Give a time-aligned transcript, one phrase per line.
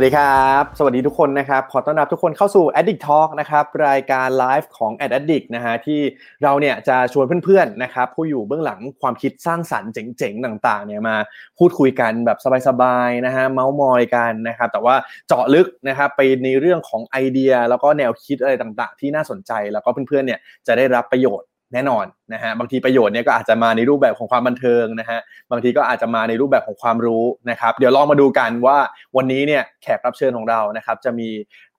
[0.00, 6.00] วัสดีครับ สวัสดีทุกคนนะครับ ขอต้อนรับทุกคนเข้าสู่ Addict Talk นะครับ รายการไลฟ์ของ Ad Addict นะฮะ ที่
[6.42, 11.16] เราเนี่ยจะชวนเพื่อนๆ นะครับ ผู้อยู่เบื้องหลังความคิดสร้างสรรค์เจ๋งๆ ต่างๆ เนี่ยมา
[11.58, 14.94] พูดคุยกันแบบสบายๆ นะฮะ เมาส์มอยกันนะครับ แต่ว่า
[15.28, 25.20] เจาะลึกนะครับไปในเรื่องของไอเดีย แล้วก็แนวคิดอะไรต่างๆ ที่น่าสนใจ แล้วก็เพื่อนๆ เนี่ยจะได้รับประโยชน์ แน่นอนนะฮะบางทีประโยชน์เนี่ยก็อาจจะมาในรูปแบบของความบันเทิงนะฮะ
[25.50, 28.78] บางทีก็อาจจะมาในรูปแบบของความรู้นะครับ เดี๋ยวลองมาดูกันว่า
[29.16, 31.28] วันนี้เนี่ยแขกรับเชิญของเรานะครับจะมี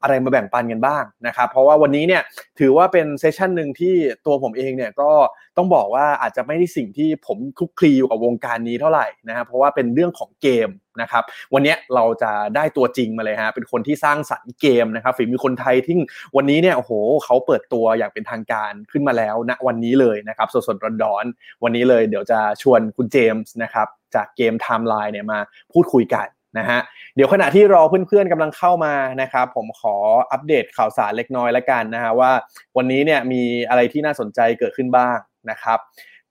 [0.01, 2.21] อะไรมาแบ่งปันกันบ้างนะครับ เพราะว่าวันนี้เนี่ย
[2.59, 5.11] ถือว่าเป็นเซสชันหนึ่งที่ตัวผมเองเนี่ยก็
[5.57, 10.69] ต้องบอกว่าอาจจะไม่ได้สิ่งที่ผมคลุกคลีอยู่กับวงการนี้เท่าไหร่นะครับเพราะว่าเป็นเรื่องของเกม
[11.01, 15.95] นะครับวันนี้เราจะได้ตัวจริงมาเลยฮะเป็นคนที่สร้างสรรค์เกมนะครับฝีมือคนไทยที่
[16.35, 16.91] วันนี้เนี่ยโอ้โห
[17.25, 25.39] เขาเปิดตัวอย่างเป็นทางการขึ้นมาแล้วณวันนี้เลยนะครับสดๆร้อนๆวันนี้เลยเดี๋ยวจะชวนคุณเจมส์นะครับจากเกม Timelie เนี่ยมา
[25.73, 26.79] พูดคุยกัน นะฮะ
[27.15, 29.95] เดี๋ยวขณะที่รอเพื่อนๆกำลังเข้ามานะครับผมขอ
[30.31, 32.31] อัปเดตข่าวสารเล็กน้อยแล้วกันนะฮะว่า
[32.77, 35.17] วันนี้เนี่ยมีอะไรที่น่าสนใจเกิดขึ้นบ้าง
[35.49, 35.79] นะครับ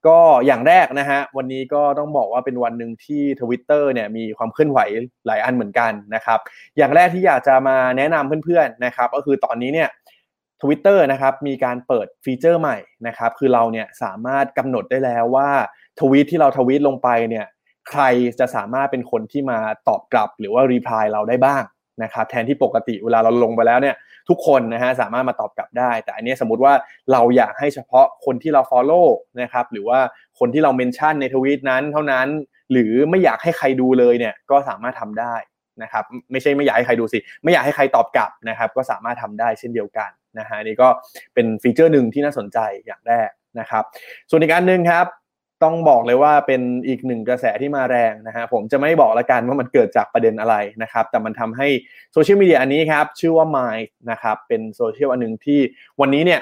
[0.07, 4.81] ก็อย่างแรกนะฮะวันนี้ก็ต้องบอกว่าเป็นวันหนึ่งที่ Twitter เนี่ยมีความเคลื่อนไหว
[5.27, 6.39] หลายอันเหมือนกันนะครับ
[6.77, 9.89] อย่างแรกที่อยากจะมาแนะนำเพื่อนๆนะครับ ก็คือตอนนี้เนี่ย
[10.63, 15.51] Twitter นะครับมีการเปิดฟีเจอร์ใหม่นะครับ คือเราเนี่ยสามารถกำหนดได้แล้วว่า
[16.01, 17.47] ทวีตที่เราทวีตลงไปเนี่ย
[17.90, 18.04] ใคร
[18.40, 21.64] จะสามารถเป็นคนที่มาตอบกลับหรือว่ารีプライเราได้บ้าง
[22.04, 23.96] นะครับแทนที่ปกติเวลาเราลงไปแล้วเนี่ย
[24.30, 26.74] ทุกคนนะฮะสามารถมาตอบกลับได้ แต่อันนี้สมมติว่า
[27.12, 29.08] เราอยากให้เฉพาะคนที่เรา follow
[29.42, 30.00] นะครับหรือว่า
[30.40, 32.28] คนที่เราเมนชั่นในทวีตนั้นเท่านั้น
[32.72, 35.36] หรือไม่อยากให้ใครดูเลยเนี่ยก็สามารถทำได้
[35.84, 40.10] นะครับไม่ใช่ไม่อยากให้ใครดูสิ ไม่อยากให้ใครตอบกลับนะครับก็สามารถทำได้เช่นเดียวกัน
[40.40, 40.88] นะฮะนี่ก็
[41.34, 43.84] เป็นฟีเจอร์หนึ่งที่น่าสนใจอย่างแรกนะครับ
[44.30, 45.06] ส่วนอีกอันหนึ่งครับ
[45.63, 51.69] ต้องบอกเลยว่าเป็นอีกหนึ่งกระแสที่มาแรงนะฮะผมจะไม่บอกละกันว่ามันเกิดจากประเด็นอะไรนะครับ แต่มันทำให้
[52.13, 55.61] โซเชียลมีเดียอันนี้ครับ ชื่อว่า Minds นะครับเป็นโซเชียลอันหนึ่งที่
[56.01, 56.41] วันนี้เนี่ย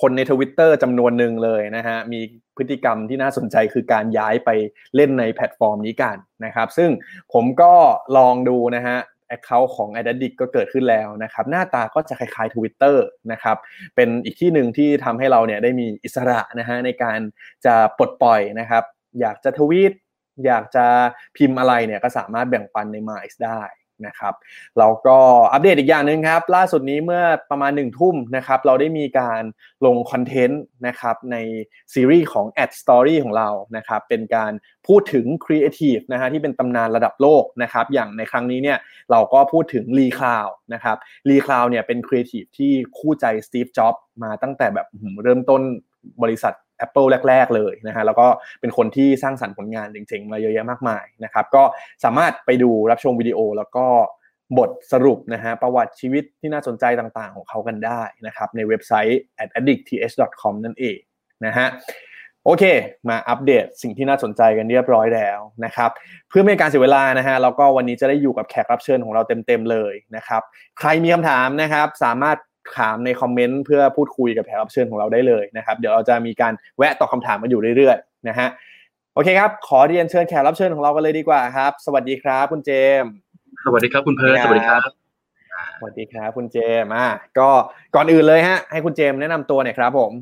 [0.00, 2.20] คนในทวิตเตอร์จำนวนหนึ่งเลยนะฮะมี
[2.56, 4.50] พฤติกรรมที่น่าสนใจคือการย้ายไป
[4.96, 6.90] เล่นในแพลตฟอร์มนี้กันนะครับ ซึ่ง
[7.32, 7.72] ผมก็
[8.16, 8.98] ลองดูนะฮะ
[9.34, 12.96] Account ของ a d d i c t ก็เกิดขึ้นแล้วนะครับ หน้าตาก็จะคล้ายๆ Twitter
[13.32, 13.56] นะครับ
[13.96, 17.18] เป็นอีกที่หนึ่งที่ทำให้เราเนี่ยได้มีอิสระนะฮะในการ
[17.66, 18.84] จะปลดปล่อยนะครับ
[19.20, 19.92] อยากจะทวีต
[20.46, 20.86] อยากจะ
[21.36, 23.62] พิมพ์อะไรเนี่ยก็สามารถแบ่งปันใน Minds ได้
[24.06, 24.34] นะครับ
[24.78, 25.18] เราก็
[25.52, 29.42] อัปเดตอีกอย่างหนึ่งครับ ล่าสุดนี้เมื่อประมาณหนึ่งทุ่มนะครับ เราได้มีการ
[29.86, 31.36] ลงคอนเทนต์นะครับใน
[31.94, 34.52] ซีรีส์ของ Ad Story ของเรานะครับ เป็นการ
[34.86, 38.78] พูดถึงครีเอทีฟนะฮะที่เป็นตำนานระดับโลกนะครับ อย่างในครั้งนี้เนี่ย
[39.10, 40.96] เราก็พูดถึง Lee Clow นะครับ
[41.28, 44.86] Lee Clow เนี่ยเป็นครีเอทีฟที่คู่ใจสตีฟจ็อบส์มาตั้งแต่แบบ
[45.22, 45.62] เริ่มต้น
[46.22, 46.54] บริษัท
[46.84, 48.26] Apple แรก ๆ เลยนะฮะแล้วก็
[48.60, 51.62] เป็นคนที่สร้างสรรค์ผลงานเจ๋งๆ มาเยอะแยะมากมายนะครับก็
[52.04, 53.86] สามารถไปดูรับชมวิดีโอแล้วก็
[54.58, 59.20] บทสรุปนะฮะประวัติชีวิตที่น่าสนใจต่างๆ ของเขากันได้นะครับในเว็บไซต์
[59.58, 60.98] addictth.com นั่นเอง
[61.46, 61.66] นะฮะ
[62.44, 62.64] โอเค
[63.08, 65.90] มาอัปเดตสิ่งที่น่าสนใจกันเรียบร้อยแล้วนะครับ
[66.28, 70.42] เพื่อไม่ให้การเสียเวลานะฮะแล้วก็วันนี้จะได้อยู่กับแขกรับเชิญของเราเต็มๆเลยนะครับ
[70.78, 72.36] ใครมีคำถามนะครับ สามารถ
[72.78, 78.48] ถามในคอมเมนต์เพื่อพูดคุยกับแขกรับเชิญของเราได้เลยนะครับ เดี๋ยวเราจะมีการแวะตอบคาถามมาอยู่เรื่อยๆนะฮะ
[79.14, 82.70] โอเคครับ ขอเรียนเชิญแขกรับเชิญของเรากันเลยดีกว่าครับ สวัสดีครับคุณเจ
[83.02, 83.10] มส์
[83.64, 84.80] สวัสดีครับคุณเพิร์สสวัสดีครับ
[85.78, 87.50] สวัสดีครับคุณเจมส์อะก็
[87.94, 90.12] ก่อนอื่นเลยฮะ ให้คุณเจมส์แนะนำตัวหน่อยครับผม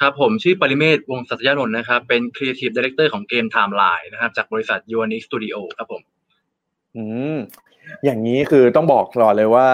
[0.00, 6.02] ครับผมชื่อปริเมศวงศ์สัตยานนท์นะครับ เป็น Creative Director ของเกม Timeline นะครับ จากบริษัท u n i x Studio ครับผม
[6.96, 7.38] อืม
[8.04, 9.66] อย่างนี้คือต้องบอกตลอดเลยว่า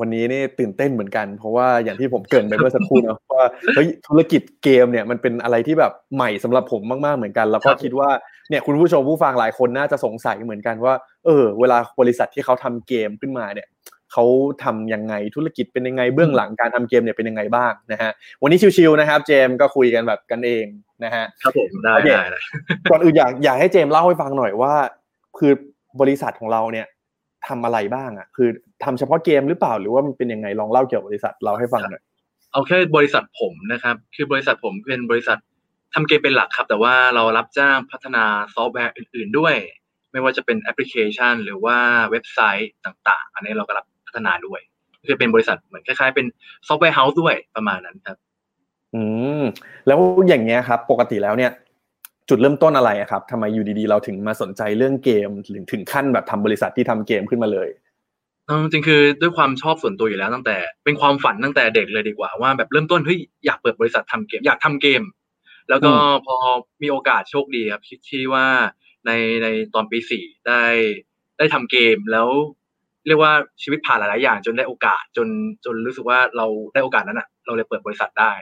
[0.00, 8.10] วันนี้นี่ตื่นเต้นเหมือนกัน เพราะว่าอย่างที่ผมเกริ่นไปเมื่อสักครู่นะว่าเฮ้ยธุรกิจเกมเนี่ยมันเป็นอะไรที่แบบใหม่สำหรับผมมากๆเหมือนกัน แล้วก็คิดว่า
[8.50, 10.94] เนี่ยคุณผู้ชมผู้ฟังหลายคนน่าจะสงสัยเหมือนกันว่า
[11.24, 13.68] เออ เวลาบริษัทที่เขาทำเกมขึ้นมาเนี่ย
[14.12, 14.24] เขา
[14.64, 18.10] ทำยังไงธุรกิจเป็นยังไงเบื้องหลังการทำเกมเนี่ยเป็นยังไงบ้างนะฮะ
[18.42, 20.64] วันนี้ชิวๆนะครับ เจมก็คุยกันแบบกันเอง
[21.04, 22.20] นะฮะครับผมได้ได้
[22.90, 24.74] ก่อนอื่นอยากอยากให้เจมส์เล่าให้ฟังหน่อยว่า
[25.38, 25.52] คือ
[26.00, 26.86] บริษัทของเราเนี่ย
[27.48, 28.48] ทำอะไรบ้างอะ คือ
[28.84, 32.02] ทำเฉพาะเกมหรือเปล่าหรือว่ามันเป็นยังไงลองเล่าเกี่ยวกับบริษัทเราให้ฟังหน่อย
[32.52, 35.38] เอาแค่บริษัทผมนะครับ คือบริษัทผมเป็นบริษัท
[35.94, 38.24] ทำเกมเป็นหลักครับ แต่ว่าเรารับจ้างพัฒนา
[38.54, 39.54] ซอฟต์แวร์อื่น ๆด้วย
[40.12, 41.76] ไม่ว่าจะเป็นแอปพลิเคชัน หรือว่า
[42.10, 44.60] เว็บไซต์ต่างๆ อันนี้เราก็รับพัฒนาด้วย
[45.06, 46.26] คือเป็นบริษัทเหมือนคล้ายๆเป็น
[46.68, 48.16] software house ด้วยประมาณนั้นครับ
[48.94, 49.02] อื
[49.40, 49.42] ม
[49.86, 49.98] แล้ว
[50.28, 51.52] อย่างเงี้ยครับ ปกติแล้วเนี่ย
[52.28, 57.68] จุดเริ่มต้นอะไรอะครับทำไมอยู่ดีๆ เราถึงมาสนใจเรื่องเกมถึงถึงขั้นแบบทำบริษัทที่ทำเกมขึ้นมาเลย
[58.46, 65.02] เอาจริงๆคือด้วยความชอบส่วนตัวอยู่แล้วตั้งแต่เป็นความฝันตั้งแต่เด็กเลยดีกว่าว่าแบบเริ่มต้นเฮ้ยอยากเปิดบริษัททำเกม อยากทำเกม
[65.68, 66.36] แล้วก็อืมพอ
[66.82, 68.46] มีโอกาสโชคดีครับที่ที่ว่า
[69.06, 69.10] ใน
[69.42, 70.62] ในตอนปีสี่ได้
[71.38, 72.28] ได้ทำเกมแล้ว
[73.06, 73.32] เรียกว่า
[73.62, 75.28] ชีวิตผ่านหลายๆอย่างจนได้โอกาสจน
[75.64, 78.32] จนรู้สึกว่าเราได้โอกาสนั้นอะ เราเลยเปิดบริษัทได้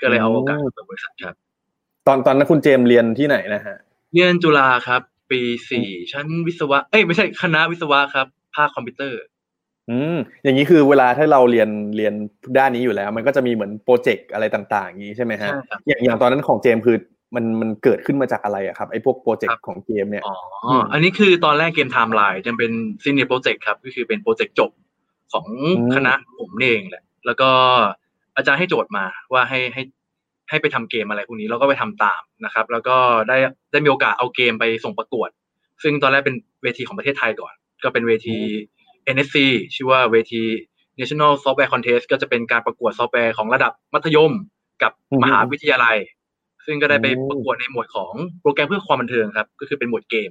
[0.00, 1.49] ก็เลยเอาโอกาสมาเปิดบริษัทครับ
[2.06, 3.76] ตอนตอนนั้นคุณเจมส์เรียนที่ไหนนะฮะ
[4.12, 5.00] เรียนจุฬาครับ
[5.30, 8.26] ปีสี่ชั้นวิศวะ เอ้ยไม่ใช่คณะวิศวะครับ
[8.56, 9.18] ภาคคอมพิวเตอร์
[9.90, 12.14] อืมอย่างนี้คือเวลาถ้าเราเรียนเรียน
[12.58, 16.96] ด้านนี้อยู่แล้ว มันก็จะมีเหมือนโปรเจกต์อะไรต่าง ๆ อย่างนี้ใช่ไหมฮะใช่ครับอย่างอย่างตอนนั้นของเจมส์คือ
[17.34, 20.36] มันมันเกิดขึ้นมาจากอะไรอะครับไอ้พวกโปรเจกต์ครับของเกมเนี่ยอ๋อ
[20.80, 22.72] มออันนี้คือตอนแรกเกม Timelie จะเป็น
[23.02, 24.70] senior project ครับ ก็คือเป็นโปรเจกต์จบ
[25.32, 25.46] ของ
[25.78, 27.50] อืมคณะผมเองแหละ แล้วก็
[28.36, 29.82] อาจารย์ให้โจทย์มาว่าให้ให้
[30.50, 32.96] ให้ไปทำเกมอะไรพวกนี้เราก็ไปทำตามนะครับ แล้วก็
[33.28, 33.36] ได้
[33.72, 35.28] ได้มีโอกาสเอาเกมไปส่งประกวด
[35.82, 37.52] ซึ่งตอนแรกเป็นเวทีของประเทศไทยก่อน
[37.82, 38.36] ก็เป็นเวที
[39.14, 39.36] NSC
[39.74, 40.42] ชื่อว่าเวที
[40.98, 44.32] National Software Contest ก็จะเป็นการประกวดซอฟต์แวร์ของระดับมัธยม
[44.82, 45.96] กับอืมมหาวิทยาลัย
[46.66, 50.30] ซึ่งก็ได้ไปโอ้ประกวดในหมวดของโปรแกรมเพื่อความบันเทิงครับ ก็คือเป็นหมวดเกม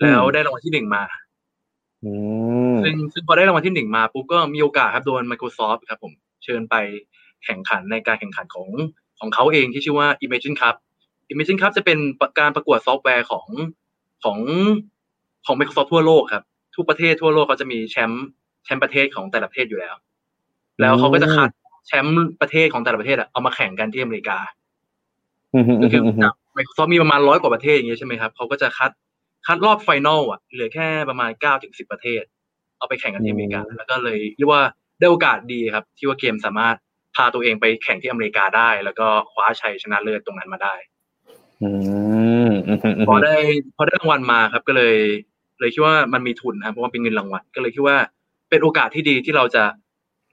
[0.00, 1.02] แล้วได้รางวัลที่หนึ่งมา
[2.04, 2.12] อื
[2.74, 6.12] มซึ่งซึ่งพอได้รางวัลที่หนึ่งมาปุ๊บก็มีโอกาสครับโดน Microsoft ครับผม
[6.44, 6.74] เชิญไป
[7.44, 8.68] แข่งขันในการแข่งขันของ
[9.20, 10.76] ของเขาเองที่ชื่อว่า Imagine Cup
[11.32, 11.98] Imagine Cup จะเป็น
[12.38, 13.46] การประกวดซอฟต์แวร์ของ
[14.24, 14.38] ของ
[15.46, 16.44] ของ Microsoft ทั่วโลกครับ
[16.76, 18.26] ทุกประเทศทั่วโลกเขาจะมีแชมป์
[18.64, 19.94] แชมป์ประเทศของแต่ละประเทศอยู่แล้ว
[20.80, 21.50] แล้วเขาก็จะคัด
[21.86, 24.38] แชมป์ประเทศของแต่ละประเทศอะเอามาแข่งกันที่อเมริกา
[25.54, 28.90] อืมอืมก็อืคือมอืมจาก Microsoft มีประมาณร้อยกว่าประเทศอย่างเงี้ยใช่ไหมครับเขาก็จะคัด
[29.46, 32.22] คัดรอบ final อะเหลือแค่ประมาณเก้าถึงสิบประเทศ
[32.78, 34.62] เอาไปแข่งกันที่อเมริกา แล้วก็เลยเรียกว่า
[34.98, 36.76] ได้โอกาสดีครับ ที่ว่าเจมส์สามารถ
[37.16, 40.74] พาตัวเองไปแข่งที่อเมริกาได้ แล้วก็คว้าชัยชนะเลิศตรงนั้นมาได้
[41.62, 41.68] อื
[42.48, 43.36] มอืมอืมพอได้
[43.76, 44.96] พอได้รางวัลมาครับ ก็เลย
[45.60, 47.96] เลยคิดว่ามันมีทุนครับเพราะว่าเป็นเงินรางวัลก็เลยคิดว่า
[48.50, 49.64] เป็นโอกาสที่ดีที่เราจะ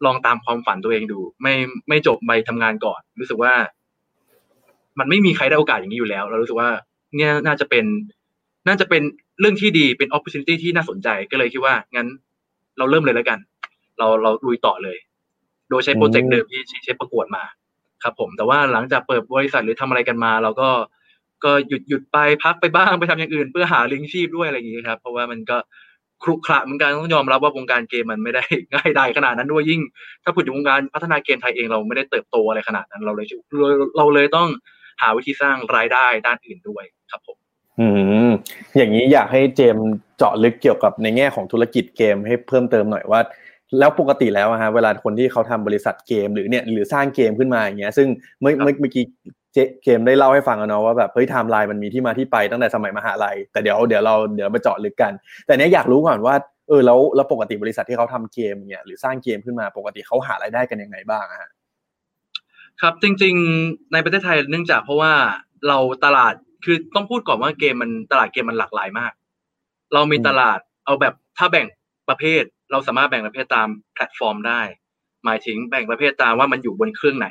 [0.06, 1.54] ลองตามความฝันตัวเองดู ไม่
[1.90, 3.54] ไม่จบไปทำงานก่อน รู้สึกว่า
[5.00, 6.70] มันไม่มีใครได้โอกาสอย่างนี้อยู่แล้ว เรารู้สึกว่า
[7.16, 7.86] เนี่ยน่าจะเป็น
[8.68, 9.02] น่าจะเป็น
[9.40, 12.08] เรื่องที่ดีเป็น opportunity ที่น่าสนใจก็เลยคิดว่างั้น
[12.78, 13.40] เราเริ่มเลยแล้วกัน
[13.98, 14.98] เราเราลุยต่อเลย
[15.70, 17.44] โดยใช้โปรเจกต์เดิมที่ใช้ประกวดมา
[18.04, 20.70] ครับ ผม แต่ว่าหลังจากเปิดบริษัทหรือทำอะไรกันมา เราก็
[21.44, 25.58] ก็หยุดหยุดไปพักไปบ้างไปทำอย่างอื่น เพื่อหาเลี้ยงชีพด้วยอะไรอย่างนี้ครับ เพราะว่ามันก็
[26.24, 28.44] ขรุขระเหมือนกันต้องยอมรับว่าวงการเกมมันไม่ได้
[28.74, 29.82] ง่ายได้ขนาดนั้นด้วยยิ่ง
[30.24, 33.28] ถ้าพูดถึงวงการพัฒนาเกมไทยเองเราไม่ได้เติบโตอะไรขนาดนั้นเราเลย
[33.60, 34.48] เราเราเลยต้อง
[35.02, 37.38] หาวิธีสร้างรายได้ด้านอื่นด้วยครับผม
[37.80, 37.88] อื
[38.28, 38.30] ม
[38.78, 39.88] อย่างนี้อยากให้เจมส์
[40.18, 43.22] เจาะลึกเกี่ยวกับในแง่ของธุรกิจเกมให้เพิ่มเติมหน่อยว่า
[43.80, 48.08] แล้วปกติแล้วอะฮะเวลาคนที่เขาทำบริษัทเกมหรือเนี่ยหรือสร้างเกมขึ้นมาอย่างเงี้ยซึ่ง
[48.40, 49.06] เมื่อครับเมื่อเมื่อกี้
[49.54, 55.14] เจมส์ได้เล่าให้ฟังแล้วเนาะว่าแบบเฮ้ยไทม์ไลน์มันมีที่มาที่ไปตั้งแต่สมัยมหาลัยแต่เดี๋ยวเดี๋ยวเราเดี๋ยวมาเจาะลึกกัน
[55.46, 56.36] แต่เนี้ยอยากรู้ก่อนว่า
[56.68, 61.50] เออแล้วแล้วปกติบริษัทที่เขาทำเกมเนี่ยหรือสร้างเกมขึ้นมาปกติเขาหารายได้กันยังไงบ้างอะฮะ
[62.82, 65.14] ครับจริง ๆ ในประเทศไทยเนื่องจากเพราะว่า
[65.68, 66.34] เราตลาด
[66.66, 69.12] คือต้องพูดก่อนว่าเกมมันตลาดเกมมันหลากหลายมาก
[69.94, 71.68] เรามีอืมตลาดเอาแบบถ้าแบ่ง
[72.10, 74.62] ประเภทเราสามารถแบ่งประเภทตามแพลตฟอร์มได้
[75.26, 77.28] หมายถึงแบ่งประเภทตามว่ามันอยู่บนเครื่องไหน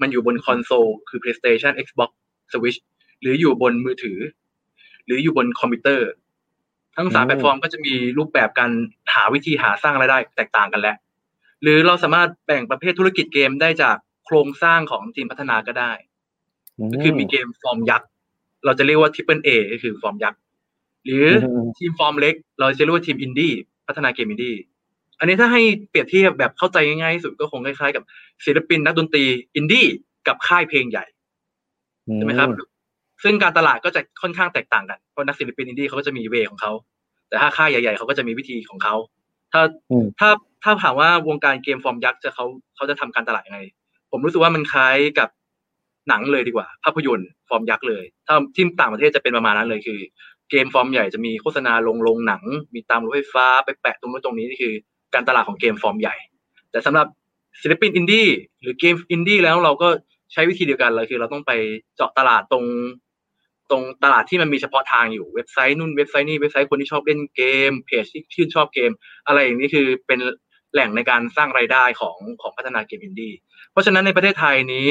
[0.00, 2.10] มันอยู่บนคอนโซลคือ PlayStation Xbox
[2.52, 2.78] Switch
[3.20, 4.18] หรืออยู่บนมือถือ
[5.06, 6.08] หรืออยู่บนคอมพิวเตอร์
[6.96, 8.70] ทั้งสามอืมแพลตฟอร์มก็จะมีรูปแบบการ
[9.14, 10.96] หาวิธีหาสร้างรายได้แตกต่างกันแล้ว
[11.62, 13.96] หรือเราสามารถแบ่งประเภทธุรกิจเกมได้จาก
[14.26, 15.92] โครงสร้างของทีมพัฒนาก็ได้
[16.92, 18.08] ก็คือมีเกมฟอร์มยักษ์
[18.64, 20.40] เราจะเรียกว่า Triple A ก็คือฟอร์มยักษ์
[21.04, 23.52] หรืออืมทีมฟอร์มเล็ก เราจะเรียกว่าทีมอินดี้
[23.88, 24.54] พัฒนาเกมอินดี้
[25.18, 28.02] อันนี้ถ้าให้เปรียบเทียบแบบเข้าใจง่ายๆที่สุดก็คงคล้ายๆกับ
[28.44, 29.24] ศิลปินนักดนตรี
[29.56, 29.86] อินดี้
[30.28, 31.04] กับค่ายเพลงใหญ่
[32.16, 32.48] ใช่ไหมครับ
[33.22, 36.72] ซึ่งการตลาดก็จะค่อนข้างแตกต่างกันเพราะนักศิลปินอินดี้เขาก็จะมี way ของเขา
[37.28, 38.94] แต่ถ้าค่ายใหญ่ ๆเขาก็จะมีวิธีของเขา
[39.52, 40.30] ถ้าอืมถ้า
[40.62, 42.44] ถ้าถามว่าวงการเกมฟอร์มยักษ์จะเขา
[42.76, 43.60] เขาจะทำการตลาดยังไง
[44.10, 45.28] ผมรู้สึกว่ามันคล้ายกับ
[46.08, 50.00] หนังเลยดีกว่า ภาพยนตร์ฟอร์มยักษ์เลย ถ้าที่ต่างประเทศจะเป็นประมาณนั้นเลยคือ
[50.50, 52.42] เกมฟอร์มใหญ่จะมีโฆษณาลงลงหนัง
[52.74, 54.74] มีตามรถไฟฟ้าไปแปะตรงนู้นตรงนี้นี่คือ
[55.14, 56.16] การตลาดของเกมฟอร์มใหญ่
[56.70, 57.06] แต่สำหรับ
[57.62, 58.28] ศิลปินอินดี้
[58.60, 59.88] หรือเกมอินดี้แล้วเราก็
[60.32, 61.52] ใช้วิธีเดียวกันเลยคือ เราต้องไป
[61.96, 62.64] เจาะตลาดตรง
[63.70, 68.90] ตรงตลาดที่มันมีเฉพาะทางอยู่เว็บไซต์นู่นเว็บไซต์นี่เว็บไซต์คนที่ชอบเล่นเกมเพจที่ชื่นชอบเกม
[69.26, 70.18] อะไรอย่างนี้คือเป็น
[70.72, 73.32] แหล่งในการสร้างรายได้ของของพัฒนาเกมอินดี้
[73.72, 74.88] เพราะฉะนั้นในประเทศไทยนี้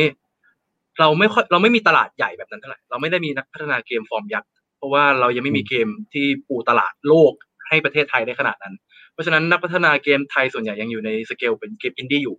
[1.00, 7.34] เราไม่ค่อยเราไม่มีตลาดใหญ่แบบนั้นเท่าไหร่เราไม่ได้มีนักพัฒนาเกมฟอร์มยักษ์ เพราะว่าเรายังไม่มีเกมที่ปูตลาดโลก
[7.68, 8.74] ให้ประเทศไทยได้ขนาดนั้น
[9.14, 12.38] เพราะฉะนั้นนักพัฒนาเกมไทยส่วนใหญ่ยังอยู่ในสเกลเป็นเกมอินดี้อยู่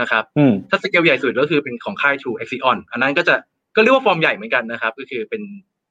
[0.00, 3.34] นะครับอืมถ้าสเกลใหญ่สุดก็คือเป็นของค่าย True Axion อันนั้นก็จะ
[3.76, 5.42] ก็เรียกว่าฟอร์มใหญ่เหมือนกันนะครับ ก็คือเป็น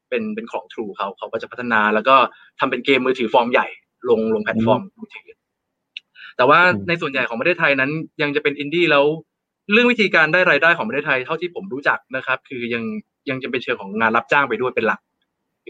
[0.09, 2.15] เป็นเป็นของ True เขาเขาก็จะพัฒนาแล้วก็
[2.59, 3.67] ทำเป็นเกมมือถือฟอร์มใหญ่
[4.09, 5.27] ลงลงแพลตฟอร์มมือถือ
[6.37, 9.05] แต่ว่าอืมในส่วนใหญ่ของประเทศไทยนั้นยังจะเป็นอินดี้แล้ว
[9.71, 12.83] เรื่องวิธีการได้รายได้ของประเทศไทยเท่าที่ผมรู้จักนะครับ คือยัง
[13.29, 14.99] ยังจะเป็นเชิงของงานรับจ้างไปด้วยเป็นหลัก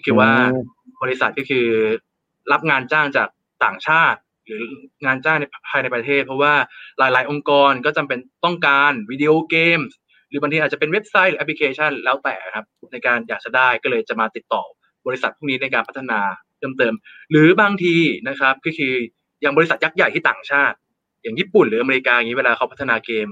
[0.02, 1.68] ก็คือว่าอืมบริษัทก็คือ
[2.52, 3.28] รับงานจ้างจาก
[3.64, 4.64] ต่างชาติ หรือ
[5.06, 6.54] งานจ้างในภายในประเทศ เพราะว่า
[7.00, 9.80] หลาย ๆ องค์กรก็จำเป็นต้องการวิดีโอเกม
[10.30, 14.64] หรือบางทีอาจจะเป็นเว็บไซต์หรือแอปพลิเคชันแล้วแต่ครับ ในการอยากจะได้ก็เลยจะมาติดต่อ
[15.08, 16.20] บริษัทพวกนี้ในการพัฒนา
[16.58, 16.94] เพิ่มเติม
[17.32, 17.96] หรือบางที
[18.28, 18.94] นะครับก็คือ
[19.42, 20.78] อย่างบริษัทยักษ์ใหญ่ที่ต่างชาติ
[21.22, 23.28] อย่างญี่ปุ่นหรืออเมริกาอย่างนี้เวลาเขาพัฒนาเกม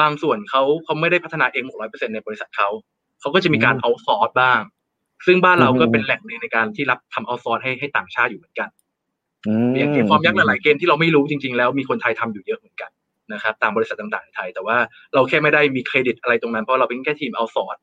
[0.00, 2.68] บางส่วนเขาเขาไม่ได้พัฒนาเองร้อยเปอร์เซ็นต์ในบริษัทเขา
[3.20, 4.60] เขาก็จะมีการอืม outsource บ้าง
[5.26, 8.68] ซึ่งบ้านเราก็อืมเป็นแหล่งหนึ่งในการที่รับทำ outsource ให้ให้ต่างชาติอยู่เหมือนกัน
[9.48, 12.90] อืมอย่างเกมฟอร์มยักษ์หลายๆเกมที่เราไม่รู้จริง ๆ แล้วมีคนไทยทำอยู่เยอะเหมือนกัน
[13.32, 14.76] นะครับตามบริษัทต่างๆในไทย แต่ว่า
[15.14, 17.76] เราแค่ไม่ได้มีเครดิตอะไรตรงนั้นเพราะเราเป็นแค่ทีม outsource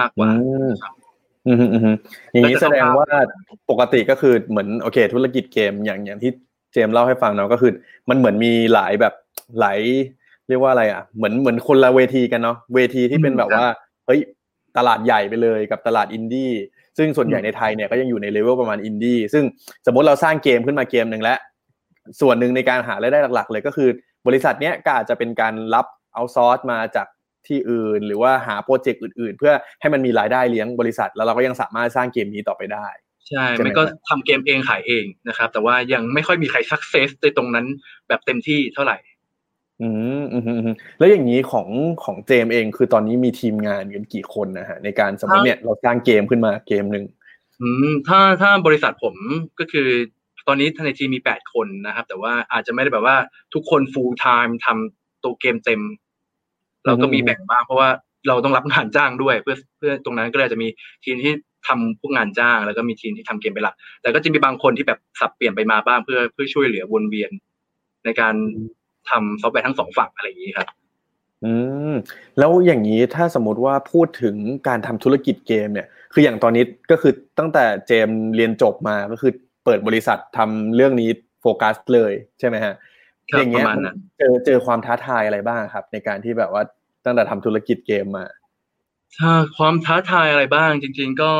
[0.00, 0.94] มากกว่าอืมครับ
[1.46, 1.96] อืมอืมอืม
[2.30, 3.10] อย่างนี้แล้วจะแสดงต้องว่า
[3.70, 6.30] ปกติก็คือเหมือนโอเค ธุรกิจเกมอย่างอย่างที่
[6.72, 7.72] เจมส์เล่าให้ฟังเนาะก็คือ
[8.08, 9.14] มันเหมือนมีหลายแบบ
[9.60, 9.78] หลาย
[10.48, 13.66] เรียกว่าอะไรอะ เหมือนเหมือนคนละเวทีกันเนาะเวทีที่เป็นแบบว่า
[14.06, 14.20] เฮ้ย
[14.76, 16.52] ตลาดใหญ่ไปเลยกับตลาดอินดี้
[16.98, 19.44] ซึ่งส่วนใหญ่ในไทยเนี่ยก็ยังอยู่ในเลเวลประมาณอินดี้ซึ่ง
[19.86, 21.38] สมมติเราสร้างเกมขึ้นมาเกมหนึ่งแล้ว
[22.20, 23.88] ส่วนหนึ่งในการหารายได้หลัก ๆ เลยก็คือ
[24.26, 27.06] บริษัทเนี้ยก็อาจจะเป็นการรับ outsource มาจาก
[27.46, 32.86] ที่อื่น หรือว่าหาโปรเจกต์อื่น ๆ เพื่อให้มันมีรายได้เลี้ยงบริษัท แล้วเราก็ยังสามารถสร้างเกมนี้ต่อไปได้
[33.28, 37.66] ใช่ไมมันก็ครับทำเกมเองขายเองนะครับ แต่ว่ายังไม่ค่อยมีใครสักเซสในตรงนั้น
[38.08, 38.96] แบบเต็มที่เท่าไหร่
[39.82, 39.88] อื
[40.20, 41.68] มอืมอืมอืมแล้วอย่างนี้ของ
[42.04, 47.04] ของเจมส์เองคือตอนนี้มีทีมงานกันกี่คนนะฮะในการสมมติเนี่ยเราสร้างเกมขึ้นมาเกมหนึ่ง
[47.60, 49.14] อืมถ้าถ้าบริษัทผม
[49.58, 49.88] ก็คือ
[50.48, 53.16] ตอนนี้ในทีมมีแปดคนนะครับ แต่ว่าอาจจะไม่ได้แบบว่า
[53.54, 55.80] ทุกคน full time ทำตัวเกมเต็ม
[56.86, 57.88] เราก็มีแบ่งบ้างเพราะว่า
[58.28, 60.68] เราต้องรับงานจ้างด้วย เพื่อเพื่อตรงนั้นก็เลยอาจจะมี
[61.04, 61.32] ทีมที่
[61.68, 67.30] ทำพวกงานจ้าง แล้วก็มีทีมที่ทำเกมเป็นหลัก แต่ก็จะมีบางคนที่แบบสับเปลี่ยนไปมาบ้างเพื่อเพื่อช่วยเหลือวนเวียน
[68.04, 68.34] ในการ
[69.10, 70.68] ทำซอฟต์แวร์ทั้งสองฝั่งอะไรอย่างนี้ครับ
[71.44, 71.52] อื
[71.92, 71.94] ม
[72.38, 74.36] แล้วอย่างนี้ถ้าสมมติว่าพูดถึง
[74.68, 79.32] การทำธุรกิจเกมเนี่ย คืออย่างตอนนี้ก็คือตั้งแต่เจมส์เรียนจบมาก็คือ
[79.64, 81.10] เปิดบริษัททำเรื่องนี้
[81.40, 82.74] โฟกัสเลยใช่ไหมฮะ
[83.32, 86.62] ครับอย่างเงี้ยประมาณนั้นเจอเจอความท้าทายอะไรบ้างครับ ในการที่แบบว่า
[87.04, 88.24] ตั้งแต่ทำธุรกิจเกมมา
[89.18, 91.32] ถ้าความท้าทายอะไรบ้างจริง ๆ ก็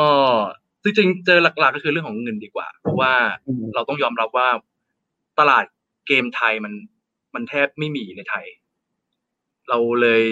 [0.84, 3.12] จริงๆเจอหลักๆก็คือเรื่องของเงินดีกว่า เพราะว่า
[3.46, 4.48] อืมเราต้องยอมรับว่า
[5.38, 5.64] ตลาด
[6.06, 6.72] เกมไทยมัน
[7.34, 8.46] มันแทบไม่มีในไทย
[9.68, 10.22] เราเลย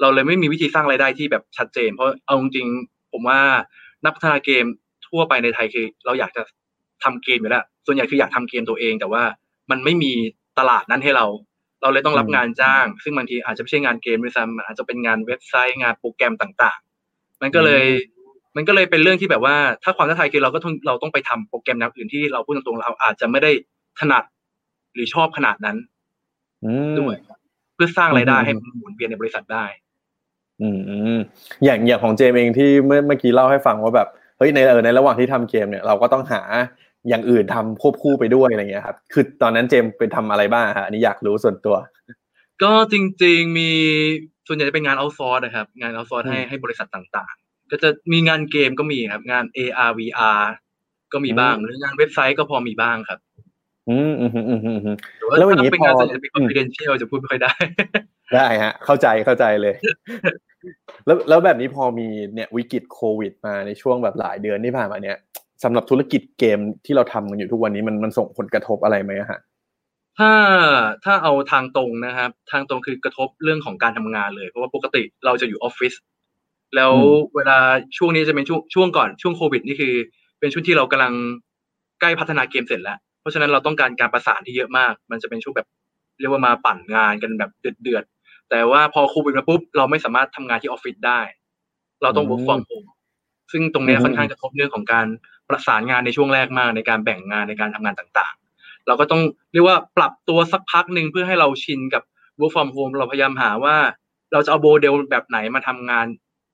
[0.00, 3.40] เราเลยไม่มีวิธีสร้างรายได้ที่แบบชัดเจน เพราะเอาจริงๆผมว่า
[4.04, 4.64] นักพัฒนาเกม
[5.08, 6.42] ทั่วไปในไทยคือ เราอยากจะ
[7.04, 9.22] ทำเกมอยู่แล้วส่วนใหญ่คืออยากทำเกมตัวเอง แต่ว่า
[9.70, 10.12] มันไม่มี
[10.58, 11.26] ตลาดนั้นให้เรา
[11.82, 17.84] เราเลยต้องรับอืมงานจ้าง ซึ่งบางทีอาจจะไม่ใช่งานเกมด้วยซ้ำมันอาจจะเป็นงานเว็บไซต์งานโปรแกรมต่างๆ มันก็เลย
[18.56, 23.50] มันก็เลยเป็นเรื่องที่แบบว่า ถ้าความท้าทายคือเราก็ต้องเราต้องไปทำโปรแกรมแนวอื่นที่เราพูดตรงๆเราอาจจะไม่ได้
[24.00, 24.24] ถนัด
[24.94, 25.99] หรือชอบขนาดนั้นอืม
[27.00, 27.16] ด้วย
[27.74, 29.64] เพื่อสร้างรายได้อืมให้มันหมุนเวียนในบริษัทได้
[30.60, 31.20] อืมอืม
[31.64, 36.42] อย่างอย่างของเจมส์เองที่เมื่อเมื่อกี้เล่าให้ฟังว่าแบบเฮ้ยในเออในระหว่างที่ทำเกมเนี่ยเราก็ต้องหา
[37.08, 41.76] อย่างอื่นทำควบคู่ไปด้วยอะไรเงี้ยครับ คือตอนนั้นเจมส์ไปทำอะไรบ้างฮะอันนี้อยากรู้ส่วนตัว
[42.62, 43.70] ก็จริง ๆมี
[44.46, 50.40] ส่วนใหญ่จะเป็นงานเอาซอร์นะครับ งานเอาซอร์ให้อืมให้บริษัทต่างๆ ก็จะมีงานเกมก็มีครับ งาน AR VR
[51.12, 53.18] ก็มีบ้างอืมหรืองานเว็บไซต์ก็พอมีบ้างครับ
[53.90, 57.52] อืมอืมอืมอืมอืมหรือว่าแล้วอย่างนี้ถ้าเป็นงานพอส่วนใหญ่จะเป็นอืม confidential จะพูดไม่ค่อยได้
[58.34, 59.74] ได้ฮะ เข้าใจเข้าใจเลย
[61.06, 65.16] แล้วแล้วแบบนี้พอมีเนี่ยวิกฤตโควิด มาในช่วงแบบหลายเดือนที่ผ่านมาเนี่ย
[65.64, 69.40] สำหรับธุรกิจเกมที่เราทำกันอยู่ทุกวันนี้มันมันส่งผลกระทบอะไรไหมฮะ
[70.18, 70.32] ถ้า
[71.04, 75.94] ถ้าเอาทางตรงนะครับ ทางตรงคือกระทบเรื่องของการทำงานเลย เพราะว่าปกติเราจะอยู่ออฟฟิศ
[76.76, 77.00] แล้วอื
[77.32, 77.58] มเวลา
[77.98, 79.94] ช่วงนี้จะเป็นช่วงช่วงก่อนช่วงโควิดนี่คือ
[80.40, 81.14] เป็นช่วงที่เรากำลัง
[82.00, 85.68] ใกล้พัฒนาเกมเสร็จแล้ว เพราะฉะนั้นเราต้องการการประสานที่เยอะมาก มันจะเป็นช่วงแบบ
[86.20, 87.50] เรียกว่ามาปั่นงานกันแบบ
[87.82, 91.20] เดือดๆแต่ว่าพอโควิดมาปุ๊บเราไม่สามารถทำงานที่ออฟฟิศได้
[92.02, 92.88] เราต้อง work from home
[93.52, 95.06] ซึ่งตรงเนี้ยอืมค่อนข้างกระทบเรื่องของการ
[95.48, 99.22] ประสานงานในช่วงแรกมากในการแบ่งงานในการทำงานต่างๆ เราก็ต้อง
[99.52, 102.02] เรียกว่าปรับตัวสักพักหนึ่งเพื่อให้เราชินกับ
[102.40, 103.76] work from home เราพยายามหาว่า
[104.32, 106.06] เราจะเอาโมเดลแบบไหนมาทำงาน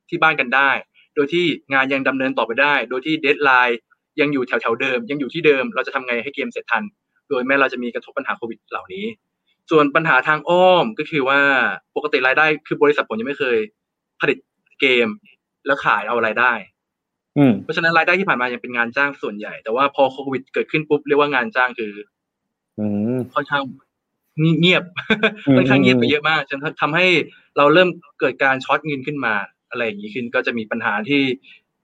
[0.09, 0.71] ที่บ้านกันได้
[1.15, 3.79] โดยที่งานยังดำเนินต่อไปได้ โดยที่ deadline
[4.21, 6.85] ยังอยู่แถวๆเดิม ยังอยู่ที่เดิม เราจะทำไงให้เกมเสร็จทัน
[7.29, 9.05] โดยแม้เราจะมีกระทบปัญหาโควิดเหล่านี้
[9.71, 11.41] ส่วนปัญหาทางอ้อมก็คือว่า
[11.97, 13.57] ปกติรายได้คือบริษัทผมยังไม่เคย
[14.21, 14.39] ผลิต
[14.81, 15.09] เกม
[15.67, 16.53] แล้วขายเอารายได้
[17.39, 21.93] อืมเพราะฉะนั้นรายได้ที่ผ่านมายังเป็นงานจ้างส่วนใหญ่ แต่ว่าพอโควิดเกิดขึ้นปุ๊บเรียกว่างานจ้างคือ
[22.79, 23.63] อืมค่อนข้าง
[24.61, 24.85] เงียบ
[25.49, 27.07] อืมค่อนข้างเงียบไปเยอะมากจนทำให้
[27.57, 27.89] เราเริ่ม
[28.21, 29.35] เกิดการช็อตเงินขึ้นมา
[29.71, 31.23] อะไรอย่างนี้ขึ้นก็จะมีปัญหาที่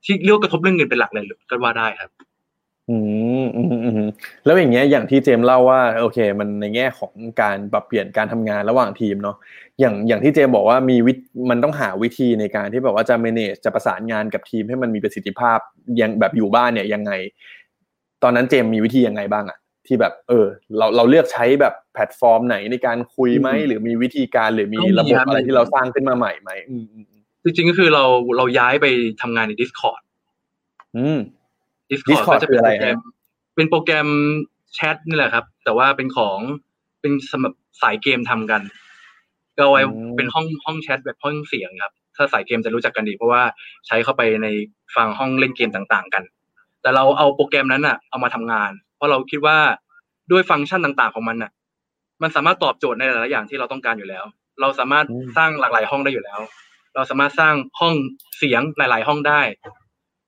[0.05, 2.11] ที่เรียกว่ากระทบเรื่องเงินเป็นหลักเลยก็ว่าได้ครับ
[2.89, 2.97] อื
[3.43, 4.09] มอืมอืม
[4.45, 9.37] แล้วอย่างเงี้ยอย่างที่เจมส์เล่าว่าโอเค มันในแง่ของการปรับเปลี่ยนการทำงานระหว่างทีมเนาะ
[9.79, 11.13] อย่างอย่างที่เจมส์บอกว่ามีวิ
[11.49, 15.59] มันต้องหาวิธีในการที่แบบว่าจะ manage จะประสานงานกับทีมให้มันมีประสิทธิภาพ
[16.01, 17.11] ยังแบบอยู่บ้านเนี่ยยังไง
[18.23, 19.57] ตอนนั้นเจมส์มีวิธียังไงบ้างอะ
[19.87, 20.45] ที่แบบเออ
[20.77, 27.05] เราเราเลือกใช้แบบแพลตฟอร์มไหนในการคุยไหมหรือมีวิธีการหรือมีระบบอะไรที่เราสร้างขึ้นมาใหม่ไหมอืมอืม
[27.43, 28.03] จริงๆก็คือเรา
[28.37, 28.85] เราย้ายไป
[29.21, 30.01] ทำงานใน Discord
[30.97, 31.19] อืม
[31.91, 32.97] Discord, Discord ก็จะเป็นคืออะไรโปรแกรมฮะ
[33.55, 34.07] เป็นโปรแกรม
[34.73, 36.39] แชทนี่แหละครับ แต่ว่าเป็นของ
[37.01, 38.61] เป็นสำหรับสายเกมทำกัน
[39.55, 43.43] ก็เอาไว้อืมเป็นห้องห้องแชทแบบห้องเสียงครับ ถ้าสายเกมจะรู้จักกันดี เพราะว่า
[43.87, 44.47] ใช้เข้าไปใน
[44.95, 46.23] ฟังห้องเล่นเกมต่างๆ กัน
[46.81, 49.57] แต่เราเอาโปรแกรมนั้นอะเอามาทำงาน เพราะเราคิดว่า
[50.31, 51.51] ด้วยฟังก์ชันต่างๆของมันอะ
[52.21, 54.23] มันสามารถตอบโจทย์ในหลายๆอย่างที่เราต้องการอยู่แล้ว
[54.61, 56.39] เราสามารถอืมสร้างหลากหลายห้องได้อยู่แล้ว
[56.95, 57.95] เราสามารถสร้างห้อง
[58.37, 59.41] เสียงหลาย ๆ ห้องได้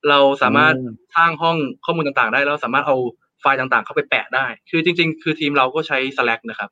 [0.10, 2.96] เราสามารถอืมสร้างห้องข้อมูลต่างๆ ได้แล้วสามารถเอา
[3.42, 6.70] ไฟล์ต่างๆ เข้าไปแปะได้ คือจริง ๆ คือทีมเราก็ใช้ Slack นะครับ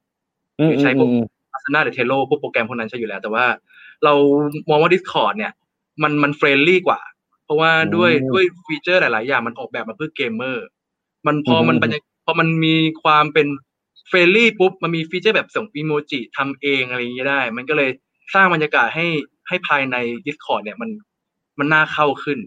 [0.59, 3.45] อืมใช้พวกอืม Asana หรือ Trello พวกโปรแกรมพวกนั้นใช้อยู่แล้ว แต่ว่า
[4.03, 4.13] เรา
[4.69, 5.51] มองว่า Discord เนี่ย
[6.03, 7.00] มันมัน friendly กว่า
[7.45, 10.65] เพราะว่าด้วยอืมด้วยฟีเจอร์หลายๆ อย่างมันออกแบบมาเพื่อเกมเมอร์
[11.27, 13.47] มันพออือฮึมันบรรยากพอมันมีความเป็น
[14.08, 17.89] friendly ปุ๊บมันมีฟีเจอร์แบบส่งอีโมจิทำเองอะไรอย่างเงี้ยได้ มันก็เลย
[18.33, 19.07] สร้างบรรยากาศให้
[19.47, 19.95] ให้ภายใน
[20.27, 20.89] Discord เนี่ยมัน
[21.59, 22.39] มันน่าเข้าขึ้น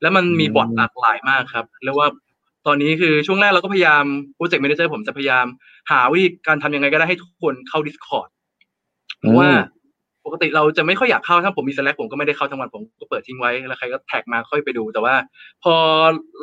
[0.00, 2.08] แล้วมันมีอืมบอทหลากหลายมากครับเรียกว่า
[2.66, 4.04] ตอนนี้คือช่วงแรกเราก็พยายาม
[4.36, 5.46] โปรเจกต์ a ม a นเจอร์ผมจะพยายาม
[5.90, 8.28] หาวิธีการทำยังไงก็ได้ให้ทุกคนเข้า Discord
[9.18, 9.48] เพราะว่า
[10.26, 15.14] ปกติเราจะไม่ค่อยอยากเข้าถ้าผมมี Slack ผมก็ไม่ได้เข้าทั้งวันผมก็เปิดทิ้งไว้แล้วใครก็แท็กมาค่อยไปดู แต่ว่า
[15.64, 15.74] พอ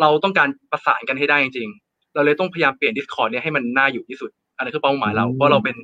[0.01, 5.75] เราต้องการประสานกันให้ได้จริงๆเราเลยต้องพยายามเปลี่ยน Discord เนี่ยให้มันน่าอยู่ที่สุดอันนั้นคือเป้าหมายเราอืมเพราะเราเป็น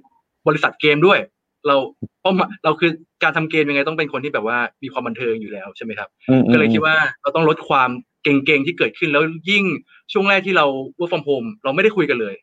[0.48, 1.20] บริษัทเกมด้วย
[1.68, 1.76] เรา
[2.22, 2.92] เป้าหมายเราคือ
[3.24, 7.90] การทำเกมยังไงต้องเป็นคนที่แบบว่ามีความบันเทิงอยู่แล้วใช่ไหมครับอืมก็เลยคิดว่าเราต้องลดความ
[8.24, 9.66] เก่งๆที่เกิดขึ้นแล้วยิ่ง
[10.14, 10.66] ช่วงแรกที่เรา
[11.00, 12.36] work from home เราไม่ได้คุยกันเลย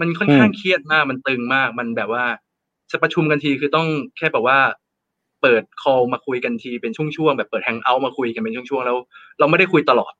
[0.00, 2.24] มันค่อนข้างเครียดมากมันตึงมากมันแบบว่า
[2.90, 4.58] จะประชุมกันทีคือต้องแค่แบบว่า
[5.42, 8.96] เปิด call มาคุยกันทีเป็นช่วงๆแบบเปิด hangout มาคุยกันเป็นช่วงๆแล้ว
[9.38, 10.12] เราไม่ได้คุยตลอด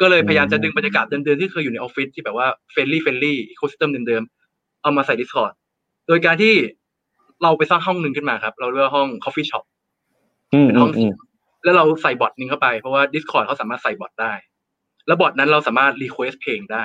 [0.00, 5.52] ก็เลยพยายามจะดึงบรรยากาศเดิมๆที่เคยอยู่ในออฟฟิศที่แบบว่า friendly friendly ecosystem เดิมๆเอามาใส่ Discord
[6.06, 6.54] โดยการที่
[7.42, 9.64] เราไปสร้างห้องหนึ่งขึ้นมาครับ เราเรียกว่าห้อง coffee shop
[10.54, 11.16] อืมเป็นอืห้อมงอืเสีมยง
[11.64, 14.32] แล้วเราใส่บอทหนึ่งเข้าไปเพราะว่า Discord เขาสามารถใส่บอทได้
[15.06, 16.84] แล้วบอทนั้นเราสามารถ request เพลงได้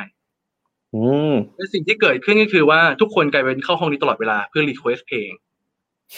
[0.95, 5.31] อืมและสิ่งที่เกิดขึ้นก็คือว่าทุกคนกลายเป็นเข้าห้องนี้ตลอดเวลาเพื่อ request เพลง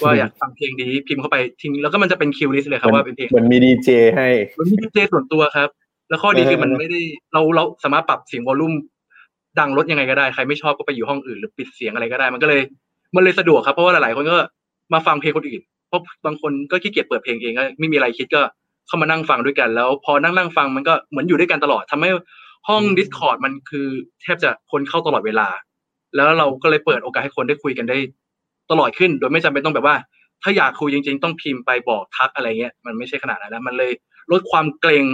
[0.03, 5.69] ว่าอยากฟังเพลงนี้พิมพ์เข้าไปทิ้งแล้วก็มันจะเป็นคิวลิสต์เลยครับว่าเป็นเพลงเหมือนมีดีเจให้มันมีดีเจส่วนตัวครับ
[6.09, 7.01] แล้วข้อดีคือมันเออไม่ได้
[7.33, 8.73] เราเราสามารถปรับเสียงวอลลุ่ม
[9.59, 12.61] ดังลดยังไงก็ได้ใครไม่ชอบก็ไปอยู่ห้องอื่นหรือปิดเสียงอะไรก็ได้ มันก็เลย
[13.15, 14.37] มันเลยสะดวกครับเพราะว่าหลายๆคนก็
[14.93, 18.41] มาฟังเพลงคนอื่นเพราะบางคนก็ขี้เกียจเปิดเพลงเองก็ไม่มีอะไรคิดก็
[18.87, 22.09] เข้ามานั่งฟังด้วยกัน แล้วพอนั่งนั่งฟังมันก็เหมือนอยู่ด้วยกันตลอดทำให้
[22.67, 23.87] ห้อง Discord มันคือ
[24.21, 25.47] แทบจะคนเข้าตลอดเวลา
[26.15, 27.97] แล้วเราก็เลยเปิดโอกาสให้คนได้คุยกันได้
[28.71, 29.95] ตลอดขึ้น โดยไม่จำเป็นต้องแบบว่า
[30.43, 33.91] ถ้าอยากคุยจริง ๆ ต้องพิมพ์ไปบอกทักอะไรเงี้ยมันไม่ใช่ขนาดนั้นนะมันเลย
[34.31, 35.05] ลดความเกรง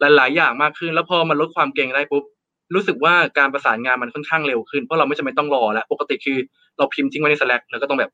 [0.00, 2.24] หลาย ๆ อย่างมากขึ้น แล้วพอมันลดความเกรงได้ปุ๊บ
[2.74, 6.38] รู้สึกว่าการประสานงานมันค่อนข้างเร็วขึ้นเพราะเราไม่จำเป็นต้องรอแล้วปกติคือ
[6.78, 8.10] เราพิมพ์ทิ้งไว้ใน Slack แล้วก็ต้องแบบ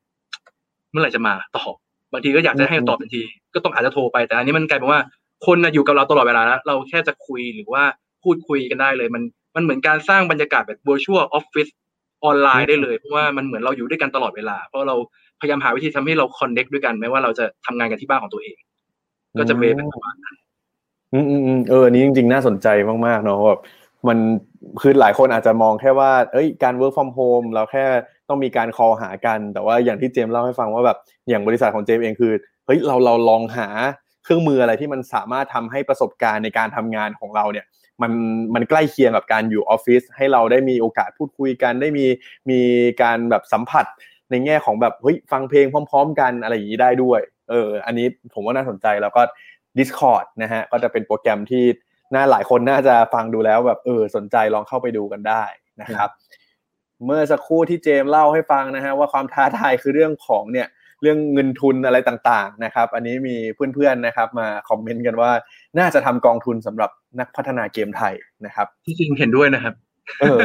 [0.91, 1.75] เมื่อไหร่จะมาตอบ
[2.11, 3.21] บางทีก็อยากจะให้ตอบทันที
[3.53, 4.99] ก็ต้องอาจจะโทรไปแต่อันนี้มันกลายเป็นว่า
[5.45, 7.83] คนน่ะอยู่กับเราตลอดเวลาแล้วเราแค่จะคุยหรือว่า
[8.23, 9.23] พูดคุยกันได้เลย มัน
[9.55, 11.71] มันเหมือนการสร้างบรรยากาศแบบ virtual office
[12.23, 14.95] ออนไลน์ได้เลยเพราะว่ามันเหมือนเราอยู่ด้วยกันตลอดเวลา เพราะเรา
[15.39, 18.57] พยายามหาวิธีทำให้เรา connect ด้วยกันแม้ว่าเราจะทำงานกันที่บ้านของตัวเอง
[19.39, 20.35] ก็จะเวเป็นประมาณนั้น
[21.13, 22.67] อืมอืมอืมเอออันนี้จริงๆน่าสนใจ
[23.05, 23.61] มากๆเนาะแบบ
[24.07, 24.17] มัน
[24.81, 27.85] คือหลายคนอาจจะมองแค่ว่า เอ้ยการ work from home เราแค่
[28.29, 30.97] ต้องมีการ call หากัน แต่ว่าอย่างที่เจมส์เล่าให้ฟังว่าแบบ
[31.29, 32.33] อย่างบริษัทของเจมส์เองคือ
[32.65, 33.67] เฮ้ยเราเราลองหา
[34.23, 37.65] เครื่องมืออะไรที่มันสามารถทำให้ประสบการณ์ในการทำงานของเราเนี่ย
[38.01, 38.11] มัน
[38.55, 42.05] มันใกล้เคียงกับการอยู่ออฟฟิศให้เราได้มีโอกาสพูดคุยกันได้มี
[42.49, 42.59] มี
[43.01, 43.85] การแบบสัมผัส
[44.29, 49.21] ในแง่ของแบบเฮ้ยฟังเพลงพร้อม ๆ กันอะไรอย่างนี้ได้ด้วยเอออันนี้ผมว่าน่าสนใจแล้วก็
[49.77, 51.63] Discord นะฮะก็จะเป็นโปรแกรมที่
[52.15, 55.43] น่าหลายคนน่าจะฟังดูแล้วแบบเออสนใจลองเข้าไปดูกันได้
[55.81, 56.09] นะครับ
[57.05, 60.67] เมื่อสักครู่ที่เจมส์เล่าให้ฟังนะฮะว่าความท้าทายคือเรื่องของเนี่ย
[61.01, 65.31] เรื่องเงินทุนอะไรต่างๆนะครับ อันนี้มีเพื่อนๆนะครับ มาคอมเมนต์กันว่า
[65.79, 68.13] น่าจะทำกองทุนสำหรับนักพัฒนาเกมไทย
[68.45, 69.73] นะครับ ที่จริงเห็นด้วยนะครับ
[70.19, 70.39] เออ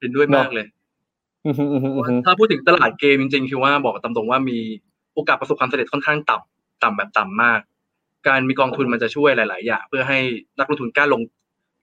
[0.00, 0.66] เห็นด้วยมากเลย
[1.46, 4.58] อือฮึอือฮึอือฮึถ้าพูดถึงตลาดเกมจริงๆคือว่าบอกตามตรงว่ามี
[5.14, 7.60] โอกาสประสบความสำเร็จค่อนข้างต่ำต่ำแบบต่ำมาก
[8.28, 10.18] การมีกองทุนมันจะช่วยหลาย ๆ อย่างเพื่อให้
[10.58, 11.22] นักลงทุนกล้าลง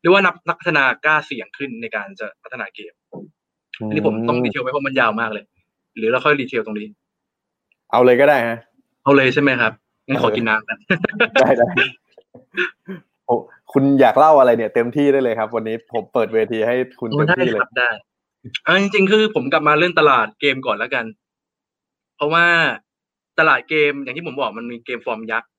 [0.02, 2.94] หรือว่านักนักพัฒนากล้าเสี่ยงขึ้นในการจะพัฒนาเกม
[3.80, 5.44] อันนี้ผมต้องดีเทลไว้เพราะมันยาวมากเลย
[5.98, 6.88] หรือเราค่อยดีเทลตรงนี้
[7.92, 8.58] เอาเลยก็ได้ฮะ
[9.04, 9.72] เอาเลยใช่ไหมครับ
[10.08, 10.78] งั้นขอกินน้ำกัน
[11.42, 11.68] ได้ได้
[13.26, 13.36] โอ้
[13.72, 17.90] คุณอยากเล่าอะไรเนี่ย เต็มที่ได้เลยครับ วันนี้ผมเปิดเวทีให้คุณโอ้เต็มได้ที่เลคยรับได้
[18.68, 21.06] อ่าจริงๆคือผมกลับมาเล่นตลาดเกมก่อนแล้วกัน
[22.16, 22.46] เพราะว่า
[23.40, 25.50] ตลาดเกมอย่างที่ผมบอกมันมีเกมฟอร์มยักษ์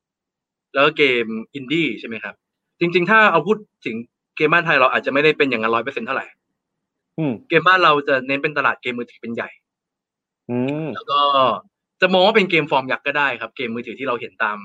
[0.75, 2.35] แล้วก็เกมอินดี้ใช่ไหมครับ
[2.81, 3.97] จริง ๆ ถ้าเอาพูดถึง
[4.37, 6.42] เกมบ้านไทยเราอาจจะไม่ได้เป็นอย่างนั้นร้อยเปอร์เซ็นเท่าไหร่อืม
[7.49, 9.49] เกมบ้านเราจะเน้นเป็นตลาดเกมมือถือเป็นใหญ่
[10.51, 11.21] อืมแล้วก็
[12.01, 14.59] จะมองว่าเป็นเกมฟอร์มยักษ์ก็ได้ครับ เกมมือถือที่เราเห็นตาม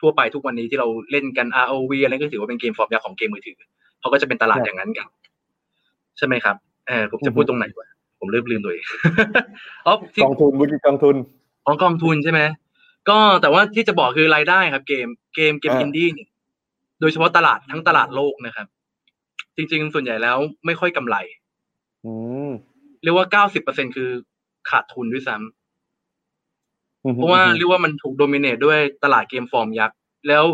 [0.00, 3.56] ทั่วไปทุกวันนี้ที่เราเล่นกัน ROV อะไรก็ถือว่าเป็นเกมฟอร์มยักษ์ของเกมมือถือ
[4.00, 5.06] เขาก็จะเป็นตลาดอย่างนั้นกัน
[6.18, 6.56] ใช่ไหมครับ
[6.88, 7.88] เออผมจะพูดตรงไหนวะ
[8.20, 8.84] ผมลืมลืมตัวเอง
[9.86, 11.16] อ๋อที่กองทุนวุฒิกองทุน
[11.66, 12.40] ของกองทุนใช่ไหม
[13.08, 16.28] ก็แต่ว่าที่จะบอกคือรายได้ครับ เกมเกมเกมอ่าอินดี้เนี่ย
[17.00, 18.66] โดยเฉพาะตลาดทั้งตลาดโลกนะครับ
[19.56, 21.41] จริง ๆ ส่วนใหญ่แล้วไม่ค่อยกำไรอืม
[23.02, 24.10] เรียกว่าเก้าสิบเปอร์เซ็นคือ
[24.70, 29.96] ขาดทุนด้วยซ้ำอืมเพราะว่าเรียกว่ามันถูกโดมิเนตด้วยตลาดเกมฟอร์มยักษ์
[30.28, 30.44] แล้ว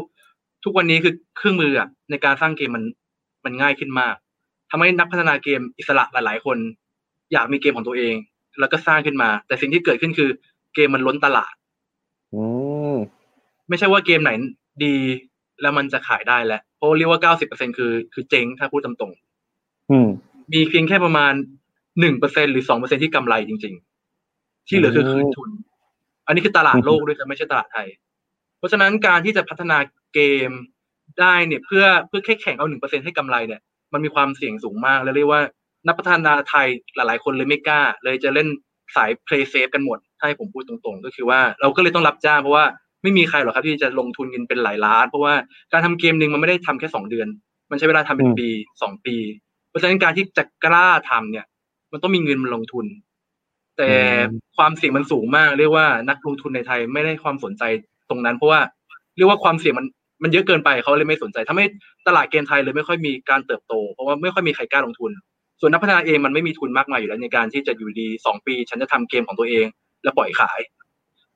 [0.65, 2.85] ทุกวันนี้คือเครื่องมืออะในการสร้างเกมมัน
[3.45, 4.15] มันง่ายขึ้นมาก
[4.71, 6.59] ทำให้นักพัฒนาเกมอิสระหลาย ๆ คน
[7.33, 8.15] อยากมีเกมของตัวเอง
[8.61, 10.31] แล้วก็สร้างขึ้นมา แต่สิ่งที่เกิดขึ้นคือ
[10.75, 11.55] เกมมันล้นตลาด
[12.35, 12.43] อื
[12.95, 12.97] ม
[13.69, 14.33] ไม่ใช่ว่าเกมไหน
[14.85, 14.95] ดี
[15.61, 19.13] แล้วมันจะขายได้แล้วเพราะเรียกว่าเก้าสิบเปอร์เซ็นคือคือเจ๊งถ้าพูดตามตรง
[19.91, 20.09] อืม
[20.53, 21.33] มีเพียงแค่ประมาณ
[22.01, 23.75] หนึ่งเปอร์เซ็นหรือสองเปอร์เซ็นที่กำไรจริง
[24.21, 25.51] ๆ ที่เหลือคือคืนทุน
[26.27, 27.89] อันนี้คือตลาดโลกด้วยครับไม่ใช่ตลาดไทย
[28.59, 29.79] เพราะฉะนั้นการที่จะพัฒนา
[30.15, 30.51] เกม
[31.21, 33.61] ได้เนี่ยเพื่อเพื่อแค่แข่งเอาหนึ่งเปอร์เซ็นให้กำไรเนี่ย
[33.93, 35.43] มันมีความเสี่ยงสูงมากแล้วเรียกว่า
[35.87, 38.49] นักพัฒนาไทยหลาย ๆ คนเลยไม่กล้า เลยจะเล่น
[38.97, 42.65] สาย play safe กันหมดถ้าให้ผมพูดตรงๆ ก็คือว่าเราก็เลยต้องรับจ้างเพราะว่า
[43.03, 45.35] ไม่มีใครหรอกครับที่จะลงทุนเงินเป็นหลายล้าน เพราะว่า
[45.73, 47.29] การทำเกมหนึ่งมันไม่ได้ทำแค่สองเดือน
[47.71, 48.49] มันใช้เวลาทำเป็นปี
[48.83, 49.17] สองปี
[49.69, 51.47] เพราะฉะนั้นการที่จะกล้าทำเนี่ย
[51.93, 52.87] มันต้องมีเงินมาลงทุน
[53.79, 53.91] แต่
[54.57, 57.63] ความเสี่ยงมันสูงมาก เรียกว่านักลงทุนในไทยไม่ได้ความสนใจ
[58.11, 58.61] ตรงนั้น เพราะว่า
[59.17, 59.87] เรียกว่าความเสี่ยงมัน
[60.23, 61.67] มันเยอะเกินไปเขาเลยไม่สนใจทำให้
[62.07, 65.11] ตลาดเกมไทยเลยไม่ค่อยมีการเติบโต เพราะว่าไม่ค่อยมีใครกล้าลงทุน
[65.61, 69.67] ส่วนนักพัฒนาเองมันไม่มีทุนมากมายอยู่แล้วในการที่จะอยู่ดีสองปี ฉันจะทำเกมของตัวเอง
[70.03, 70.61] แล้วปล่อยขาย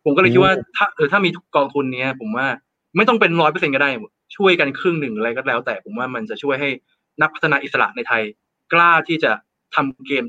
[0.05, 2.47] ผมก็เลยคิดว่าถ้าเออถ้ามีกองทุนเนี้ย ผมว่า
[2.97, 3.90] ไม่ต้องเป็นร้อยเปอร์เซ็นก็ได้
[4.37, 6.71] ช่วยกันครึ่งหนึ่งอะไรก็แล้ว แต่ผมว่ามันจะช่วยให้
[7.23, 8.23] นักพัฒนาอิสระในไทย
[8.73, 9.33] กล้าที่จะ
[9.75, 10.25] ทำเกม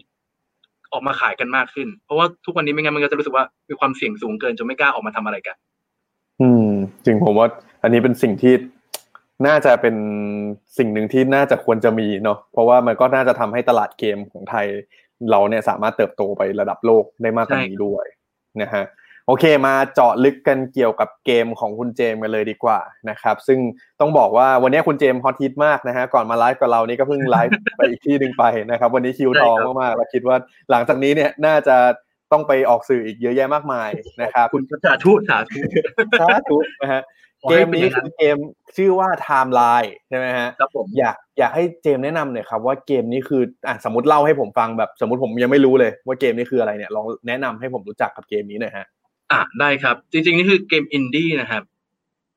[0.92, 5.56] ออกมาขายกันมากขึ้น เพราะว่าทุกวันนี้ไม่งั้นมันก็จะรู้สึกว่ามีความเสี่ยงสูงเกินจนไม่กล้าออกมาทำอะไรกัน
[6.42, 6.70] อืม
[7.06, 7.48] จริงผมว่า
[7.84, 8.54] อันนี้เป็นสิ่งที่
[9.48, 9.96] น่าจะเป็น
[10.78, 14.66] สิ่งหนึ่งที่น่าจะควรจะมีเนาะเพราะว่ามันก็น่าจะทำให้ตลาดเกมของไทย
[15.32, 18.06] เราเนี่ยสามารถเติบโตไประดับโลกได้มากกว่านี้ด้วย
[18.62, 18.84] นะฮะ
[19.28, 23.60] โอเคมาเจาะลึกกันเกี่ยวกับเกมของคุณเจมส์กันเลยดีกว่านะครับซึ่ง
[24.00, 30.38] ต้องบอกว่าวันนี้คุณเจมส์ฮอตฮิตมากนะฮะก่อนมาไลฟ์กับเรานี่ก็เพิ่งไลฟ์ไปอีกที่หนึ่งไปนะครับวันนี้คิวทองมากๆแล้วคิดว่า
[30.72, 31.76] หลังจากนี้เนี่ยน่าจะ
[32.32, 33.90] ต้องไปออกสื่ออีกเยอะแยะมากมาย
[34.22, 35.60] นะครับคุณสาธุสาธุ
[36.20, 37.02] สาธุนะฮะ
[37.42, 38.38] ขอเกให้มเป็นอนี้ย่างนั้นคือเกม
[38.78, 48.86] ชื่อว่า Timeline ใช่ไหมฮะครับผมอยากอยากให้เจมส์แนะนำหน่อยครับว่าเกมนี้คืออะสมมติเล่าให้ผมฟังแบบสมมติผมยังไม่รู้เลยว่าเกมนี้คืออะไรเนี่ยลองแนะนำให้ผมรู้จักกับเกมนี้หน่อยฮะ
[49.34, 51.64] อะได้ครับ จริงๆ นี่คือเกมอินดี้นะครับ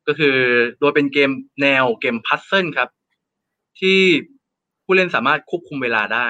[0.06, 0.36] ก็คือ
[0.80, 1.30] โดยเป็นเกม
[1.62, 2.88] แนวเกมพัซเซิลครับ
[3.80, 4.00] ที่
[4.84, 6.28] ผู้เล่นสามารถควบคุมเวลาได้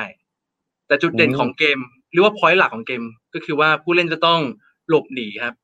[0.87, 1.79] แต่จุดเด่นอืมของเกม
[2.13, 3.03] หรือว่าพอยต์หลักของเกม
[3.35, 4.41] ก็คือว่าผู้เล่นจะต้อง
[4.89, 5.55] หลบหนีครับ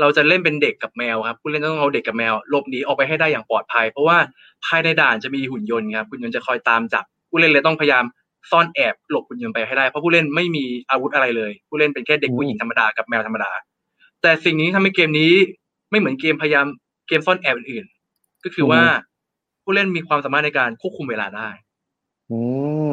[0.00, 4.18] เราจะเล่นเป็นเด็กกับแมวครับ ผู้เล่นต้องเอาเด็กกับแมวหลบหนีออกไปให้ได้อย่างปลอดภัย เพราะว่า
[4.64, 8.04] ภายในด่านจะมีหุ่นยนต์ครับหุ่นยนต์จะคอยตามจับ ผู้เล่นเลยต้องพยายาม
[8.50, 13.50] ซ่อนแอบหลบหุ่นยนต์ไปให้ได้เพราะผู้เล่นไม่มีอาวุธอะไรเลย ผู้เล่นเป็นแค่เด็กผู้หญิงธรรมดากับแมวธรรมดา
[14.22, 15.32] แต่สิ่งนี้ทำให้เกมนี้
[15.90, 16.66] ไม่เหมือนเกมพยายาม
[17.08, 18.82] เกมซ่อนแอบอื่นๆก็คือว่า
[19.62, 21.50] ผู้เล่นมีความสามารถในการควบคุมเวลาได้
[22.30, 22.38] อื
[22.90, 22.92] ม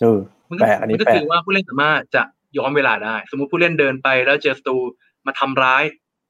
[0.00, 2.22] เออมันแปก็ลกอันนี้มันก็แปลคืกอว่าผู้เล่นสามารถจะ
[2.56, 4.78] ย้อนเวลาได้ สมมุติผู้เล่นเดินไปแล้วเจอศัตรู
[5.26, 5.82] มาทำร้าย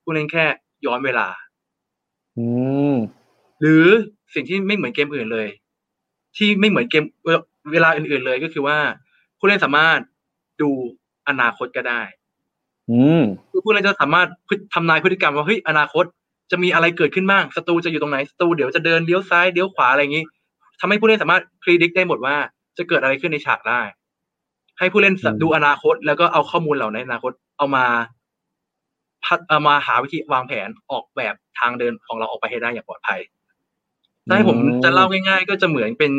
[0.03, 0.45] ผู้เล่นแค่
[0.87, 1.29] ย้อนเวลา
[2.39, 2.47] อื
[2.93, 2.95] ม
[3.61, 3.87] หรือ
[4.35, 5.49] สิ่งที่ไม่เหมือนเกมอื่นเลย
[6.37, 7.41] ที่ไม่เหมือนเกมเวล
[7.73, 8.79] เวลาอื่นๆเลยก็คือว่า
[9.39, 10.01] ผู้เล่นสามารถ
[10.61, 10.71] ดู
[11.29, 12.03] อนาคตก็ได้
[12.91, 16.05] อืมคือผู้เล่นจะสามารถพฤทำนายพฤติกรรมว่าเฮ้ยอนาคต
[16.51, 20.25] จะมีอะไรเกิดขึ้นบ้างศัตรูจะอยู่ตรงไหนศัตรูเดี๋ยวจะเดินเลี้ยวซ้ายเลี้ยวขวาอะไรอย่างนี้
[20.81, 22.37] ทำให้ผู้เล่นสามารถพ e ดิ c ได้หมดว่า
[22.79, 23.81] จะเกิดอะไรขึ้นในฉากได้
[24.79, 27.85] ให้ผู้เล่นอืมดูอนาคต แล้วก็เอาข้อมูลเหล่านั้นในอนาคตเอามา
[29.25, 33.21] พัฒเอามาหาวิธีวางแผนออกแบบทางเดินของเราออกไปให้ได้อย่างปลอดภัย
[34.29, 36.13] ถ้าให้ผมจะเล่าง่าย ๆ ก็จะเหมือนเป็น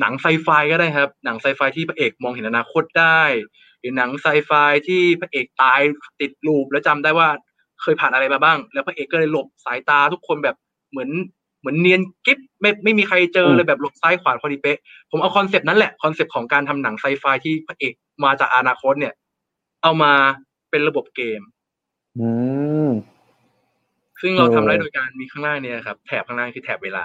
[0.00, 3.20] หนังไซไฟก็ได้ครับ หนังไซไฟที่พระเอกมองเห็นอนาคตได้
[3.73, 4.50] ห รือหนังไซไฟ
[4.88, 5.80] ที่พระเอกตาย
[6.20, 7.28] ติด loop แล้วจำได้ว่า
[7.82, 10.56] เคยผ่านอะไรมาบ้าง แล้วพระเอกก็เลยหลบสายตาทุกคนแบบ
[10.90, 11.10] เหมือน
[11.60, 14.78] เหมือนเนียนกิ๊บไม่ไม่มีใครเจอเลยแบบหลบซ้ายขวาพอดีเป๊ะ
[15.10, 17.92] ผมเอาคอนเซปต์นั้นแหละคอนเซปต์ของการทำหนังไซไฟที่พระเอก
[18.24, 19.14] มาจากอนาคตเนี่ย
[19.82, 20.12] เอามา
[20.70, 21.40] เป็นระบบเกม
[22.18, 22.28] อื
[22.88, 22.90] ม
[24.20, 27.04] ซึ่ซึ่งเราโอ้ทำได้โดยการมีข้างล่างเนี่ยครับ แถบข้างล่างคือแถบเวลา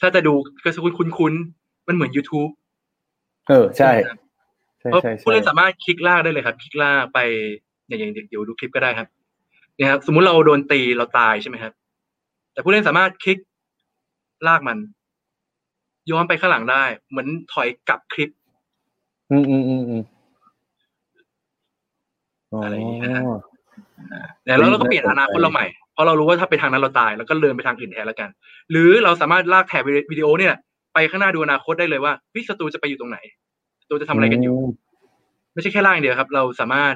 [0.00, 2.50] ถ้าจะดูก็จะคุ้นๆมันเหมือน YouTube
[3.48, 4.25] เออ ใช่ไหมครับใช่
[4.92, 7.18] เพราะใช่ผู้ใช่เล่นสามารถคลิกลากได้เลยครับ คลิกลากไป
[7.88, 9.08] อย่างอย่างเดี๋ยวดูคลิปก็ได้ครับ
[9.76, 11.72] เนี่ยครับสมมุติเราโดนตีเราตายใช่ไหมครับ
[12.52, 13.38] แต่ผู้เล่นสามารถคลิก
[14.46, 14.78] ลากมัน
[16.10, 18.30] ย้อนไปข้างหลังได้ เหมือนถอยกลับคลิป
[19.30, 20.02] อืมอืมอืมอืม
[22.52, 23.22] อ๋ออะไรอย่างเงี้ยฮะ
[24.44, 28.28] เนี่ยแล้วเราก็เปลี่ยนอนาคตเราใหม่เพราะเรารู้ว่าถ้าไปทางนั้นเราตายแล้วก็เดินไปทางอื่นแทนแล้วกัน
[28.70, 30.54] หรือเราสามารถลากแถบวิดีโอเนี่ย
[30.94, 33.18] ไปข้างหน้าดูอนาคตได้เลยว่าพี่ศัตรูจะไปอยู่ตรงไหน
[33.86, 34.58] ศัตรูจะทำอะไรกันอยู่
[35.52, 36.94] ไม่ใช่แค่ล่างอย่างเดียวครับ เราสามารถ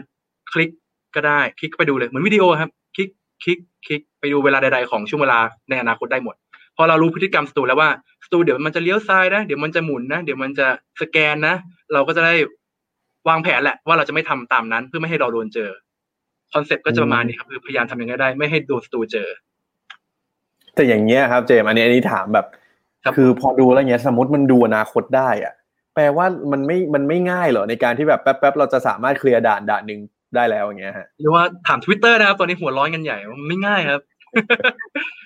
[0.53, 0.71] คลิก
[1.15, 3.09] ก็ได้ คลิกไปดูเลยเหมือนวิดีโอครับ คลิก
[3.45, 5.39] คลิกคลิกไปดูเวลาใด ๆ ของช่วงเวลา
[5.71, 6.35] ในอนาคตได้หมด
[6.77, 7.91] พอเรารู้พฤติกรรมศัตรูแล้วว่า
[8.25, 10.67] ศัตรูเดี๋ยวมันจะเลี้ยวซ้ายนะ เดี๋ยวมันจะหมุนนะ เดี๋ยวมันจะ
[11.01, 11.55] สแกนนะ
[11.93, 12.35] เราก็จะได้
[13.29, 15.71] วางแผนแหละว่าเราจะไม่ทำตามนั้น เพื่อไม่ให้เราโดนเจอ
[16.53, 19.29] คอนเซ็ปต์ก็จะประมาณนี้ครับคือพยายามทำยังไงได้ ไม่ให้โดนศัตรูเจอ
[20.75, 22.47] แต่อย่างเงี้ยครับ เจมส์อันนี้อันนี้ถามแบบ
[23.05, 25.55] ครับคือพอดูแล้วเงี้ย สมมติมันดูอนาคตได้อะ
[25.95, 30.01] แปลว่ามันไม่มันไม่ง่ายเหรอในการที่แบบแป๊บๆเราจะสามารถเคลียร์ด่านด่านหนึ่ง
[30.37, 34.03] ได้แล้วอย่างเงี้ยฮะหรือว่าถามทวิตเตอร์นะครับตอนนี้หัวร้อนกันใหญ่มันไม่ง่ายครับ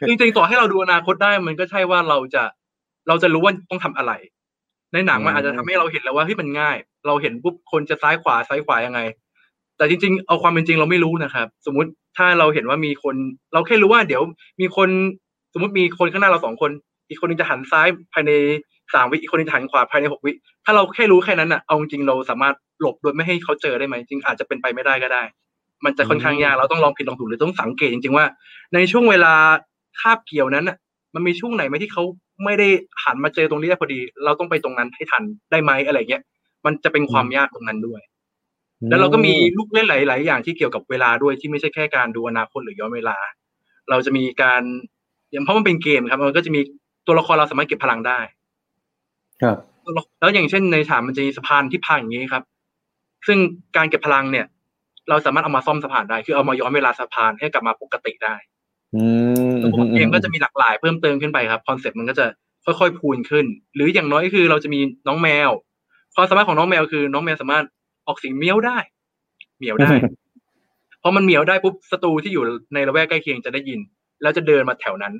[0.07, 2.42] จริงๆต่อให้เราดูอนาคตได้มันก็ใช่ว่าเราจะ
[3.09, 4.12] เราจะรู้ว่าต้องทำอะไร
[4.92, 9.00] ในหนังมันอืมอาจจะทำให้เราเห็นแล้วว่าเฮ้ยมันง่าย เราเห็นปุ๊บคนจะซ้ายขวาซ้ายขวายังไง
[9.77, 13.16] แต่จริง ๆ เอาความเป็นจริงเราไม่รู้นะครับ สมมุติถ้าเราเห็นว่ามีคน
[13.53, 14.22] เราแค่รู้ว่าเดี๋ยว
[14.61, 14.88] มีคน
[15.53, 16.70] สมมติมีคนข้างหน้าเราสองคน
[17.09, 18.33] อีกคนหนึงจะหันซ้ายภายใน
[18.94, 20.33] สามวิอีกคนหนึงหันขวาภายในหกวิ
[20.64, 25.22] ถ้าเราแค่รู้แค่นั้นอะเอาจริงเราสามารถหลบโดยไม่ให้เขาเจอได้ไหมจริงอาจจะเป็นไปไม่ได้ก็ได้
[25.85, 28.26] มันจะค่อนข้างยากเราต้องลองผิดลองถูกหรือต้องสังเกตจริง ๆว่า
[28.74, 29.35] ในช่วงเวลา
[30.00, 30.76] คาบเกี่ยวนั้นน่ะ
[31.14, 32.02] มันมีช่วงไหนไหมที่เขา
[32.44, 32.68] ไม่ได้
[33.04, 36.22] หันมาเจอตรงนี้ได้พอดี เราต้องไปตรงนั้นให้ทันได้ไหมอะไรเงี้ย
[36.64, 38.00] มันจะเป็นความยากตรงนั้นด้วย
[38.90, 43.16] แล้วเราก็มีลูกเล่นหลาย ๆ อย่างที่เกี่ยวกับเวลาด้วยที่ไม่ใช่แค่การดูอนาคตหรือย้อนเวลา
[43.90, 44.62] เราจะมีการ
[45.33, 46.61] อย่างเพราะมันเป็นเกมครับ มันก็จะมี
[47.07, 48.18] ตัวละครเราสามารถเก็บพลังได้
[49.42, 49.59] ครับ
[50.20, 52.44] แล้วอย่างเช่นในฉากมันจะมีสะพานที่พังอย่างนี้ครับ
[53.27, 53.38] ซึ่ง
[53.77, 54.47] การเก็บพลังเนี่ย
[55.09, 58.35] เราสามารถเอามาซ่อมสะพานได้ คือเอามาย้อนเวลาสะพานให้กลับมาปกติได้
[58.94, 59.05] อื
[59.51, 62.27] มตัวเกมก็จะมีหลากหลายเพิ่มเติมขึ้นไปครับคอนเซ็ปต์มันก็จะ
[62.64, 65.51] ค่อยๆพูนขึ้น หรืออย่างน้อยก็คือเราจะมีน้องแมว
[66.14, 67.64] ความสามารถของน้องแมวคือ น้องแมวสามารถ
[68.07, 68.79] ออกเสียงเมี้ยวได้
[69.59, 69.90] เหมียวได้
[71.03, 72.44] พอมันเหมียวได้ปุ๊บศัตรูที่อยู่
[72.75, 73.81] ในละแวกใกล้เคียงจะได้ยิน
[74.23, 75.14] แล้วจะเดินมาแถวนั้น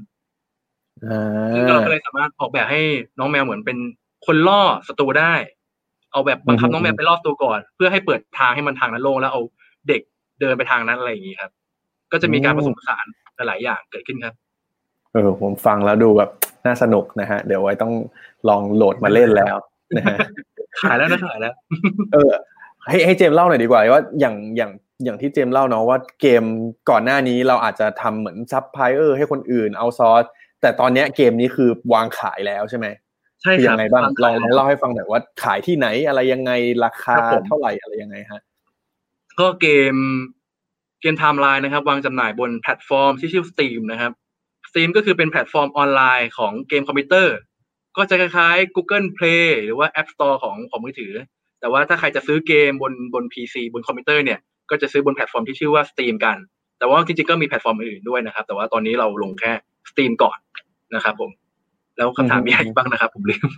[1.05, 2.81] อ่าซึ่งเราก็เลยสามารถออกแบบให้
[3.19, 3.79] น้องแมวเหมือนเป็น
[4.27, 5.35] คนล่อศัตรูได้
[6.13, 9.43] เอาแบบบังคับน้องแมวไปล่อศัตรูก่อน เพื่อให้เปิดทางให้มันทางนั้นโล่งแล้วเอา
[9.89, 10.01] เด็ก
[10.41, 11.51] เดินไปทางนั้นอะไรอย่างนี้ครับ
[12.13, 13.07] ก็จะมีการผสมผสาน
[13.37, 14.35] หลายๆอย่างเกิดขึ้นครับ
[15.13, 16.31] เออผมฟังแล้วดูแบบ
[16.67, 17.93] น่าสนุกนะฮะ เดี๋ยวไว้ต้อง
[18.49, 19.57] ลองโหลดมาเล่นแล้ว
[19.97, 20.17] นะฮะ
[20.81, 21.55] ขายแล้วนะขายแล้ว
[22.13, 22.33] เออ
[22.85, 24.71] ให้ให้เจมส์เล่าหน่อยดีกว่าว่าอย่างอย่าง
[25.05, 26.43] อย่างที่เจมส์เล่าเนาะว่าเกม
[26.91, 30.25] ก่อนหน้านี้เราอาจจะทำเหมือนซับพลายเออร์ให้คนอื่นเอา source
[30.61, 32.87] แต่ตอนเนี้ยเกมนี้คือวางขายแล้วใช่ไหม
[33.45, 36.53] ใช่คือครัยับงไงบ้างลองลองแล้วเล่าให้ฟังหน่อยว่าขายที่ไหนอะไรยังไง
[36.85, 38.43] ราคาครับผมเท่าไหร่อะไรยังไงฮะ
[39.41, 39.95] ก็เกม
[41.01, 44.13] เกมไทม์ไลน์นะครับ วางจำหน่ายบนแพลตฟอร์มที่ชื่อ Steam นะครับ
[44.69, 47.37] Steam ก็คือเป็นแพลตฟอร์มออนไลน์ของเกมคอมพิวเตอร์
[47.97, 51.13] ก็จะคล้ายๆ Google Play หรือว่า App Store ของของมือถือ
[51.61, 54.39] แต่ว่าถ้าใครจะซื้อเกมบนบน PC บนคอมพิวเตอร์เนี่ย
[54.71, 56.37] ก็จะซื้อบนแพลตฟอร์มที่ชื่อว่า Steam กัน
[56.79, 59.53] แต่ว่าจริงๆก็มีแพลตฟอร์มอื่นๆด้วยนะครับ แต่ว่าตอนนี้เราลงแค่
[59.91, 60.39] Steam ก่อน
[60.95, 61.31] นะครับผม
[61.97, 63.49] แล้วคำถามมีอะไรอีกบ้างนะครับ ผมลืม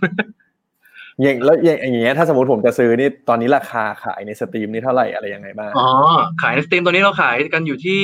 [1.21, 5.89] อย่างแล้วอย่างอย่างเงี้ยถ้าสมมติผมจะซื้อนี่ตอนนี้ราคาขายใน Steam นี่เท่าไหร่อะไรยังไงบ้างอ๋อ
[6.41, 8.03] ขายใน Steam ตัวนี้เราขายกันอยู่ที่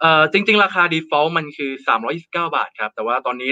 [0.00, 1.70] เอ่อจริง ๆ ราคา default มันคือ
[2.12, 3.50] 329บาทครับ แต่ว่าตอนนี้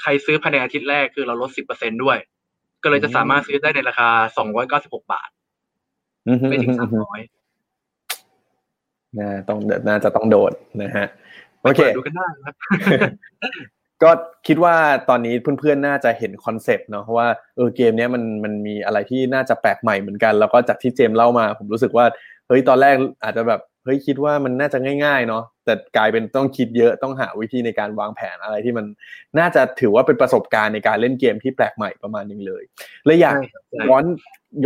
[0.00, 2.18] ใครซื้อภายในอาทิตย์แรกคือเราลด10%ด้วย
[2.82, 4.08] ก็เลยจะสามารถซื้อได้ในราคา
[4.80, 5.28] 296บาท
[6.28, 7.04] อือฮึไม่ถึงอือฮึ300
[9.18, 11.06] น่าต้องน่าจะต้องโดดนะฮะ
[11.62, 12.54] โอเคเปิดดูกันได้นะครับ
[14.02, 14.10] ก็
[14.46, 14.74] คิดว่า
[15.08, 22.06] ตอนนี้เพื่อนๆน่าจะเห็นคอนเซปต์เนาะว่าเออเกมเนี้ยมันมันมีอะไรที่น่าจะแปลกใหม่เหมือนกัน แล้วก็จากที่เจมเล่ามา ผมรู้สึกว่า
[22.48, 28.86] เฮ้ยตอนแรกอาจจะแบบเฮ้ยคิดว่ามันน่าจะง่ายๆเนาะแต่กลายเป็นต้องคิดเยอะต้องหาวิธีในการวางแผนอะไรที่มัน
[29.38, 32.62] น่าจะถือว่าเป็นประสบการณ์ในการเล่นเกมที่แปลกใหม่ประมาณนึงเลย
[33.06, 33.36] เลยอยาก
[33.88, 34.04] ย้อน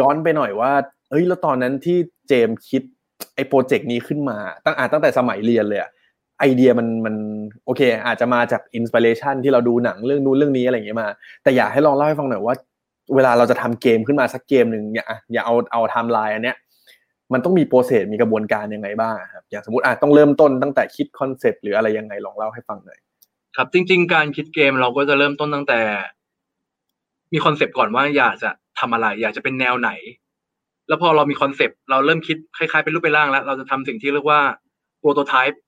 [0.00, 0.72] ย้อนไปหน่อยว่า
[1.10, 2.82] เฮ้ยแล้วตอนนั้นที่เจมคิด
[3.34, 5.90] ไอ้โปรเจกต์นี้ขึ้นมา ตั้งอาตั้งแต่สมัยเรียนเลยอะ
[6.44, 7.16] ไอเดียมันมัน
[7.64, 11.08] โอเค อาจจะมาจาก inspiration ที่เราดูหนังเรื่องนู้นเรื่องนี้อะไรอย่างเงี้ยมา
[11.42, 12.54] แต่อยากให้ลองเล่าให้ฟังหน่อยว่า
[13.14, 16.56] เวลาเราจะทำเกมขึ้นมาสักเกมหนึ่งเนี่ยอะอย่าเอาเอาไทม์ไลน์อันเนี้ย
[17.32, 22.98] มันต้องมี process มีกระบวนการยังไงบ้างครับอย่างสมมติอะต้องเริ่มต้นตั้งแต่คิดคอนเซปต์หรืออะไรยังไงลองเล่าให้ฟังหน่อย
[23.56, 25.80] ครับ จริง ๆ การคิดเกมเราก็จะเริ่มต้นตั้งแต่
[27.32, 29.90] มีคอนเซปต์ก่อนว่าอยากจะทำอะไร อยากจะเป็นแนวไหน
[30.88, 34.40] แล้วพอเรามีคอนเซปต์เราเริ่มคิดคล้ายๆเป็นรูปเป็นร่างแล้ว เราจะทำสิ่งที่เรียกว่า
[35.00, 35.60] prototype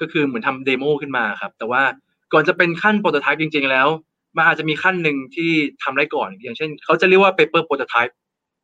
[0.00, 1.82] ก็คือเหมือนทำ demo ขึ้นมาครับ แต่ว่า
[2.32, 3.88] ก่อนจะเป็นขั้น prototype จริง ๆ แล้ว
[4.36, 5.50] มันอาจจะมีขั้นหนึ่งที่
[5.82, 8.12] ทำได้ก่อน อย่างเช่น เขาจะเรียกว่า paper prototype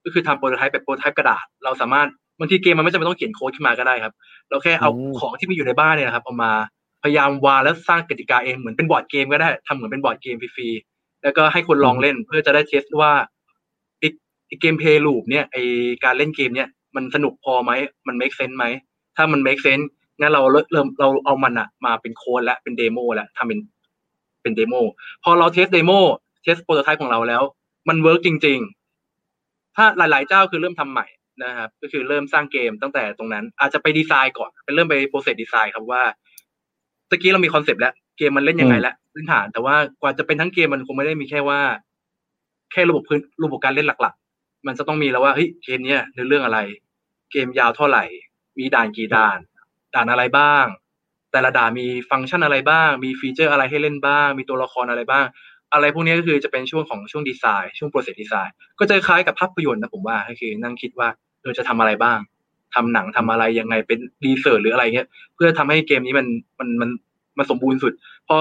[0.05, 4.15] ก็คือทำ prototype แบบ prototype กระดาษ เราสามารถบางทีเกมมันไม่จำเป็นต้องเขียนโค้ดขึ้นมาก็ได้ครับ
[4.49, 4.91] เราแค่เอา
[5.21, 6.53] ของที่มีอยู่ในบ้านเนี่ยนะครับเอามา
[7.03, 13.13] พยายามวางแล้วสร้างกติกาเองเหมือนเป็นบอร์ดเกมก็ได้ทำเหมือนเป็นบอร์ดเกมฟรีๆแล้วก็ให้คนลองเล่นเพื่อจะได้เทสว่า
[13.99, 15.57] ไอ้ gameplay loop เนี่ยไอ
[16.05, 17.73] การเล่นเกมเนี่ยมันสนุกพอไหม
[18.07, 18.65] มัน make sense ไหม
[19.17, 19.87] ถ้ามัน make sense
[20.21, 23.61] งั้นเราเริ่มเริ่มเราเอามันอะมาเป็นโค้ดแล้วเป็นเดโมแล้วทำเป็น
[24.43, 24.75] เป็นเดโม
[25.25, 25.91] พอเรา test demo
[26.43, 27.43] test prototype ของเราแล้ว
[27.89, 28.59] มัน work จริง
[29.19, 31.07] ๆ ถ้าหลายๆเจ้าคือเริ่มทำใหม่
[31.45, 36.03] นะครับ ก็คือเริ่มสร้างเกมตั้งแต่ตรงนั้น อาจจะไปดีไซน์ก่อนไปเริ่มไป process design ครับว่า
[37.11, 41.61] ตะกี้เรามีคอนเซปต์แล้ว เกมมันเล่นยังไงแล้วพื้นฐาน แต่ว่ากว่าจะเป็นทั้งเกมมันคงไม่ได้มีแค่ว่า
[42.73, 46.59] แค่ระบบพื้นระบบการเล่นหลัก ๆ มันจะต้องมีแล้วว่าเฮ้ยเกมเนี้ยเนื้อเรื่องอะไร
[47.33, 48.05] เกมยาวเท่าไหร่
[48.59, 49.39] มีด่านกี่ด่าน
[49.95, 50.65] ด่านอะไรบ้าง
[51.33, 55.25] แต่ละด่านมีฟังก์ชันอะไรบ้าง มี feature อะไรให้เล่นบ้าง มีตัวละครอะไรบ้าง
[55.73, 61.09] อะไรพวกนี้ก็คือจะเป็นช่วงของช่วงดีไซน์ ช่วง process design ก็จะคล้ายกับภาพยนตร์นะผมว่าก็คือนั่งคิดว่า
[61.43, 62.19] เออจะทำอะไรบ้าง
[62.75, 66.27] ทำหนังทำอะไรยังไงเป็น research หรืออะไรเงี้ย เพื่อทำให้เกมนี้มัน
[66.59, 66.91] มันมัน
[67.39, 67.93] มันสมบูรณ์สุด
[68.29, 68.39] พอ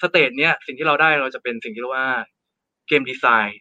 [0.00, 2.08] stage เนี้ยสิ่งที่เราได้เราจะเป็นสิ่งที่เรียกว่า
[2.88, 3.58] game design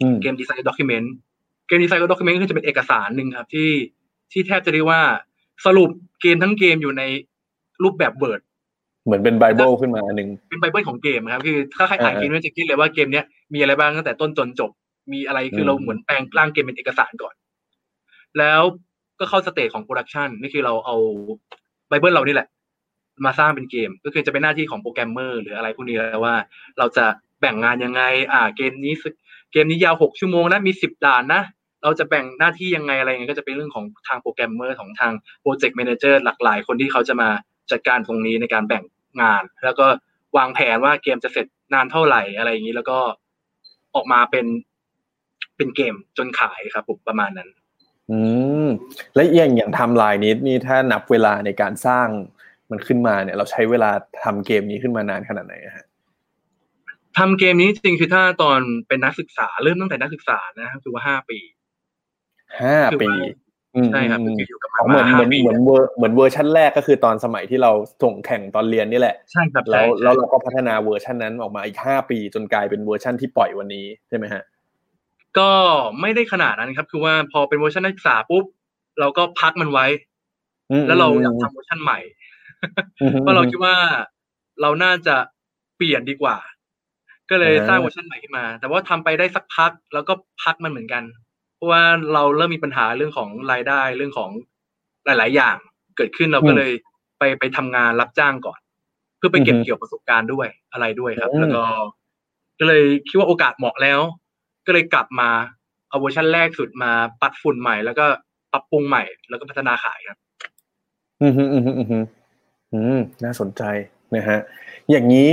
[0.00, 3.70] อืม game design document game design document ก็คือจะเป็นเอกสารหนึ่งครับ ที่
[4.32, 5.02] ที่แทบจะเรียกว่า
[5.66, 5.90] สรุป
[6.22, 7.02] เกมทั้งเกมอยู่ใน
[7.82, 8.40] รูปแบบ Word
[9.04, 14.70] เหมือนเป็นไบเบิลขึ้นมาอันหนึ่งเป็นไบเบิลของเกมครับ คือถ้าใครอ่านเออเกมนี้จะคิดเลยว่าเกมเนี้ยมีอะไรบ้างตั้งแต่ต้นจนจบ
[15.12, 17.34] มีอะไรคือมเราเหมือนแปลงร่างเกมเป็นเอกสารก่อน
[18.38, 18.62] แล้ว
[19.18, 20.96] ก็เข้า stage ของ production นี่คือเราเอา
[21.88, 22.48] ไบเบิลเรานี่แหละ
[23.24, 26.34] มาสร้างเป็นเกม ก็คือจะเป็นหน้าที่ของโปรแกรมเมอร์หรืออะไรพวกนี้แล้วว่า
[26.78, 27.04] เราจะ
[27.40, 29.08] แบ่งงานยังไง อ่า เกมนี้สึ
[29.52, 31.42] เกมนี้ยาวหกชั่วโมงนะมีสิบด่านนะ
[31.82, 35.12] เราจะแบ่งหน้าที่ยังไงอะไรเงี้ยก็จะเป็นเรื่องของทางโปรแกรมเมอร์ของทาง
[35.42, 37.28] project manager หลากหลายคนที่เขาจะมา
[37.70, 38.82] จัดการตรงนี้ในการแบ่ง
[39.22, 39.86] งาน แล้วก็
[40.36, 42.98] วางแผนว่าเกมจะเสร็จนานเท่าไหร่อะไรอย่างนี้แล้วก็
[43.94, 44.46] ออกมาเป็น
[45.56, 47.48] เป็นเกมจนขายครับผมประมาณนั้น
[48.10, 48.18] อื
[48.66, 48.68] ม
[49.14, 52.08] และอย่างอย่างไทม์ไลน์นี้นี่ถ้านับเวลาในการสร้าง
[52.70, 53.90] มันขึ้นมาเนี่ย เราใช้เวลา
[54.22, 55.86] ทำเกมนี้ขึ้นมานานขนาดไหนอะฮะ
[57.18, 61.38] ทำเกมนี้จริงๆคือถ้าตอนเป็นนักศึกษาเริ่มตั้งแต่นักศึกษานะครับคือว่าห้าปี
[62.60, 67.70] ห้าคือปีว่าอืมใช่ครับอืมคืออยู่กับอ๋อมันเหมือนมาเหมือนห้าปีเหมือนเวอร์เหมือนเวอร์ชันแรกก็คือตอนสมัยที่เรา
[68.02, 74.42] ส่งแข่งตอนเรียนนี่แหละใช่ครับแล้วใช่แล้วเราก็พัฒนาเวอร์ชันนั้นออกมาอีกห้าปีจนกลายเป็นเวอร์ชันที่ปล่อยวันนี้ใช่ไหมฮะ
[75.38, 75.50] ก็
[76.00, 78.44] ไม่ได้ขนาดนั้นครับ คือว่าพอเป็นเวอร์ชันนักศึกษาปุ๊บ
[79.00, 79.86] เราก็พักมันไว้
[80.70, 81.98] อืมแล้วเราอยากทำเวอร์ชันใหม่
[83.02, 83.74] อืมเพราะเราคิดว่า
[84.60, 85.16] เราน่าจะ
[85.76, 86.36] เปลี่ยนดีกว่า
[87.30, 91.29] ก็เลยอ่าสร้างเวอร์ชันใหม่ขึ้นมา แต่ว่าทำไปได้สักพัก แล้วก็พักมันเหมือนกันเพ
[91.60, 94.30] ราะว่าเราเริ่มมีปัญหาเรื่องของรายได้เรื่องของ
[95.06, 95.56] หลาย ๆ อย่าง
[95.96, 96.72] เกิดขึ้นเราก็เลย
[97.18, 98.60] ไปไปทำงานรับจ้างก่อน
[99.16, 101.64] เพื่อไปเก็บเกี่ยวประสบการณ์ด้วยอะไรด้วยครับ แล้วก็
[102.58, 104.00] ก็เลยคิดว่าโอกาสเหมาะแล้ว
[104.66, 105.30] ก็เลยกลับมา
[105.88, 106.92] เอาเวอร์ชันแรกสุดมา
[107.22, 108.06] ปัดฝุ่นใหม่ แล้วก็
[108.52, 110.18] ปรับปรุงใหม่ แล้วก็พัฒนาขายครับ
[111.22, 112.04] อืมอืมอืมอืมอืม
[112.72, 113.62] อืมน่าสนใจ
[114.14, 114.38] นะฮะ
[114.90, 115.28] อย่างนี้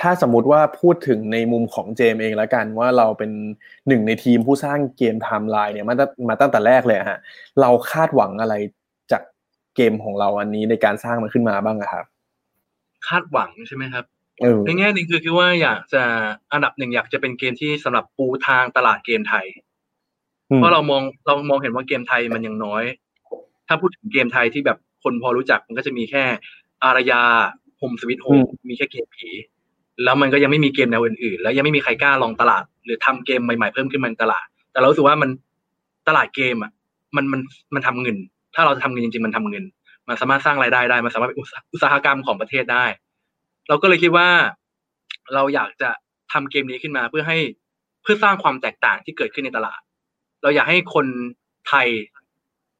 [0.00, 3.30] ถ้าสมมติว่าพูดถึงในมุมของเจมส์เองแล้วกันว่าเราเป็น
[3.88, 7.18] หนึ่งในทีมผู้สร้างเกมไทม์ไลน์เนี่ยมาตั้งมาตั้งแต่แรกเลยอะฮะ
[7.60, 8.54] เราคาดหวังอะไร
[9.12, 9.22] จาก
[9.76, 12.04] เกมของเราอันนี้ในการสร้างมันขึ้นมาบ้างอะครับ
[13.08, 14.04] คาดหวังใช่ไหมครับ
[14.42, 16.02] เออในแง่หนึ่งคือคิดว่าอยากจะ
[16.52, 19.46] อันดับหนึ่งอยากจะเป็นเกมที่สำหรับปูทางตลาดเกมไทย
[20.56, 22.84] เพราะเรามองเรามองเห็นว่าเกมไทยมันยังน้อย
[23.68, 26.24] ถ้าพูดถึงเกมไทยที่แบบคนพอรู้จักมันก็จะมีแค่
[26.84, 27.22] อารยา
[27.78, 29.30] โฮมสวิตโฮอืมมมีแค่เกมผี
[30.04, 35.30] แล้วมันก็ยังไม่มีเกมแนวอื่นๆ แล้วยังไม่มีใครกล้าลองตลาด หรือทำเกมใหม่ๆเพิ่มขึ้นมาในตลาด แต่เราสูสึกว่ามัน
[36.08, 36.72] ตลาดเกมอะ
[37.16, 37.40] มันมัน
[37.74, 38.16] มันทำเงิน
[38.54, 39.64] ถ้าเราทำเงินจริงๆมันทำเงิน
[40.08, 41.38] มันสามารถสร้างรายได้ได้ มันสามารถเป็น
[41.72, 42.84] อุตสาหกรรมของประเทศได้
[43.68, 44.28] เราก็เลยคิดว่า
[45.34, 45.90] เราอยากจะ
[46.32, 47.38] ทำเกมนี้ขึ้นมาเพื่อให้
[48.02, 49.80] เพื่อสร้างความแตกต่างที่เกิดขึ้นในตลาด
[50.42, 51.06] เราอยากให้คน
[51.68, 51.86] ไทย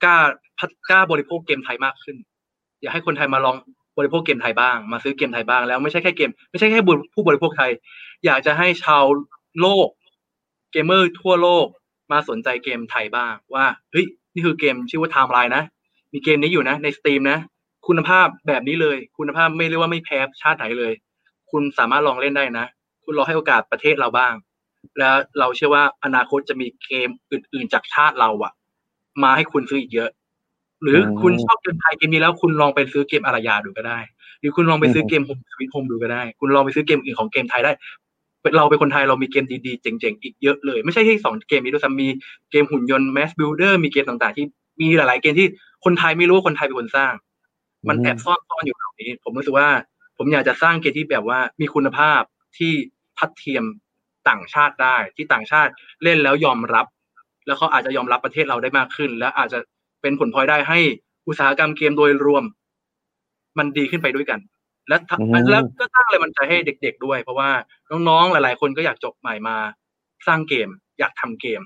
[0.05, 0.17] กล้า
[0.59, 2.17] พัฒกล้าบริโภคเกมไทยมากขึ้น
[2.83, 3.57] อยากให้คนไทยมาลอง
[3.99, 6.81] บริโภคเกมไทยบ้าง มาซื้อเกมไทยบ้างแล้วไม่ใช่แค่เกม ไม่ใช่แค่
[7.15, 7.71] ผู้บริโภคไทย
[8.25, 9.05] อยากจะให้ชาว
[9.61, 9.89] โลก
[10.73, 11.67] เกมเมอร์ทั่วโลก
[12.13, 15.65] มาสนใจเกมไทยบ้าง ว่าเฮ้ยนี่คือเกมชื่อว่า Time Line นะ
[16.13, 17.39] มีเกมนี้อยู่นะ ใน Steam นะ
[17.87, 20.93] คุณภาพแบบนี้เลย คุณภาพไม่เรียกว่าไม่แพ้ชาติไหนเลย
[21.51, 22.67] คุณสามารถลองเล่นได้นะ
[23.05, 24.35] คุณลอให้โอกาสประเทศเราบ้าง
[24.99, 28.53] แล้วเราเชื่อว่าอนาคตจะมีเกมอื่น ๆ จากชาติเราอะ
[29.23, 30.11] มาให้คุณซื้ออีกเยอะ
[30.83, 33.99] หรืออมคุณชอบเกมไทยเกมนี้แล้วคุณลองไปซื้อเกมอารยาดูก็ได้
[34.41, 37.73] หรือคุณลองไปซื้อเกมโฮมสวิตโฮมดูก็ได้ คุณลองไปซื้อเกมอื่นของเกมไทยได้
[38.57, 42.09] เราเป็นคนไทยเรามีเกมดีๆ เจ๋งๆ อีกเยอะเลย ไม่ใช่แค่สองเกมนี้ด้วยซ้ำมี
[42.51, 44.45] เกมหุ่นยนต์ Mass Builder มีเกมต่างๆ ที่
[44.81, 45.49] มีหลายๆเกมที่
[45.85, 47.13] คนไทยไม่รู้ว่าคนไทยเป็นคนสร้าง
[47.89, 49.69] มันแอบซ่อนซ่อนอยู่เหล่านี้ ผมรู้สึกว่า
[50.19, 52.21] ผมอยากจะสร้างเกมที่แบบว่ามีคุณภาพ
[52.59, 52.73] ที่
[53.19, 53.65] ทัดเทียม
[54.29, 55.73] ต่างชาติได้ที่ต่างชาติ
[56.03, 56.87] เล่นแล้วยอมรับ
[57.47, 59.59] แล้วเขาอาจจะยอมรับประเทศเราได้มากขึ้น และอาจจะ
[60.03, 60.79] เป็นผลพลอยได้ให้
[61.29, 62.45] อุตสาหกรรมเกมโดยรวม
[63.59, 64.41] มันดีขึ้นไปด้วยกัน
[64.89, 67.51] และทำอืมแล้วก็สร้างแรงบันดาลใจให้เด็ก ๆ ด้วย เพราะว่า
[68.09, 69.57] น้องๆหลาย ๆ คนก็อยากจบใหม่มา
[70.27, 70.69] สร้างเกม
[70.99, 71.61] อยากทำเกม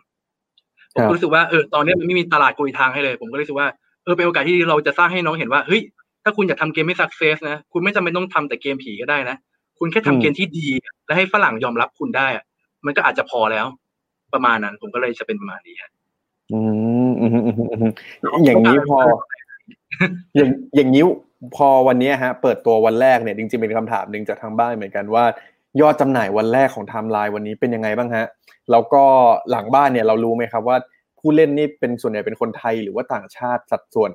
[0.95, 3.69] ผมก็รู้สึกว่าเออตอนนี้มันไม่มีตลาดกุยทางให้เลย ผมก็รู้สึกว่า
[4.05, 5.83] เออเป็นโอกาสที่เราจะสร้างให้น้องเห็นว่าเฮ้ย
[6.25, 9.37] ถ้าคุณอยากทำเกมให้สักเซสนะคุณไม่จำเป็นต้องทำแต่เกมผีก็ได้นะ
[9.79, 10.69] คุณแค่ทำเกมที่ดี
[11.07, 12.45] และให้ฝรั่งยอมรับคุณได้อะ
[12.87, 13.67] มันก็อาจจะพอแล้ว
[14.33, 15.91] ประมาณนั้น ผมก็เลยจะเป็นประมาณนี้ฮะ
[16.53, 16.61] อื
[17.10, 17.10] ม
[18.45, 18.99] อย่างนี้พอ
[20.37, 21.03] อย่างอย่างนี้
[21.57, 25.25] พอวันนี้ฮะ เปิดตัววันแรกเนี่ยจริงๆเป็นคำถามหนึ่งจากทางบ้านเหมือนกันว่า
[25.81, 28.27] ยอดจำหน่ายวันแรกของไทม์ไลน์วันนี้เป็นยังไงบ้างฮะ
[28.71, 29.05] แล้วก็
[29.51, 30.77] หลังบ้านเนี่ยเรารู้ไหมครับว่า
[31.19, 34.11] ผู้เล่นนี่เป็นส่วนใหญ่เป็นคนไทยหรือว่าต่างชาติสัดส่วน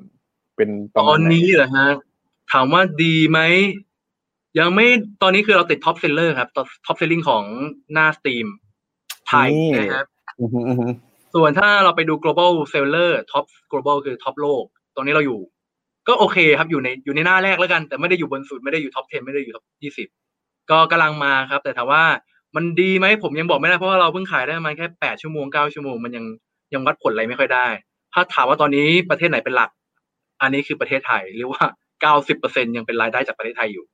[0.56, 1.88] เป็นตอนนี้เหรอฮะ
[2.52, 3.40] ถามว่าดีไหม
[4.60, 4.88] ยังไม่
[5.22, 6.50] ตอนนี้คือเราติด top seller ครับ
[6.86, 7.44] top selling ของ
[7.94, 8.48] หน้า Steam
[9.28, 10.06] ไทยนะครับ
[11.36, 14.64] ส่วนถ้าเราไปดู global seller top global คือ top โลก
[14.96, 15.40] ตอนนี้เราอยู่
[16.08, 19.66] ก็โอเคครับอยู่ในอยู่ในหน้าแรกแล้วกัน แต่ไม่ได้อยู่บนสุดไม่ได้อยู่ top 10 ไม่ได้อยู่ top
[20.22, 22.04] 20 ก็กำลังมาครับ แต่ถามว่า
[22.56, 26.26] มันดีไหมผมยังบอกไม่ได้เพราะว่าเราเพิ่งขายได้ประมาณแค่ 8 ชั่วโมง 9 ชั่วโมงมันยัง
[26.74, 27.68] ยังวัดผลอะไรไม่ค่อยได้
[28.14, 29.70] ถ้าถามว่าตอนนี้ประเทศไหนเป็นหลัก
[30.42, 31.66] อันนี้คือประเทศไทยเรียกว่า
[32.26, 33.86] 90%ยังเป็นรายได้จากประเทศไทยอยู่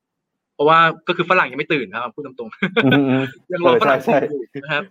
[0.56, 2.50] เพราะว่าก็คือฝรั่งยังไม่ตื่นครับพูดตรง
[2.86, 4.84] อืมอืมๆยังรอฝรั่งเออใช่ตื่นอยู่นะครับ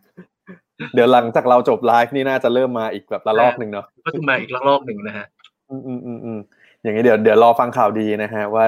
[0.94, 5.26] เดี๋ยวหลังจากเราจบไลฟ์นี่น่าจะเริ่มมาอีกแบบระลอกหนึ่งเนาะก็คือมาอีกรอบหนึ่งนะฮะ
[5.70, 6.38] อืมอืมอืมอืม
[6.82, 8.64] อย่างนี้เดี๋ยวเดี๋ยวรอฟังข่าวดีนะฮะว่า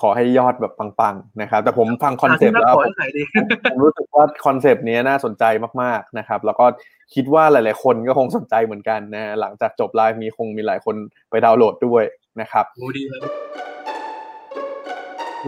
[0.00, 3.22] ขอให้ยอดแบบปังๆนะครับ แต่ผมฟังคอนเซปต์แล้วขอผมให้ขายดี
[3.70, 5.44] ผมรู้สึกว่าคอนเซปต์นี้น่าสนใจ
[5.82, 6.66] มากๆนะครับ แล้วก็
[7.14, 10.94] คิดว่าหลาย ๆ คนก็คงสนใจเหมือนกันนะฮะหลังจากจบไลฟ์มีคงมีหลายคน
[11.30, 12.04] ไปดาวน์โหลดด้วย
[12.40, 13.20] นะครับโอ้ดีครับ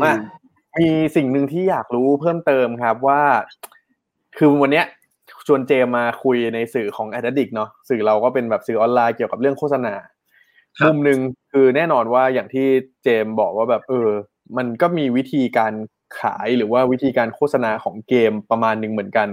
[0.02, 0.12] มา
[0.78, 3.22] มีสิ่งหนึ่งที่อยากรู้เพิ่มเติมครับว่า
[4.38, 4.99] คือวันเนี้ยช
[5.54, 9.94] วนเจมมาคุยในสื่อของ a d d i c t เนาะสื่อเราก็เป็นแบบสื่อออนไลน์เกี่ยวกับเรื่องโฆษณา
[10.78, 11.18] ครับมุมหนึ่ง
[11.52, 12.66] คือแน่นอนว่าอย่างที่
[13.02, 14.08] เจมบอกว่าแบบเออ
[14.56, 15.72] มันก็มีวิธีการ
[16.20, 19.28] ขายหรือว่าวิธีการโฆษณาของเกมประมาณหนึ่งเหมือนกัน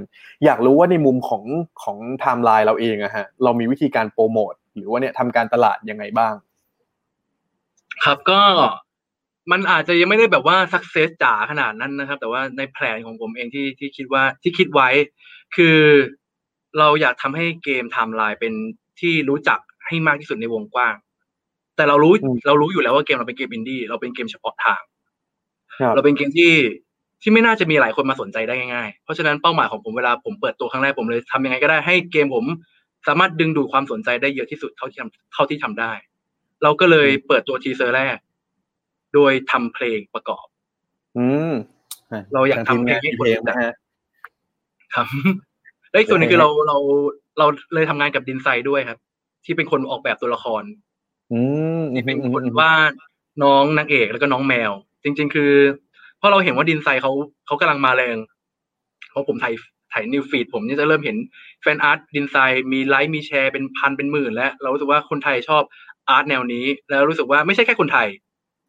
[0.45, 1.43] อยากรู้ว่าในมุมของ
[1.84, 6.34] ของไทม์ไลน์เราเองอะฮะเรามีวิธีการโปรโมทหรือว่าเนี่ยทำการตลาดยังไงบ้าง
[8.03, 8.41] ครับก็
[9.51, 14.89] มันอาจจะยังไม่ได้แบบว่า success จ๋าขนาดนั้นนะครับ แต่ว่าในแผนของผมเองที่ที่คิดว่าที่คิดไว้
[15.55, 15.77] คือ
[16.79, 18.53] เราอยากทำให้เกมไทม์ไลน์เป็น
[18.99, 20.95] ที่รู้จักให้มากที่สุดในวงกว้าง
[21.75, 24.81] แต่เรารู้อืมเรารู้อยู่แล้วว่าเกมเราเป็นเกมอินดี้เราเป็นเกมเฉพาะทาง
[25.79, 26.53] ครับเราเป็นเกมที่
[27.21, 32.45] ที่ไม่น่าจะมีหลายคนมาสนใจได้ง่ายๆ เพราะฉะนั้นเป้าหมายของผมเวลาผมเปิดตัวครั้งแรกผมเลยทำยังไงก็ได้ให้เกมผม
[33.07, 35.91] สามารถดึงดูดความสนใจได้เยอะที่สุดเท่าที่ทำเท่าที่ทำได้
[36.63, 38.17] เราก็เลยเปิดตัวทีเซอร์แรก
[39.13, 40.45] โดยทำเพลงประกอบ
[41.17, 41.53] อืม
[42.33, 43.73] เราอยากทำเพลงให้ให้คนเพลงรู้จักนะฮะ
[44.95, 45.07] ครับ
[45.91, 46.77] และอีกส่วนหนึงคือเราเรา
[47.39, 48.99] เราเลยทำงานกับดินไซด้วยครับ
[49.45, 50.63] ที่เป็นคนออกแบบตัวละคร
[51.31, 51.39] อื
[51.79, 52.91] มที่เป็นคนวาด
[53.43, 54.71] น้องนางเอกแล้วก็น้องแมว
[55.03, 55.51] จริง ๆ คือ
[56.17, 57.11] เพราะเราเห็นว่าดินไซเขา
[57.45, 58.17] เขากำลังมาแรง
[59.11, 61.17] เพราะผมไถไถ news feed ผมนี่จะเริ่มเห็น
[61.61, 62.35] fan art ดินไซ
[62.73, 65.63] มีไลค์มีแชร์เป็นพันเป็นหมื่น แล้ว เรารู้สึกว่าคนไทยชอบ
[66.09, 68.07] art แนวนี้ แล้วรู้สึกว่าไม่ใช่แค่คนไทย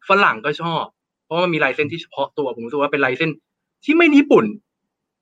[0.09, 0.83] ฝรั่งก็ชอบ
[1.25, 3.31] เพราะว่ามันมีลายเส้นที่เฉพาะตัวผมรู้สึกว่าเป็นลายเส้น
[3.85, 4.45] ที่ไม่ญี่ปุ่น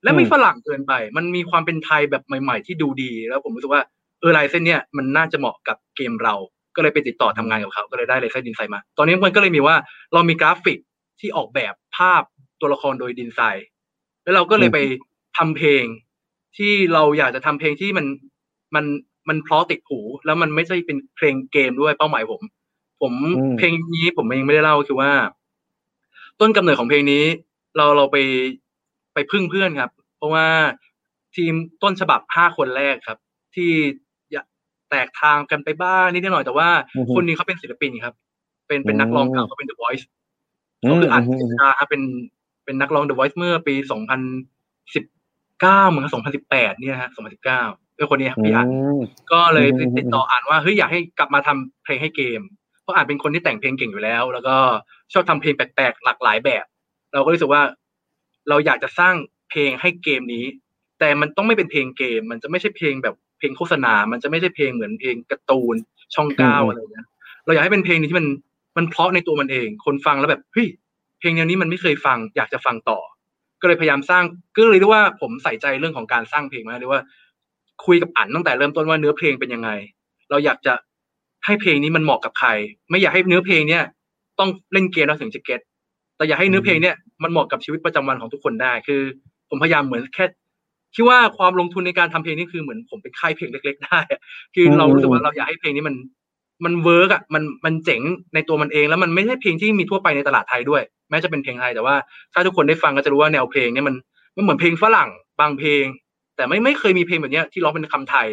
[0.03, 3.83] และไม่อืมฝรั่งเกินไป มันมีความเป็นไทยแบบใหม่ๆที่ดูดี แล้วผมรู้สึกว่า
[4.19, 6.35] เออลายเส้นเนี่ยมันน่าจะเหมาะกับเกมเรา
[6.75, 9.75] ก็เลยไปติดต่อทำงานกับเขา ก็เลยได้ลายเส้นดินไซน์มา ตอนนี้มันก็เลยมีว่า
[10.13, 10.79] เรามีกราฟิก
[11.19, 12.21] ที่ออกแบบภาพ
[12.61, 13.67] ตัวละครโดยดินไซน์
[14.23, 14.79] แล้วเราก็เลยไป
[15.37, 15.83] ทำเพลง
[16.57, 18.05] ที่เราอยากจะทำเพลงที่มัน
[18.75, 18.85] มัน
[19.29, 22.41] มันเพราะติดหู แล้วมันไม่ใช่เป็นเพลงเกมด้วยเป้าหมายผม
[23.01, 25.11] ผมอืมเพลงนี้ผมเองไม่ได้เล่าคือว่า
[26.39, 27.23] ต้นกำเนิดของเพลงนี้
[27.77, 28.17] เราเราไป
[29.17, 30.45] ไปพึ่งเพื่อนครับ เพราะว่า
[31.35, 31.53] ทีม
[31.83, 33.17] ต้นฉบับห้าคนแรกครับ
[33.55, 33.71] ที่
[34.31, 34.45] อยาก
[34.89, 38.13] แตกทางกันไปบ้างนิดหน่อยแต่ว่าอือฮึคนนี้เขาเป็นศิลปินครับ
[38.67, 40.03] เป็นเป็นนักร้องเก่าเขาเป็น The Voice
[40.83, 42.01] อืมเขาคืออัดอืมเจษดาครับเป็น
[42.65, 44.21] เป็นนักร้อง The Voice เมื่อปีสองพัน
[44.95, 45.03] สิบ
[45.61, 47.61] เก้าเหมือนสองพันสิบแปดเนี่ยฮะสองพันสิบเก้า
[47.95, 48.65] เออคนนี้ครับพี่อัด
[48.97, 48.99] ม
[49.31, 52.41] ก็เลยอืมติดต่ออ่านว่าเฮ้ยอยากให้กลับมาทำเพลงให้เกม
[52.81, 54.55] เพราะอ่านเป็นคนที่แต่งเพลงเก่งอยู่แล้ว แล้วก็
[55.13, 56.65] ชอบทำเพลงแปลกๆหลากหลายแบบ
[57.13, 57.61] เราก็รู้สึกว่า
[58.49, 59.15] เราอยากจะสร้าง
[59.49, 60.45] เพลงให้เกมนี้
[60.99, 65.75] แต่มันต้องไม่เป็นเพลงเกม มันจะไม่ใช่เพลงแบบเพลงโฆษณา มันจะไม่ใช่เพลงเหมือนเพลงการ์ตูน
[66.15, 67.07] ช่องเก้าอืมอะไรอย่างเงี้ย
[67.45, 68.27] เราอยากให้เป็นเพลงนี้ที่มัน
[68.77, 70.67] มันเพราะในตัวมันเอง คนฟังแล้วแบบเฮ้ย
[71.19, 72.99] เพลงแนวนี้มันไม่เคยฟัง อยากจะฟังต่อ
[73.61, 74.23] ก็เลยพยายามสร้าง
[74.55, 77.03] ก็เลยเรียกว่าผมใส่ใจเรื่องของการสร้างเพลงมากเรียกว่า
[77.85, 79.69] คุยกับอันตั้งแต่เริ่มต้นว่าเนื้อเพลงเป็นยังไง
[80.29, 80.73] เราอยากจะ
[81.45, 82.49] ให้เพลงนี้มันเหมาะกับใคร
[82.89, 83.83] ไม่อยากให้เนื้อเพลงเนี้ย
[84.39, 85.61] ต้องเล่นเกมแล้วถึงจะ get
[86.17, 89.01] แต่อย่าให้เนื้อเพลงเนี่ย มันเหมาะกับชีวิตประจำวันของทุกคนได้ คือ
[89.49, 90.25] ผมพยายามเหมือนแค่
[90.95, 94.19] คิดว่าความลงทุนในการทำเพลงนี่คือเหมือนผมเป็นค่ายเพลงเล็ก ๆ ได้อะ
[94.55, 95.95] คือเรารู้สึกว่าเราอยากให้เพลงนี้มัน
[96.65, 98.01] มัน work อะมันมันเจ๋ง
[98.33, 101.95] ในตัวมันเอง แล้วมันไม่ใช่เพลงที่มีทั่วไปในตลาดไทยด้วย แม้จะเป็นเพลงไทยแต่ว่า
[102.33, 103.95] ถ้าทุกคนได้ฟังก็จะรู้ว่าแนวเพลงเนี่ยมัน
[104.35, 105.09] มันเหมือนเพลงฝรั่ง
[105.39, 105.83] บางเพลง
[106.35, 108.27] แต่ไม่ไม่เคยมีเพลงแบบเนี้ยที่ร้องเป็นคำไทย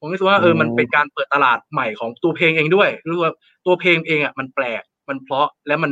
[0.00, 3.34] ผมรู้สึกว่าเออมันเป็นการเปิดตลาดใหม่ของตัวเพลงเองด้วยรู้สึกว่า
[3.66, 5.90] ตัวเพลงเองอะมันแปลกมันเพราะและมัน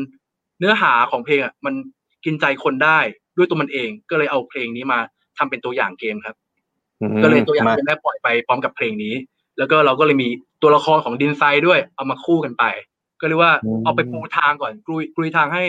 [0.58, 1.74] เนื้อหาของเพลงอะมัน
[2.24, 2.98] กินใจคนได้
[3.36, 4.98] ด้วยตัวมันเอง ก็เลยเอาเพลงนี้มา
[5.38, 6.36] ทำเป็นตัวอย่างเกมครับ
[7.22, 9.14] ก็เลยตัวอย่างเกมได้ปล่อยไปพร้อมกับเพลงนี้
[9.58, 10.28] แล้วก็เราก็เลยมี
[10.62, 12.64] ตัวละครของดินไซด์ด้วย เอามาคู่กันไป
[13.20, 13.54] ก็เรียกว่า
[13.84, 15.64] เอาไปปูทางก่อนกลุยกลุยทางให้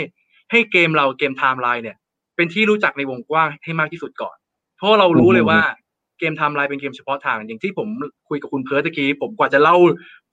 [0.52, 1.98] ให้เกมเราเกมไทม์ไลน์เนี่ย
[2.36, 4.36] เป็นที่รู้จักในวงกว้างให้มากที่สุดก่อน
[4.78, 5.60] เพราะเรารู้เลยว่า
[6.22, 7.88] เกม Timelie เป็นเกมเฉพาะทาง อย่างที่ผม
[8.30, 9.76] คุยกับคุณเพิร์ตะกี้ ผมกว่าจะเล่า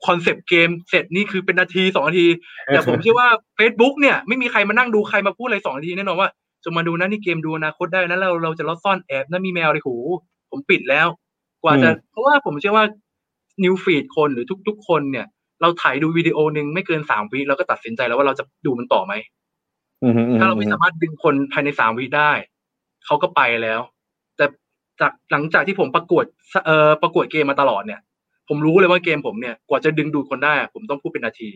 [0.07, 2.26] concept เกมเสร็จนี่คือเป็นนาทีสองนาที
[2.66, 3.28] แต่ผมเชื่อว่า
[3.59, 6.28] Facebook เนี่ยไม่มีใครมานั่งดูใครมาพูดอะไรสองนาทีแน่นอนว่า
[6.64, 9.91] จะมาดูนะนี่เกมดูอนาคตได้นะเราเราจะหลบซ่อนแอบนะมีแมวเลยโห
[10.51, 11.09] ผมปิดแล้ว
[11.62, 12.84] กว่าจะเพราะว่าผมเชื่อว่า
[13.64, 15.26] news feed คนหรือทุก ๆ คนเนี่ย
[15.62, 19.14] เราถ่ายดูวิดีโอหนึ่งไม่เกินสามวิเราก็ตัดสินใจแล้วว่าเราจะดูมันต่อไหม
[20.39, 22.32] ถ้าเราไม่สามารถดึงคนภายในสามวิได้
[23.07, 23.98] เขาก็ไปแล้วแต่
[25.01, 26.25] จากหลังจากที่ผมประกวด
[26.65, 28.01] เอ่อประกวดเกมมาตลอดเนี่ย
[28.49, 31.49] ผมรู้เลยว่าเกมผมเนี่ยกว่าจะดึงดูดคนได้ ผมต้องพูดเป็นนาที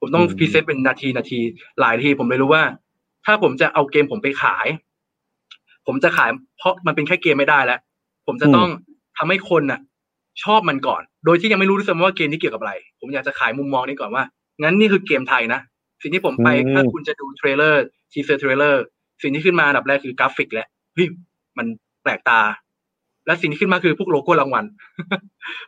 [0.00, 1.40] ผมต้อง present เป็นนาทีนาที
[1.80, 2.62] หลายทีผมเลยรู้ว่า
[3.24, 4.66] ถ้าผมจะเอาเกมผมไปขาย
[5.86, 7.80] ผมจะขาย เพราะมันเป็นแค่เกมไม่ได้แล้ว
[8.26, 8.68] ผมจะต้อง
[9.18, 9.80] ทำให้คนน่ะ
[10.44, 14.24] ชอบมันก่อน โดยที่ยังไม่รู้ด้วยซ้ำว่าเกมนี้เกี่ยวกับอะไร ผมอยากจะขายมุมมองนี้ก่อนว่า
[14.62, 15.60] งั้นนี่คือเกมไทยนะ
[16.02, 18.82] สิ่งที่ผมไปถ้าคุณจะดู trailer teaser trailer
[19.22, 21.08] สิ่งที่ขึ้นมาอันดับแรกคือกราฟิกแหละเฮ้ย
[21.58, 21.66] มัน
[22.02, 22.40] แปลกตา
[23.26, 24.64] และสิ่งที่ขึ้นมาคือพวกโลโก้รางวัล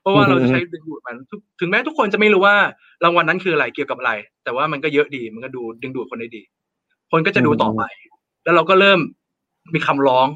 [0.00, 1.16] เพราะว่าเราจะใช้ดึงดูดมัน
[1.60, 2.56] ถึงแม้ทุกคนจะไม่รู้ว่า
[3.04, 4.12] รางวัลนั้นคืออะไรเกี่ยวกับอะไร
[4.44, 6.42] แต่ว่ามันก็เยอะดี มันก็ดูดึงดูดคนได้ดี
[7.12, 7.82] คนก็จะดูต่อไป
[8.44, 9.00] แล้วเราก็เริ่ม
[9.74, 10.26] มีคำร้อง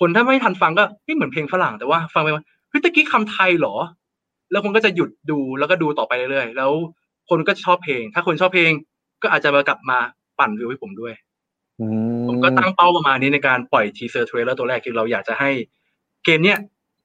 [0.00, 3.76] คนถ้าไม่ทันฟังก็ไม่เหมือนเพลงฝรั่งแต่ว่า ฟังไปว่าเฮ้ยตะกี้คำไทยเหรอ
[4.50, 6.70] แล้วคนก็จะหยุดดูแล้วก็ดูต่อไปเรื่อยๆ แล้ว
[7.30, 8.70] คนก็ชอบเพลง ถ้าคนชอบเพลง
[9.22, 9.98] ก็อาจจะมากลับมา
[10.38, 11.14] ปั่นวิวให้ผมด้วย
[12.26, 15.50] ผมก็ตั้งเป้าประมาณนี้ในการปล่อย teaser trailer ตัวแรกคือเราอยากจะให้
[16.24, 16.58] เกมเนี้ย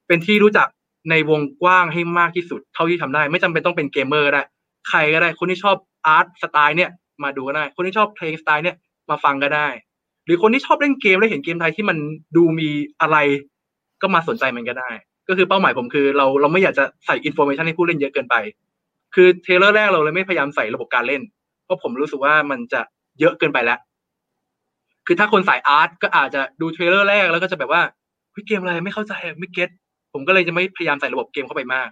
[0.06, 0.68] เป็นที่รู้จัก
[1.10, 4.42] ในวงกว้างให้มากที่สุด เท่าที่ทำได้ ไม่จำเป็นต้องเป็นเกมเมอร์ก็ได้
[4.88, 6.90] ใครก็ได้ คนที่ชอบ art style เนี่ย
[7.22, 8.76] มาดูก็ได้ คนที่ชอบเพลงสไตล์เนี่ย
[9.10, 9.68] มาฟังก็ได้
[10.24, 11.96] หรือคนที่ชอบเล่นเกมแล้วเห็นเกมไทยที่มัน
[12.36, 12.68] ดูมี
[13.00, 13.16] อะไร
[14.02, 14.90] ก็มาสนใจมันก็ได้
[15.28, 18.34] ก็คือเป้าหมายผมคือ เราเราไม่อยากจะใส่ information ให้ผู้เล่นเยอะเกินไป
[19.14, 21.22] คือ trailer แรกเราเลยไม่พยายามใส่ระบบการเล่น
[21.64, 22.80] เพราะผมรู้สึกว่ามันจะ
[23.20, 23.78] เยอะเกินไปแล้ว
[25.06, 27.82] คือถ้าคนสาย art ก็อาจจะดู trailer แรกแล้วก็จะแบบว่า
[28.36, 29.68] เฮ้ยเกมอะไรไม่เข้าใจไม่ get
[30.12, 31.88] ผมก็เลยจะไม่พยายามใส่ระบบเกมเข้าไปมาก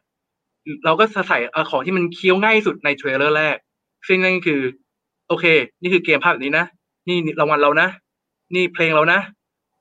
[0.84, 1.38] เราก็ใส่
[1.70, 3.56] ของที่มันเคี้ยวง่ายสุดใน trailer แรก
[4.06, 4.60] ซึ่งนั่นคือ
[5.28, 5.44] โอเค
[5.82, 6.66] นี่คือเกมภาพแบบนี้นะ
[7.08, 7.88] นี่รางวัลเรานะ
[8.54, 9.20] นี่เพลงเรานะ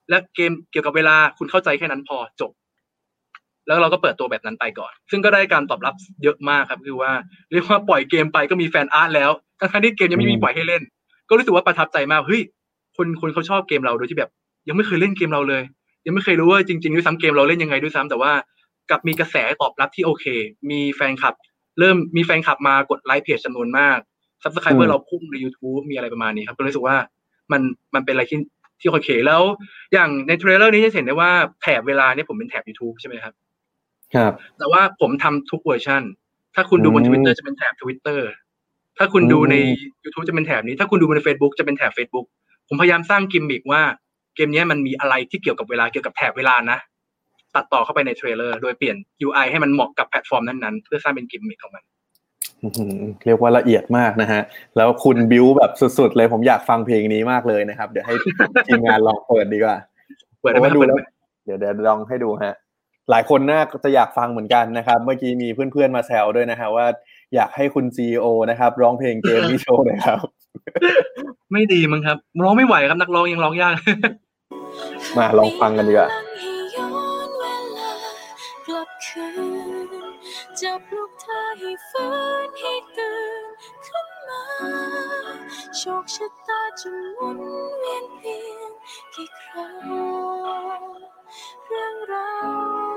[0.08, 2.50] และเกมเกี่ยวกับเวลาคุณเข้าใจแค่นั้นพอจบ
[3.66, 7.12] แล้วเราก็เปิดตัวแบบนั้นไปก่อน ซึ่งก็ได้การตอบรับเยอะมากครับ คือว่า
[7.52, 9.30] เรียกว่าปล่อยเกมไปก็มีแฟนอาร์ตแล้ว
[9.72, 10.82] ทั้งที่เกมยังไม่มีปล่อยให้เล่น
[11.28, 12.42] ก็รู้สึกว่าประทับใจมาก เฮ้ย
[12.96, 14.30] คนคนเขาชอบเกมเราโดยที่แบบ
[14.68, 15.62] ยังไม่เคยเล่นเกมเราเลย
[16.06, 18.32] ยังไม่เคยรู้ว่าจริงๆด้วยซ้ำเกมเราเล่นยังไงด้วยซ้ำแต่ว่า
[18.90, 20.24] กับมีกระแสตอบรับที่โอเค
[20.70, 21.34] มีแฟนคลับ
[21.78, 23.98] เริ่มมีแฟนคลับมากดไลค์เพจจำนวนมาก
[24.42, 26.96] subscriber เราพุ่งใน YouTube มีอะไรประมาณนี้ครับ ก็รู้สึกว่า
[27.52, 27.62] มัน
[27.94, 28.38] มันเป็นอะไรที่
[28.80, 29.42] ที่โอเค แล้ว
[29.92, 31.30] อย่างใน trailer นี้จะเห็นได้ว่า
[31.62, 33.34] แถบเวลาเนี่ยผมเป็นแถบ YouTube ใช่ไหมครับ
[34.14, 36.02] ครับ แต่ว่าผมทำทุกเวอร์ชัน
[36.54, 38.28] ถ้าคุณดูบนทวิตเตอร์จะเป็นแถบทวิตเตอร์
[38.98, 39.54] ถ้าคุณดูใน
[40.04, 42.26] YouTube จะเป็นแถบนี้ ถ้าคุณดูบน Facebook จะเป็นแถบ Facebook
[42.68, 43.82] ผมพยายามสร้างกิมมิกว่า
[44.34, 46.78] เกมนี้มันมีอะไรที่เกี่ยวกับเวลาเกี่ยวกับแถบเวลานะ
[47.54, 51.84] ตัดต่อเข้าไปใน trailer โดยเปลี่ยน UI ให้มันเหมาะกับแพลตฟอร์มนั้นๆ เพื่อสร้างเป็นกิมมิคของมัน
[53.24, 54.40] เรียกว่าละเอียดมากนะฮะ
[54.76, 58.14] แล้วคุณบิวแบบสุดๆเลยผมอยากฟังเพลงนี้มากเลยนะครับ เดี๋ยวให้
[58.66, 59.76] ทีมงานลองเปิดดีกว่า
[60.40, 61.02] เปิดได้ไหมดูเปิดแล้ได้วไหม
[61.44, 62.54] เดี๋ยวเดี๋ยวลองให้ดูฮะ
[63.10, 66.86] หลายคนน่าจะอยากฟังเหมือนกันนะครับ เมื่อกี้มีเพื่อนๆมาแซวด้วยนะฮะว่า
[67.34, 70.18] อยากให้คุณซีอนะครับ ร้องเพลงเกมนี้โชว์เลยครับ
[71.52, 73.72] ไม่ดีมั้งครับ ร้องไม่ไหวครับนักร้องยังร้องยาก
[75.16, 76.08] มาลองฟังกันดีกว่า
[78.68, 79.26] จับคื
[79.88, 79.90] น
[80.60, 82.10] จะปลุกเธอให้ฟื้
[82.46, 83.44] นให้ตื่น
[83.86, 84.42] ขึ้นมา
[85.76, 87.40] โชคชะตาจะหมุน
[87.78, 88.70] เวียนเพียง
[89.14, 89.74] กี่ครั้ง
[91.66, 92.48] เรื่องราว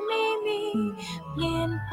[0.07, 0.61] ไม่มี
[1.31, 1.91] เปลี่ยนไป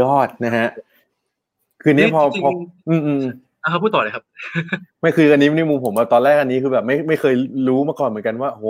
[0.00, 0.68] ยอดนะฮะ
[1.82, 2.52] คือนี้พอจริงๆพอ
[2.88, 3.22] อืมอืม
[3.62, 4.24] อะครับพูดต่อเลยครับ
[5.00, 7.34] ไม่คืออันนี้ในมุมผมอะตอนแรกอันนี้คือแบบไม่ไม่เคย
[7.68, 8.64] รู้มาก่อนเหมือนกันว่าโห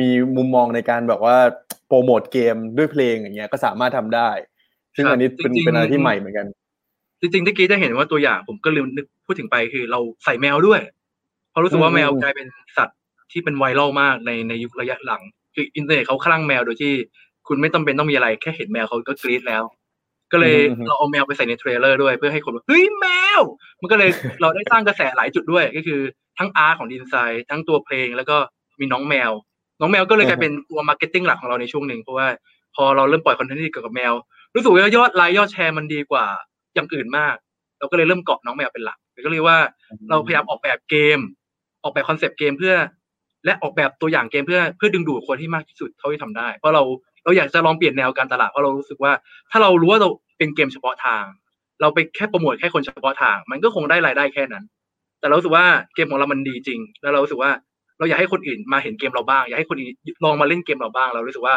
[0.00, 1.36] มีมุมมองในการแบบว่า
[1.86, 4.30] โปรโมทเกมด้วยเพลงอย่างเงี้ยก็สามารถทำได้
[4.96, 6.46] ซึ่งครับอันนี้เป็นจริงๆเป็นอะไรที่ใหม่เหมือนกัน
[7.20, 10.80] จริงๆที่กี้จะเห็นว่าตัวอย่างผมก็ลืมนึกพูดถึงไปคือเราใส่แมวด้วย
[11.50, 12.46] เพราะรู้สึกว่าอืมแมวกลายเป็น
[12.76, 12.98] สัตว์
[13.32, 15.22] ที่เป็นไวรัลมากในในยุคระยะหลัง
[15.54, 16.92] คืออินเทอร์เน็ตเขาคลั่งแมวโดยที่
[17.48, 19.62] คุณไม่ต้องเป็นต้องมีอะไรแค่เห็นแมวเขาก็กรี๊ดแล้ว
[20.32, 20.56] ก็เลย
[20.86, 23.06] เราเอาแมวไปใส่ใน trailer ด้วยเพื่อให้คนแบบเฮ้ยแม
[23.38, 23.40] ว
[23.80, 24.10] มันก็เลย
[24.40, 26.00] เราได้สร้างกระแสหลายจุดด้วย ก็คือ
[26.38, 28.36] ทั้ง art ของดีไซน์ทั้งตัวเพลงแล้วก็
[28.80, 29.30] มีน้องแมว
[29.80, 32.26] น้องแมวก็เลยกลายเป็นตัว marketing หลักของเราในช่วงหนึ่งเพราะว่า
[32.76, 34.12] พอเราเริ่มปล่อย content ที่เกี่ยวกับแมว
[34.54, 36.26] รู้สึกว่ายอดไลค์ยอดแชร์มันดีกว่า
[36.74, 37.36] อย่างอื่นมาก
[37.78, 39.58] เราก็เลยเริ่มเกาะน้องแมวเป็นหลักก็เรียกว่า
[40.10, 41.18] เราพยายามออกแบบเกม
[41.82, 42.74] ออกแบบ concept เกมเพื่อ
[43.44, 46.82] และออกแบบตัวอย่างเกมเพื่อเพื่อดึงดูดคนที่มากที่สุดเท่าที่ทำได้ เพราะเรา
[47.24, 49.12] เราอยากจะลองเปลี่ยนแนวการตลาดเพราะเรารู้สึกว่า
[49.50, 50.08] ถ้าเรารู้ว่าเรา
[50.38, 51.24] เป็นเกมเฉพาะทาง
[51.80, 54.64] เราไปแค่โปรโมทแค่คนเฉพาะทาง มันก็คงได้รายได้แค่นั้น
[55.20, 57.50] แต่เราสึกว่าเกมของเรามันดีจริง แล้วเราสึกว่า
[57.98, 59.94] เราอยากให้คนอื่นมาเห็นเกมเราบ้าง อยากให้คนอื่น
[60.24, 61.54] ลองมาเล่นเกมเราบ้าง เรารู้สึกว่า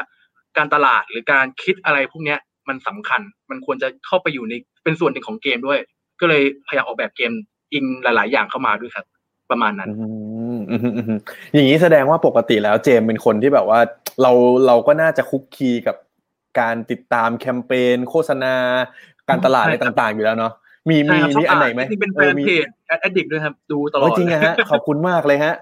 [0.57, 4.53] การตลาดหรือการคิดอะไรพวกเนี้ยมันสำคัญ มันควรจะเข้าไปอยู่ใน
[4.83, 5.79] เป็นส่วนหนึ่งของเกมด้วย
[6.19, 7.31] ก็เลยพยายามออกแบบเกม
[7.73, 9.05] อิงหลาย ๆ อย่างเข้ามาด้วยครับ
[9.51, 9.89] ประมาณนั้น
[11.53, 13.79] อย่างนี้แสดงว่าปกติแล้วเจมเป็นคนที่แบบว่า
[14.21, 14.31] เรา
[14.67, 15.95] เราก็น่าจะคุกคีกับ
[16.59, 18.55] การติดตามแคมเปญโฆษณา
[19.29, 20.53] การตลาดอะไรต่างๆอยู่แล้วเนาะ
[20.89, 25.53] มีใช่มีครับชอบมีอันไหนอ่านไหมจริงๆเป็นแฟออนมีเพจแอดดิกด้วยครับดูตลอโอ้ดจริงอะฮะขอบคุณมากเลยฮะ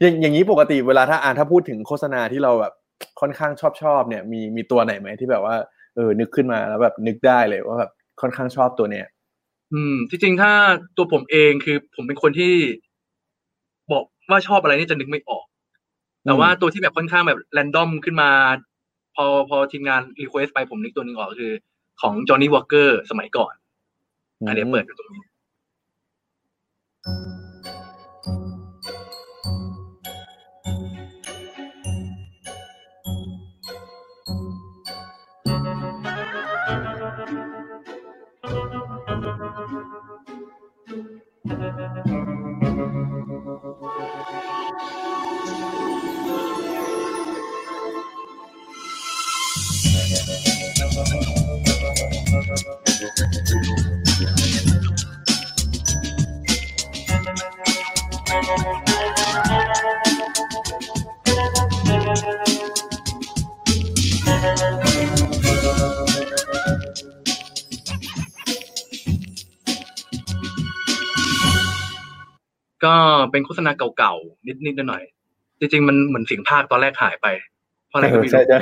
[0.00, 2.72] อย่างอย่างนี้ปกติเวลาถ้าอ่านถ้าพูดถึงโฆษณาที่เราแบบ
[3.20, 5.56] ค่อนข้างชอบชอบเนี่ย มีมีตัวไหนไหมที่แบบว่า
[5.96, 9.06] เออนึกขึ้นมาแล้วแบบนึกได้เลยว่าแบบค่อนข้างชอบตัวเนี้ย
[9.72, 10.52] อืมที่จริงถ้า
[10.96, 12.54] ตัวผมเองคือผมเป็นคนที่
[13.92, 15.44] บอกว่าชอบอะไรนี่จะนึกไม่ออก
[16.24, 18.30] แต่ว่าตัวที่แบบค่อนข้างแบบ random ขึ้นมา
[19.16, 21.52] พอพอทีมงาน request ไปผมนึกตัวหนึงออกก็คือ
[22.00, 23.54] ของ Johnnie Walker สมัยก่อน
[24.46, 25.24] อันเดี๋ยวเปิดดูตรงนี้
[73.34, 77.26] เป็นโฆษณาเก่าๆนิดๆหน่อยๆจริงๆมันเหมือนเสียงพากย์ตอนแรกหายไป
[77.88, 78.60] เพราะอะไรก็ไม่ใช่รู้ใช่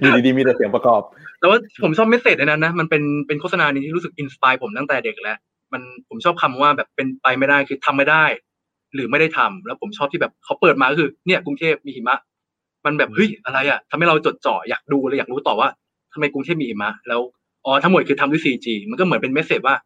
[0.00, 1.02] อยู่ดีๆมีแต่เสียงประกอบ
[1.40, 5.38] แต่ว่าผมชอบ message ในนั้นนะมันเป็นเป็นโฆษณานี้ที่รู้สึก inspire ผมตั้งแต่เด็กแล้ว
[5.72, 8.24] มันผมชอบคำว่าแบบเป็นไปไม่ได้คือทำไม่ได้
[8.94, 12.18] หรือไม่ได้ทำแล้วผมชอบที่แบบเขาเปิดมาก็คือ เนี่ยกรุงเทพมีหิมะ
[12.84, 15.68] มันแบบเฮ้ยอะไรอะทำให้เราจดจ่ออยากดูเลยอยากรู้ต่อว่า
[16.12, 17.20] ทำไมกรุงเทพมีหิมะ แล้ว
[17.64, 19.76] อ๋อทั้งหมดคือทำด้วย CG มันก็เหมือนเป็น message ว่า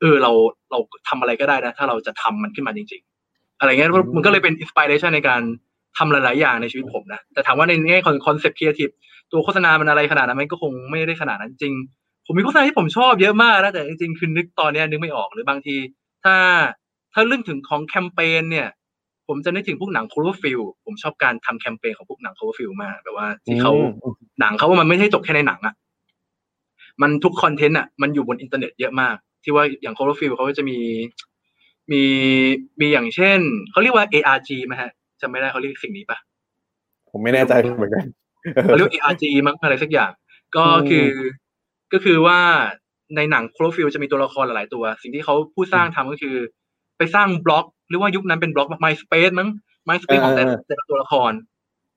[0.00, 0.32] เออเรา
[0.70, 3.09] เราทำอะไรก็ได้นะ ถ้าเราจะทำมันขึ้นมาจริงๆ
[3.60, 5.40] อะไรเงี้ยอืมมันก็เลยเป็น inspiration ในการ
[5.98, 8.88] ทำหลาย ๆ อย่างในชีวิตผมนะ แต่ถามว่าในแง่ของ concept creative
[9.32, 11.74] ตัวโฆษณามันอะไรขนาดนั้นมันก็คงไม่ได้ขนาดนั้นจริง
[12.26, 15.76] ผมมีโฆษณาที่ผมชอบเยอะมากนะแต่จริง ๆ คือนึกตอนเนี้ยนึกไม่ออกหรือบางที
[16.24, 16.34] ถ้า
[17.14, 18.68] ถ้าเรื่องถึงของแคมเปญเนี่ย
[19.28, 25.74] ผมจะนึกถึงพวกหนัง Cloverfield ผมชอบการทำแคมเปญของพวกหนัง Cloverfield มากแบบว่าที่เขาอืมหนังเขาว่ามันไม่ใช่จบแค่ในหนังอะ
[27.02, 30.78] มันทุก content อะมันอยู่บนอินเทอร์เน็ตเยอะมาก ที่ว่าอย่าง Cloverfield เขาก็จะมี
[31.92, 32.02] มี
[32.80, 33.38] มีอย่างเช่น
[33.70, 36.18] เขาเรียกว่า ARG ไหมฮะจำไม่ได้เขาเรียกสิ่งนี้ปะ
[37.10, 38.04] ผมไม่แน่ใจเหมือนกัน
[38.64, 40.10] เขาเรียกว่า ARG มั้งอะไรสักอย่าง
[40.56, 41.08] ก็อืมคือ
[41.92, 42.38] ก็คือว่า
[43.16, 46.36] ในหนัง Cloverfield จะมีตัวละครหลายๆตัว สิ่งที่เขาผู้สร้างทำก็คือ
[46.98, 49.48] ไปสร้างบล็อก หรือว่ายุคนั้นเป็น blog MySpace มั้ง
[49.88, 51.32] MySpace ของแต่ละแต่ละตัวละคร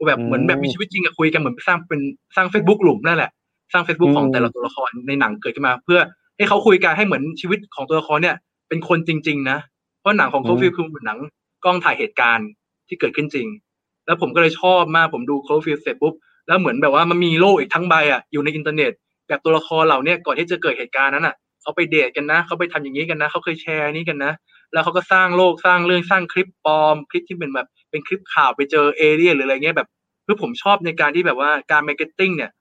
[0.08, 2.02] แบบเหมือนแบบมีชีวิตจริงอะคุยกันเหมือนสร้างเป็น
[2.36, 3.32] สร้าง Facebook หลุมนั่นแหละ
[3.74, 6.00] สร้าง Facebook ของแต่ละตัวละครในหนังเกิดขึ้นมา เพื่อ
[6.38, 8.36] ให้เขาคุยกันให้เหมือนชีวิตของตัวละครเนี่ย
[8.70, 9.58] เป็นคนจริง ๆ นะ
[10.04, 11.20] เพราะหนังของ Cloverfield คือเหมือนหนัง
[11.66, 12.48] กล้องถ่ายเหตุการณ์
[12.88, 13.48] ที่เกิดขึ้นจริง
[14.06, 16.14] แล้วผมก็เลยชอบมาก ผมดู Cloverfield เสร็จปุ๊บ
[16.48, 18.92] แล้วเหมือนแบบว่ามันมีโลกอีกทั้งใบอะอยู่ในอินเทอร์เน็ต
[19.28, 24.34] แบบตัวละครเหล่าเนี้ยก่อนที่จะเกิดเหตุการณ์นั้นอะเขาไปเดทกันนะเขาไปทำอย่างนี้กันนะเขาเคยแชร์นี้กันนะ
[24.74, 29.88] แล้วเขาก็สร้างโลกสร้างเรื่องสร้างคลิปปลอม คลิปที่เป็นแบบเป็นคลิปข่าวไปเจอเอเลี่ยนหรืออะไรเงี้ยแบบ
[30.26, 32.52] คือผมชอบในการที่แบบว่าการ marketing เนี่ย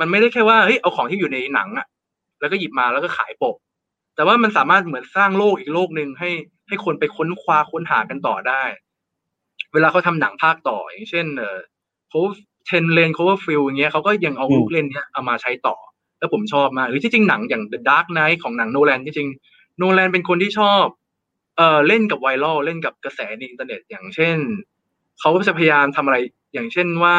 [0.00, 1.86] มันไม่ได้แค่ว่าเฮ้ยเอาของที่อยู่ในหนังอะ
[2.40, 3.56] แล้วก็หยิบมาแล้วก็ขายโป๊ก
[4.14, 6.30] แต่ว่ามันสามารถเหมือนสร้างโลกอีกโลกหนึ่งให้
[6.68, 8.62] ให้คนไปค้นคว้าค้นหากันต่อได้
[9.72, 11.58] เวลาเขาทำหนังภาคต่อ อย่างเช่นเออ
[12.08, 12.20] เขา
[12.66, 15.76] 10 Lane Cloverfield อย่างเงี้ยเขาก็ยังเอาลูกเล่นเนี้ยเอามาใช้ต่อ
[16.18, 19.28] แล้วผมชอบมากหรือที่จริงหนังอย่าง The Dark Knight ของหนังโนแลนที่จริง
[19.78, 20.84] โนแลนเป็นคนที่ชอบ
[21.56, 24.38] เอ่อเล่นกับไวรัลเล่นกับกระแสในอินเทอร์เน็ต อย่างเช่น
[25.20, 26.16] เขาก็จะพยายามทำอะไร
[26.54, 27.18] อย่างเช่นว่า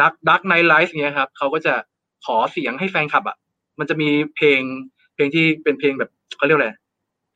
[0.00, 1.74] หนักดักไนท์ไลฟ์เงี้ยครับเขาก็จะ
[2.26, 3.36] ขอเสียงให้แฟนคลับอะ
[3.78, 4.60] มันจะมีเพลง
[5.14, 6.87] เพลงที่เป็นเพลงแบบเขาเรียกอะไรเพ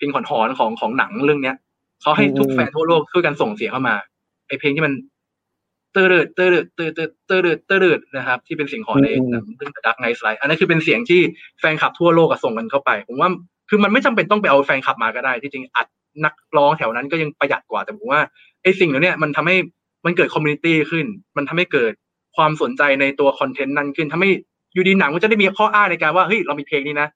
[0.05, 1.57] ลงหอนๆของของหนังเรื่องเนี้ย
[2.03, 3.95] เขาให้ทุกแฟนทั่วโลกช่วยกันส่งเสียงเข้ามา
[4.49, 4.93] ไอเพลงที่มัน
[5.93, 7.87] เตอร์เดเตอร์เดเตอร์เดเตอร์เดเตอร์เด
[8.17, 11.21] นะครับ ที่เป็นเสียงหอนในหนังเรื่อง Dark Knight Rises อันนั้นคือเป็นเสียงที่
[11.61, 13.31] แฟนคลับทั่วโลกส่งกันเข้าไป ผมว่า
[13.69, 15.87] คือมันไม่จำเป็นต้องไปเอาแฟนคลับมาก็ได้ ที่จริงอัด
[16.25, 18.21] นักร้องแถวนั้นก็ยังประหยัดกว่าแต่ผมว่า
[18.63, 19.57] ไอ้สิ่งเหล่านี้มันทำให้
[20.05, 21.93] มันเกิด community ขึ้น มันทำให้เกิด
[22.37, 24.31] ความสนใจในตัวคอนเทนต์นั้นขึ้นทำให้
[24.75, 27.09] อยู่ดีหนังมันจะได้มีข้ออ้างในการว่าเฮ้ยเรามีเพลงนี้นะ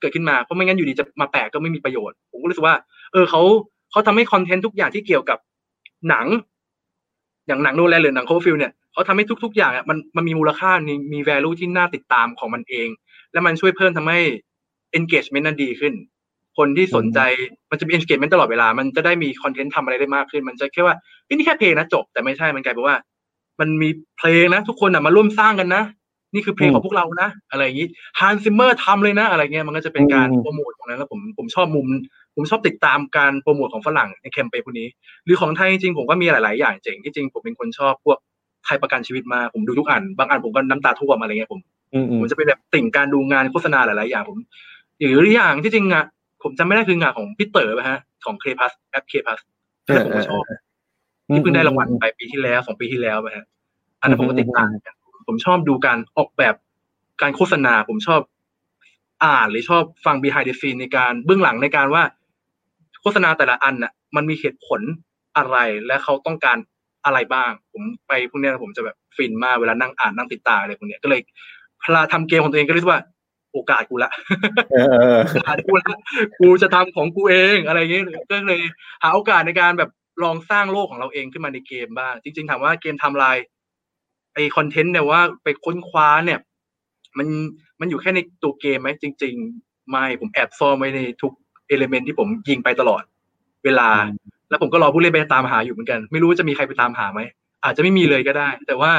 [0.00, 2.76] เกิดขึ้นมาเพราะไม่งั้นอยู่ดีจะมาแปะก็ไม่มีประโยชน์ ผมก็รู้สึกว่า
[3.12, 3.42] เออเขา
[3.90, 5.38] เขาทำให้คอนเทนต์ทุกอย่างที่เกี่ยวกับ
[6.08, 6.26] หนัง
[7.46, 12.88] อย่างหนังโนแลนหรือหนัง Cloverfield เนี่ยเขาทำให้ทุก ๆ อย่างอะมันมันมีมูลค่ามีมี value ที่น่าติดตามของมันเอง
[13.32, 14.20] แล้วมันช่วยเพิ่มทำให้
[14.98, 15.94] engagement นั้นดีขึ้น
[16.58, 17.18] คนที่สนใจ
[17.70, 20.94] มันจะมี engagement ตลอดเวลา มันจะได้มีคอนเทนต์ทำอะไรได้มากขึ้น มันจะแค่ว่า
[21.26, 22.96] นี่แค่เพลงนะจบแต่ไม่ใช่มันกลายเป็นว่า
[23.60, 23.88] มันมี
[24.18, 25.82] เพลงนะ ทุกคนอะมาร่วมสร้างกันนะ
[26.34, 31.86] นี่คือเพลงของพวกเรานะ อะไรอย่างนี้ Hans Zimmer ทำเลยนะ อะไรเงี้ยมันก็จะเป็นการโปรโมทตรงนั้นแล้วผมผมชอบมุม
[32.36, 34.88] ผมชอบติดตามการโปรโมทของฝรั่งในแคมเปญพวกนี้
[35.24, 38.18] หรือของไทยจริงๆผมก็มีหลาย ๆ อย่างเจ๋งที่จริงผมเป็นคนชอบพวก
[38.64, 41.60] ไทยประกันชีวิตมาผมดูทุกอัน บางอันผมก็น้ำตาท่วมอะไรเงี้ยผม
[42.20, 44.38] ผมจะเป็นแบบติ่งการดูงานโฆษณาหลาย ๆ อย่างผม
[44.98, 46.04] หรืออย่างที่จริงอะ
[46.42, 49.38] ผมจำไม่ได้คืองานของพี่เต๋อป่ะฮะของ K PLUS แอป K PLUS
[49.86, 50.42] ที่ผมก็ชอบ
[51.34, 53.44] ที่เพิ่งได้รางวัลไปปีที่แล้วสองปีที่แล้วป่ะฮะ
[54.00, 54.68] อันนั้นผมก็ติดตาม
[55.28, 56.54] ผมชอบดูการออกแบบ
[57.22, 58.20] การโฆษณา ผมชอบ
[59.24, 62.02] อ่านหรือชอบฟัง behind the scene ในการเบื้องหลังในการว่า
[63.00, 64.80] โฆษณาแต่ละอันน่ะ มันมีเหตุผล
[65.36, 65.56] อะไร
[65.86, 66.58] และเขาต้องการ
[67.04, 71.20] อะไรบ้าง ผมไปพวกนี้ผมจะแบบฟินมากเวลานั่งอ่านนั่งติดตามอะไรพวกนี้ก็เลย
[71.80, 73.02] เวลาทำเกมของตัวเองก็รู้สึกว่า
[73.52, 74.10] โอกาสกูละ
[75.32, 75.94] โอกาสกูละ
[76.40, 78.60] กูจะทำของกูเองอะไรอย่างเงี้ยก็เลย
[79.02, 79.90] หาโอกาสในการแบบ
[80.22, 83.36] ลองสร้างโลกของเราเองขึ้นมาในเกมบ้างจริง ๆถามว่าเกมทำลาย
[84.38, 86.38] ไอคอนเทนต์เนี่ยว่าไปค้นคว้าเนี่ย
[87.18, 87.28] มัน
[87.80, 91.32] มันอยู่แค่ในตัวเกมไหมจริง ๆ ไม่ผมแอบซ่อนไว้ในทุก
[91.68, 93.02] เอลิเมนที่ผมยิงไปตลอด
[93.64, 93.88] เวลา
[94.48, 97.20] แล้วผมก็รอผู้เล่นไปตามหาอยู่เหมือนกัน ไม่รู้ว่าจะมีใครไปตามหาไหม
[97.64, 98.92] อาจจะไม่มีเลยก็ได้ แต่ว่า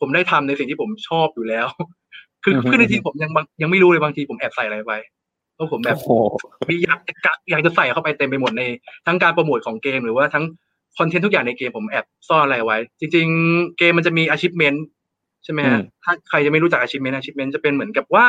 [0.00, 1.66] ผมได้ทำในสิ่งที่ผมชอบอยู่แล้ว
[2.44, 3.30] คือเพื่อนในทีมผมยัง
[3.62, 4.92] ยังไม่รู้เลยบางทีผมแอบใส่อะไรไป
[5.54, 5.98] เพราะผมแบบ
[6.68, 8.62] มีอยากจะอยากจะใส่เข้าไปเต็มไปหมดใน
[9.06, 10.44] ทั้งการโปรโมทของเกมหรือว่าทั้ง
[10.98, 14.78] คอนเทนต์ทุกอย่างในเกมผมแอบซ่อนอะไรไว้ จริง ๆ เกมมันจะมี achievement
[15.44, 18.26] ใช่ไหมฮะถ้าใครจะไม่รู้จัก achievement achievement จะเป็นเหมือนกับว่า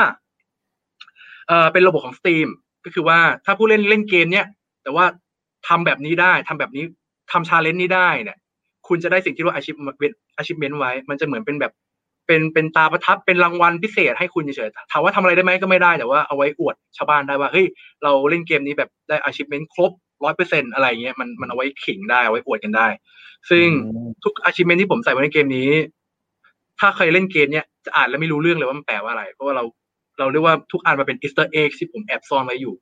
[1.47, 2.47] เออเป็นระบบของ Steam
[2.85, 4.45] ก็คือว่าถ้าผู้เล่นเล่นเกมเนี้ย
[4.83, 5.05] แต่ว่า
[5.67, 6.83] ทำแบบนี้ได้ทำแบบนี้
[7.31, 8.37] ทำชาเลนจ์นี้ได้เนี่ย
[8.87, 11.73] คุณจะได้สิ่งที่เรียกว่า achievement achievement ไว้ มันจะเหมือนเป็นแบบ
[12.27, 17.65] เป็นเป็นตาประทับเป็นรางวัลพิเศษให้คุณเฉยๆถามว่าทำอะไรได้ไหมก็ไม่ได้แต่ว่าเอาไว้อวดชาวบ้านได้ว่าเฮ้ย
[18.03, 19.91] เราเล่นเกมนี้แบบได้ achievement ครบ
[20.23, 22.87] ร้อยเปอร์เซ็นอะไรเงี้ยมันมันเอาไว้ขิงได้เอาไว้อวดกันได้
[23.49, 23.67] ซึ่ง
[24.23, 25.69] ทุก achievement ที่ผมใส่ไว้ในเกมนี้
[26.79, 29.63] ถ้าใครเล่นเกมเนี้ยจะอ่านแล้วไม่รู้เรื่องเลยว่ามันแปลว่าอะไร เพราะว่าเรา
[30.19, 32.73] เราเรียกว่าทุกอันมาเป็น Easter egg ที่ผมแอบซ่อนไว้อยู่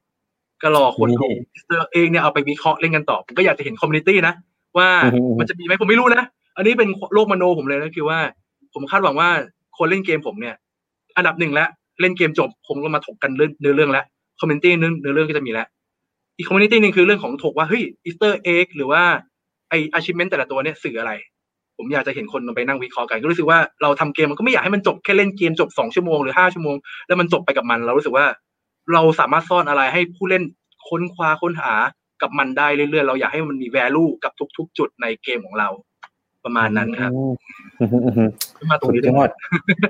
[0.61, 4.33] ก็รอคนเอา Easter egg เนี่ยเอาไปวิเคราะห์เล่นกันต่อ ผมก็อยากจะเห็น community นะ
[4.77, 4.89] ว่า
[5.39, 6.23] มันจะมีไหมผมไม่รู้นะ
[6.57, 8.19] อันนี้เป็นโลกมโนผมเลยนะคือว่า
[8.73, 9.29] ผมคาดหวังว่า
[9.77, 10.55] คนเล่นเกมผมเนี่ย
[11.17, 11.69] อันดับหนึ่งแล้ว
[12.01, 14.05] เล่นเกมจบผมก็มาถกกันเรื่องเนื้อเรื่องแล้ว
[14.39, 15.67] community เนื้อเรื่องก็จะมีแล้ว
[16.37, 19.03] อีก community หนึ่งคือเรื่องของถกว่าเฮ้ย Easter egg หรือว่า
[19.69, 21.11] ไออาชิเมนต์แต่ละตัวเนี่ยสื่ออะไร
[21.77, 26.75] ผมอยากจะเห็นคนไปนั่งวิเคราะห์กันก็รู้สึกว่าเราทำเกมมันก็ไม่อยากให้มันจบแค่เล่นเกมจบสองชั่วโมงหรือห้าชั่วโมง
[27.07, 28.25] แล้วมันจบไปกับมัน เรารู้สึกว่า
[28.93, 30.43] เราสามารถซ่อนอะไรให้ผู้เล่น
[30.87, 31.73] ค้นคว้าค้นหา
[32.21, 35.69] กับมันได้เรื่อยๆ เราอยากให้มันมีแวลูกับทุก ๆ จุดในเกมของเรา
[36.45, 39.31] ประมาณนั้นครับอืมอืมอืมขึ้นมาตรงสุดนี้ยได้อด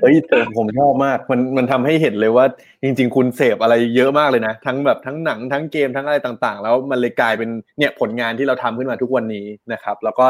[0.01, 2.45] เฮ้ยแต่ผมชอบมาก มันมันทำให้เห็นเลยว่า
[2.83, 10.25] จริง ๆ คุณเสพอะไรเยอะมากเลยนะ ทั้งแบบทั้งหนังทั้งเกมทั้งอะไรต่างๆ แล้วมันเลยกลายเป็นเนี่ยผลงานที่เราทำขึ้นมาทุกวันนี้นะครับ แล้วก็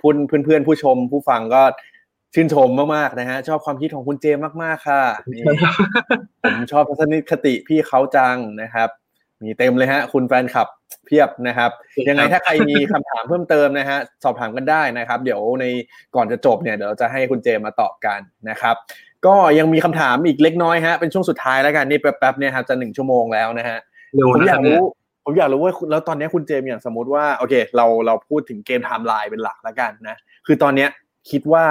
[0.00, 1.62] พูดเพื่อนๆ ผู้ชมผู้ฟังก็
[2.34, 5.02] ชื่นชมมากๆนะฮะ ชอบความคิดของคุณเจมส์มากๆค่ะ
[5.32, 5.42] นี่
[6.42, 8.88] ผมชอบทัศนคติพี่เขาจังนะครับ
[9.44, 10.68] มีเต็มเลยฮะ คุณแฟนคลับ
[11.06, 11.70] เพียบนะครับ
[12.08, 15.64] ยังไงถ้าใครมีคำถามเพิ่มเติมนะฮะสอบถามกันได้นะครับ เดี๋ยวใน
[16.14, 18.20] ก่อนจะจบเนี่ยเดี๋ยวเราจะให้คุณเจมมาตอบกัน
[18.50, 18.76] นะครับ
[19.26, 23.78] ก็ยังมีคำถามอีกเล็กน้อยฮะเป็นช่วงสุดท้ายแล้วกันนี่แป๊บๆเนี่ยครับจะหนึ่งชั่วโมงแล้วนะฮะ
[24.14, 24.86] เร็วผมนะอคยารักบเนี่ยรู้
[25.24, 30.16] ผมอยากรู้ว่าคุณแล้วตอนนี้คุณเจมอย่างสมมติว่าโอเค เราเราพูดถึงเกม Timelie เป็นหลักแล้วกันนะ
[30.46, 30.88] คือตอนเนี้ย
[31.30, 31.64] คิดว่า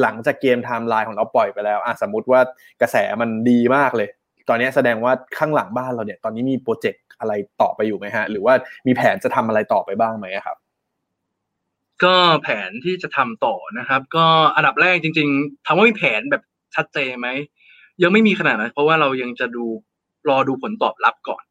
[0.00, 2.40] หลังจากเกม Timelie ของเราปล่อยไปแล้วอะสมมติว่า
[2.80, 4.08] กระแสมันดีมากเลย
[4.48, 8.54] ตอนนี้แสดงว่าข้างหลังบ้านเราเนี่ย ตอนนี้มีโปรเจกต์ อะไรต่อไปอยู่ไหมฮะ หรือว่า
[8.86, 10.56] มีแผนจะทำอะไรต่อไปบ้างไหมอะครับ
[12.04, 16.42] ก็แผนที่จะทำต่อนะครับ ก็อันดับแรกจริง ๆถามว่ามีแผนแบบ
[16.74, 17.28] ชัดเจนไหม
[18.02, 19.64] ยังไม่มีขนาดนั้นเพราะว่าเรายังจะดู
[20.28, 21.44] รอดูผลตอบรับก่อน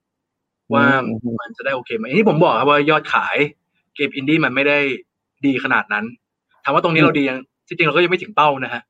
[0.74, 3.38] ว่าอืมมันจะได้โอเคไหมอย่างที่ผมบอกครับว่ายอดขาย
[3.96, 4.80] เกมอินดี้มันไม่ได้
[5.46, 6.06] ดีขนาดนั้น
[6.64, 8.82] ถามว่าตรงนี้เราดียังจริงๆเราก็ยังไม่ถึงเป้านะฮะ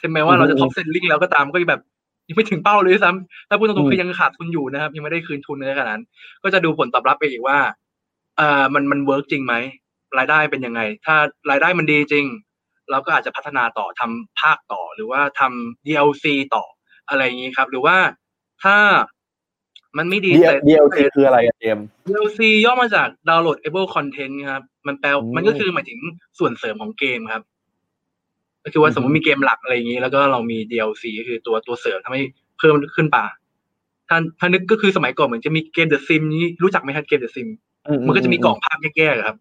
[0.00, 1.82] ถึงแม้ว่าเราจะ top selling แล้วก็ตามก็ยังแบบ
[2.30, 6.04] ยังไม่ถึงเป้าเลยด้วยซ้ำถ้าพูดตรงๆคือยังขาดทุนอยู่นะครับ ยังไม่ได้คืนทุนในขนาดนั้น
[6.42, 7.58] ก็จะดูผลตอบรับไปอีกว่า
[8.36, 9.54] เอ่อมันมัน work จริงไหม
[10.18, 11.14] รายได้เป็นยังไง ถ้า
[11.50, 12.26] รายได้มันดีจริง
[12.90, 16.24] เราก็อาจจะพัฒนาต่อทำภาคต่อหรือว่าทำ DLC
[16.54, 16.64] ต่อ
[17.08, 17.96] อะไรอย่างนี้ครับ หรือว่า
[18.64, 18.76] ถ้า
[19.98, 21.78] มันไม่ดี D- แต่ DLC คืออะไรอะเจม
[22.08, 26.00] DLC ย่อมาจาก downloadable content ครับ มันแปลอืมมันก็คือหมายถึง
[26.38, 27.42] ส่วนเสริมของเกมครับ
[28.64, 32.22] ก็คือว่าอือฮึสมมติมีเกมหลักอะไรอย่างนี้ แล้วก็เรามี DLC ก็คือตัวตัวเสริมทำให้
[32.58, 33.24] เพิ่มขึ้นป่า
[34.08, 37.48] ถ้าถ้านึกก็คือสมัยก่อนเหมือนจะมีเกม The Sim นี้รู้จักไหมครับเกม The Sim
[38.06, 39.36] มันก็จะมีกล่องภาคแยกๆอะครับ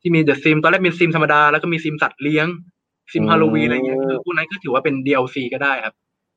[0.00, 2.46] ที่มี The Sim ตอนแรกมีซิมธรรมดาแล้วก็มีซิมสัตว์เลี้ยง
[3.12, 5.94] ซิมฮาโลวีนอะไรเงี้ยคือพวกนั้นก็ถือว่าเป็น DLC ก็ได้ครับ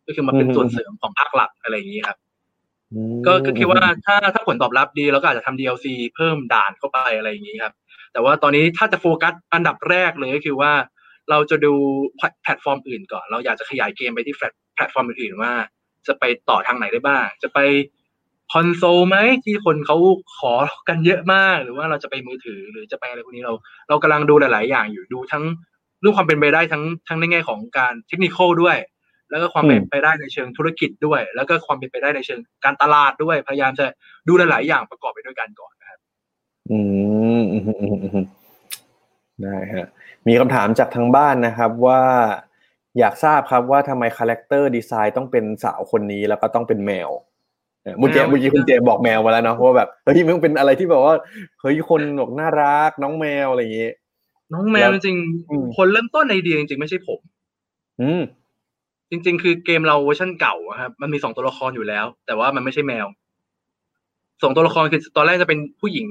[0.07, 2.17] ก็คือมาเป็นส่วนเสริมของภาคหลักอะไรอย่างนี้ครับ
[2.93, 7.73] อืมก็ก็คิดว่าถ้าถ้าผลตอบรับดีเราก็อาจจะทำ DLC เพิ่มด่านเข้าไปอะไรอย่างนี้ครับ
[8.13, 10.71] แต่ว่าตอนนี้ถ้าจะโฟกัสอันดับแรกเลยก็คือว่า
[11.29, 11.73] เราจะดู
[12.43, 15.51] แพลตฟอร์มอื่นก่อน เราอยากจะขยายเกมไปที่แพลตแพลตฟอร์มอื่นๆว่า
[16.07, 17.59] จะไปต่อทางไหนได้บ้าง จะไป
[18.53, 19.97] คอนโซลไหมที่คนเขา
[20.37, 20.53] ขอ
[20.89, 23.53] กันเยอะมาก หรือว่าเราจะไปมือถือหรือจะไปอะไรพวกนี้เรา
[23.89, 25.43] เรากำลังดูหลาย ๆ อย่างอยู่ดูทั้ง
[26.01, 28.77] เรื่องความเป็นไปได้ทั้งทั้งในแง่ของการเทคนิคด้วย
[29.29, 33.85] แล้วก็ความเป็นไปได้ในเชิงธุรกิจด้วย แล้วก็ความเป็นไปได้ในเชิงการตลาดด้วย พยายามจะ
[34.27, 35.99] ดูหลาย ๆ อย่างประกอบไปด้วยกันก่อนนะครับ
[36.71, 36.79] อื
[37.39, 38.25] มอืมอืมอืมอืม
[39.43, 39.87] ได้ฮะ
[40.27, 42.01] มีคำถามจากทางบ้านนะครับว่า
[42.99, 47.09] อยากทราบครับว่าทำไม character design ต้องเป็นสาวคนนี้แล้วก็ต้องเป็นแมว
[47.83, 51.13] เออเมื่อกี้แมวเมื่อกี้คุณเจมบอกแมวมาแล้วเนาะเพราะว่าแบบเฮ้ยมันเป็นอะไรที่แบบว่า
[51.61, 53.91] เฮ้ยคนบอกน่ารักน้องแมวอะไรอย่างงี้
[54.53, 55.17] น้องแมวแล้วจริง
[55.49, 57.19] อืมๆคนเริ่มต้นไอเดียจริงๆไม่ใช่ผม
[58.01, 58.21] อืม
[59.09, 63.07] จริง ๆ คือเกมเราเวอร์ชันเก่าอะครับมันมีสองตัวละครอยู่แล้ว แต่ว่ามันไม่ใช่แมว
[64.43, 66.07] สองตัวละครคือตอนแรกจะเป็นผู้หญิง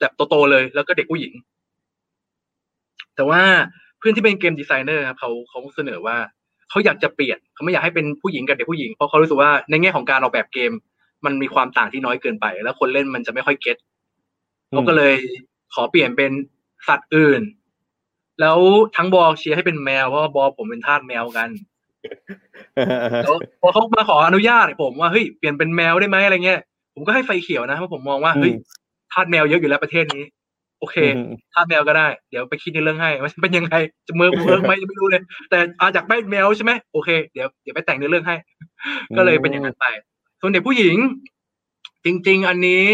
[0.00, 1.32] แบบโตๆเลยแล้วก็เด็กผู้หญิง
[3.16, 3.42] แต่ว่า
[3.98, 6.16] เพื่อนที่เป็น game designer ครับเขาเขาเสนอว่า
[6.70, 10.72] เขาอยากจะเปลี่ยนเขาไม่อยากให้เป็นผู้หญิงกับเด็กผู้หญิงเพราะเขารู้สึกว่าในแง่ของการออกแบบเกม
[11.24, 13.76] มันมีความต่างที่น้อยเกินไป แล้วคนเล่นมันจะไม่ค่อย get
[14.70, 15.14] เขาก็เลย
[15.74, 16.32] ขอเปลี่ยนเป็น
[16.88, 17.42] สัตว์อื่น
[18.40, 18.58] แล้ว
[18.96, 21.48] ทั้งบอร์ดเชียร์ให้เป็นแมวเพราะว่าบอร์ดผมเป็นทาสแมวกัน
[23.24, 26.60] แล้วพอเขามาขออนุญาตผมว่าเฮ้ยเปลี่ยนเป็นแมวได้ไหมอะไรเงี้ย
[26.94, 30.24] ผมก็ให้ไฟเขียวนะเพราะผมมองว่าเฮ้ยอืมทาสแมวเยอะอยู่แล้วประเทศนี้
[30.84, 33.74] โอเคอืมทาสแมวก็ได้ เดี๋ยวไปคิดในเรื่องให้ว่าเป็นยังไง
[34.06, 38.36] จะเมือ work ไหมยังไม่รู้เลย แต่อยากได้แมวใช่ไหมโอเคเดี๋ยวเดี๋ยวไปแต่งในเรื่องให้
[39.16, 39.86] ก็เลยเป็นอย่างนั้นไป
[40.40, 40.96] ส่วนเด็กผู้หญิง
[42.04, 42.84] จริง ๆ อันนี้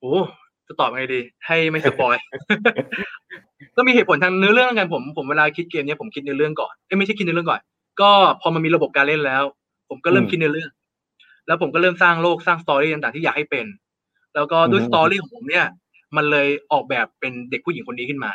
[0.00, 0.16] โอ้
[0.66, 2.16] จะตอบไงดี ให้ไม่ spoil
[3.76, 7.60] ก็มีเหตุผลทางเนื้อเรื่องกันผมผมเวลาคิดเกมเนี้ยผมคิดเนื้อเรื่องก่อนเอ้ยไม่ใช่คิดเนื้อเรื่องก่อน
[8.00, 8.10] ก็
[8.40, 9.42] พอมันมีระบบการเล่นแล้ว
[9.88, 10.70] ผมก็เริ่มอืมคิดเนื้อเรื่อง
[11.46, 13.66] แล้วผมก็เริ่มสร้างโลกสร้าง story ต่างๆที่อยากให้เป็น
[14.34, 15.66] แล้วก็ด้วยอืม story ของผมเนี่ย
[16.16, 18.32] มันเลยออกแบบเป็นเด็กผู้หญิงคนนี้ขึ้นมา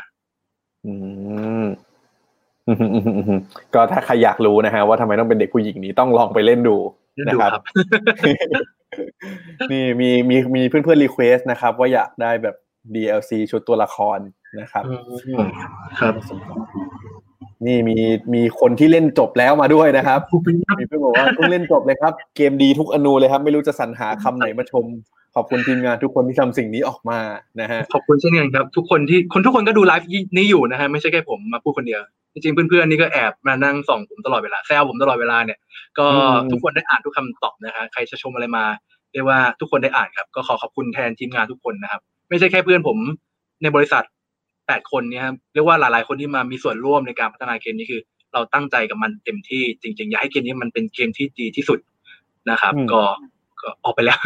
[0.85, 0.93] อื
[1.63, 1.65] ม
[2.67, 3.39] อืมอืมอืมอืม
[3.73, 6.77] ก็ถ้าใครอยากรู้นะฮะว่าทำไมต้องเป็นเด็กผู้หญิงนี้ต้องลองไปเล่นดู
[7.15, 7.63] เล่นนะดูครับครับ
[9.71, 12.55] นี่มีมีมีเพื่อนๆ request นะครับ ว่าอยากได้แบบ
[12.95, 14.19] DLC ชุดตัวละคร
[14.59, 14.83] นะครับ
[15.99, 16.13] ครับ
[17.65, 17.97] นี่มี
[18.33, 20.19] มีคนที่เล่นจบแล้วมาด้วยนะครับ
[20.79, 24.85] มีเพื่อนบอกว่าเพิ่งเล่นจบเลยครับ เกมดีทุกอณูเลยครับ ไม่รู้จะสรรหาคำไหนมาชม
[25.35, 27.19] ขอบคุณทีมงานทุกคนที่ทำสิ่งนี้ออกมา
[27.61, 32.01] นะฮะขอบคุณเช่นกันครับ ทุกคนที่คนทุกคนก็ดูไลฟ์นี้อยู่นะฮะไม่ใช่แค่ผมมาพูดคนเดียว
[32.33, 35.59] จริงๆเพื่อนๆนี่ก็แอบมานั่งส่องผมตลอดเวลาแซวผมตลอดเวลาเนี่ย
[35.97, 38.63] ก็อืมทุกคนได้อ่านทุกคำตอบนะฮะใครจะชมอะไรมา
[39.13, 42.97] เรียกว่าทุกคนได้อ่านครับ ก็ขอขอบคุณแทนทีมงานทุกคนนะครับ ไม่ใช่แค่เพื่อนผม
[43.63, 44.03] ในบริษัท
[44.71, 48.01] แปดคนเนี่ยครับเรียกว่าหลายๆ คนที่มามีส่วนร่วมในการพัฒนาเกมนี้คือ
[48.33, 51.79] เราตั้งใจกับมันเต็มที่จริง ๆ อยากให้เกมนี้มันเป็นเกมที่ดีที่สุด
[52.49, 53.01] นะครับอืมก็
[53.61, 54.19] ก็ออกไปแล้ว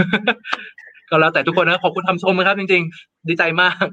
[1.09, 3.85] ก็แล้วแต่ทุกคนนะขอบคุณทำชมนะครับ จริง ๆ ดีใจมาก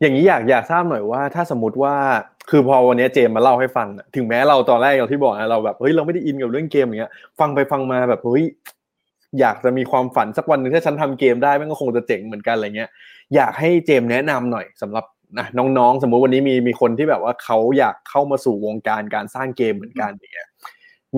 [0.00, 1.94] อย่างนี้อยากอยากทราบหน่อยว่า ถ้าสมมติว่า
[2.50, 8.44] คือพอวันนี้เจมมาเล่าให้ฟังอะถึงแม้เราตอนแรกอย่างที่บอกนะเราแบบเฮ้ยเราไม่ได้อินกับเรื่องเกมอย่างเงี้ย ฟังไปฟังมาแบบเฮ้ย
[9.40, 12.90] อยากจะมีความฝันสักวันหนึ่งถ้าฉันทำเกมได้มันก็คงจะเจ๋งเหมือนกันอะไรเงี้ย
[13.34, 15.04] อยากให้เจมแนะนำหน่อยสำหรับ
[15.38, 20.48] นะน้องๆ สมมุติวันนี้มีมีคนที่แบบว่าเขาอยากเข้ามาสู่วงการการสร้างเกมเหมือนกันอย่างเงี้ย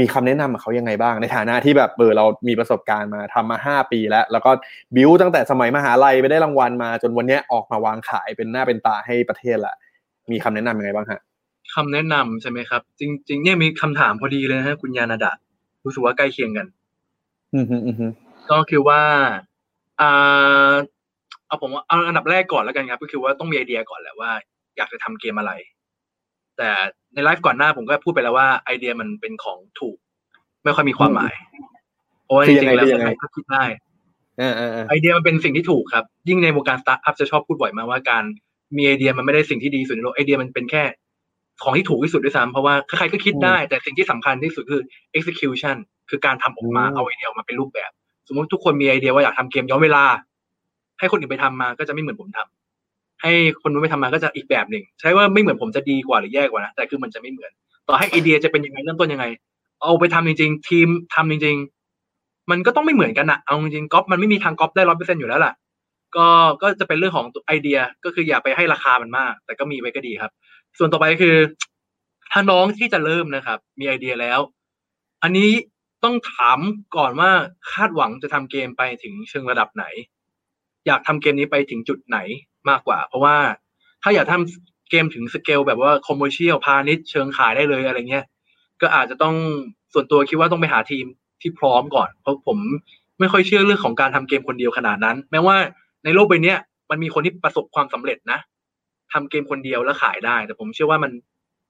[0.00, 4.50] มีคำแนะนำกับเขายังไงบ้างในฐานะที่แบบเออเรามีประสบการณ์มาทำมาห้าปีแล้ว แล้วก็
[4.96, 9.74] บิวตั้งแต่สมัยมหาลัยไปได้รางวัลมา จนวันเนี้ยออกมาวางขายเป็นหน้าเป็นตาให้ประเทศละ
[10.32, 11.20] มีคำแนะนำยังไงบ้างฮะ
[11.74, 15.32] คำแนะนำใช่ไหมครับ จริง ๆ เนี่ยมีคำถามพอดีเลยนะฮะคุณยานาดะ
[15.84, 16.66] รู้สึกว่าใกล้เคียงกัน
[17.54, 18.06] อืมฮึอืมฮึ
[18.50, 19.02] ก็คือว่า
[20.00, 20.72] อ่า
[21.46, 24.30] เอาผมว่าเอาอันดับแรกก่อนแล้วกันครับ ก็คือว่าต้องมีไอเดียก่อนแหละว่า
[24.76, 25.52] อยากจะทำเกมอะไร
[26.56, 26.68] แต่
[27.14, 29.96] ในไลฟ์ก่อนหน้าผมก็พูดไปแล้วว่าไอเดียมันเป็นของถูก
[30.64, 31.34] ไม่ค่อยมีความหมาย
[32.24, 33.64] เพราะว่าจริงๆแล้วใครๆก็คิดได้
[34.40, 38.24] อ่าอ่าอ่าไอเดียมันเป็นสิ่งที่ถูกครับ ยิ่งในวงการสตาร์ทอัพจะชอบพูดบ่อยมากว่าการ
[38.76, 40.84] มีไอเดียมันไม่ได้สิ่งที่ดีที่สุดในโลกไอเดียมันเป็นแค่
[41.62, 44.82] ของที่ถูกที่สุดด้วยซ้ำเพราะว่าใครๆก็คิดได้ แต่สิ่งที่สำคัญที่สุดคือ
[45.18, 45.76] execution
[46.10, 47.90] คือการทำออกมาเอาไอเดียออกมาเป็นรูปแบบ
[48.28, 50.04] สมมติทุกคนมีไอเดียว่าอยากทำเกมย้อนเวลา
[50.98, 53.32] ให้คนอื่นไปทำมาก็จะไม่เหมือนผมทำให้
[53.62, 57.50] คนนู้นไปทำมาก็จะอีกแบบหนึ่งใช้ว่าไม่เหมือนผมจะดีกว่าหรือแย่กว่านะแต่คือมันจะไม่เหมือน
[57.88, 59.26] ต่อให้ไอเดียจะเป็นยังไงเริ่มต้นยังไง
[59.82, 61.56] เอาไปทำจริง ๆ ทีมทำจริง
[62.02, 65.52] ๆ มันก็ต้องไม่เหมือนกันอะเอาจริงๆก๊อปมันไม่มีทางก๊อปได้ร้อยเปอร์เซ็นต์อยู่แล้วล่ะ
[66.16, 66.26] ก็
[66.62, 70.32] ก็จะเป็นเรื่องของไอเดียก็คืออย่าไปให้ราคามันมาก แต่ก็มีไว้ก็ดีครับ
[70.78, 71.36] ส่วนต่อไปก็คือ
[72.32, 74.40] ถ้าน้องที่จะเริ่มนะครับ มีไอเดียแล้ว
[75.22, 75.50] อันนี้
[76.04, 76.58] ต้องถาม
[76.96, 77.30] ก่อนว่า
[77.72, 79.84] คาดหวังจะทำเกมไปถึงเชิงระดับไหน
[80.86, 82.18] อยากทำเกมนี้ไปถึงจุดไหน
[82.68, 83.36] มากกว่า เพราะว่า
[84.02, 88.24] ถ้าอยากทำเกมถึงสเกลแบบว่า commercial พาณิชย์เชิงขายได้เลยอะไรเงี้ย
[88.80, 89.34] ก็อาจจะต้อง
[89.92, 91.06] ส่วนตัวคิดว่าต้องไปหาทีม
[91.42, 92.58] ที่พร้อมก่อน เพราะผม
[93.20, 95.56] ไม่ค่อยเชื่อเรื่องของการทำเกมคนเดียวขนาดนั้น แม้ว่า
[96.04, 96.54] ในโลกใบนี้
[96.90, 98.38] มันมีคนที่ประสบความสำเร็จนะ
[99.12, 101.12] ทำเกมคนเดียวแล้วขายได้ แต่ผมเชื่อว่ามัน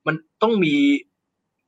[0.07, 0.75] มันต้องมี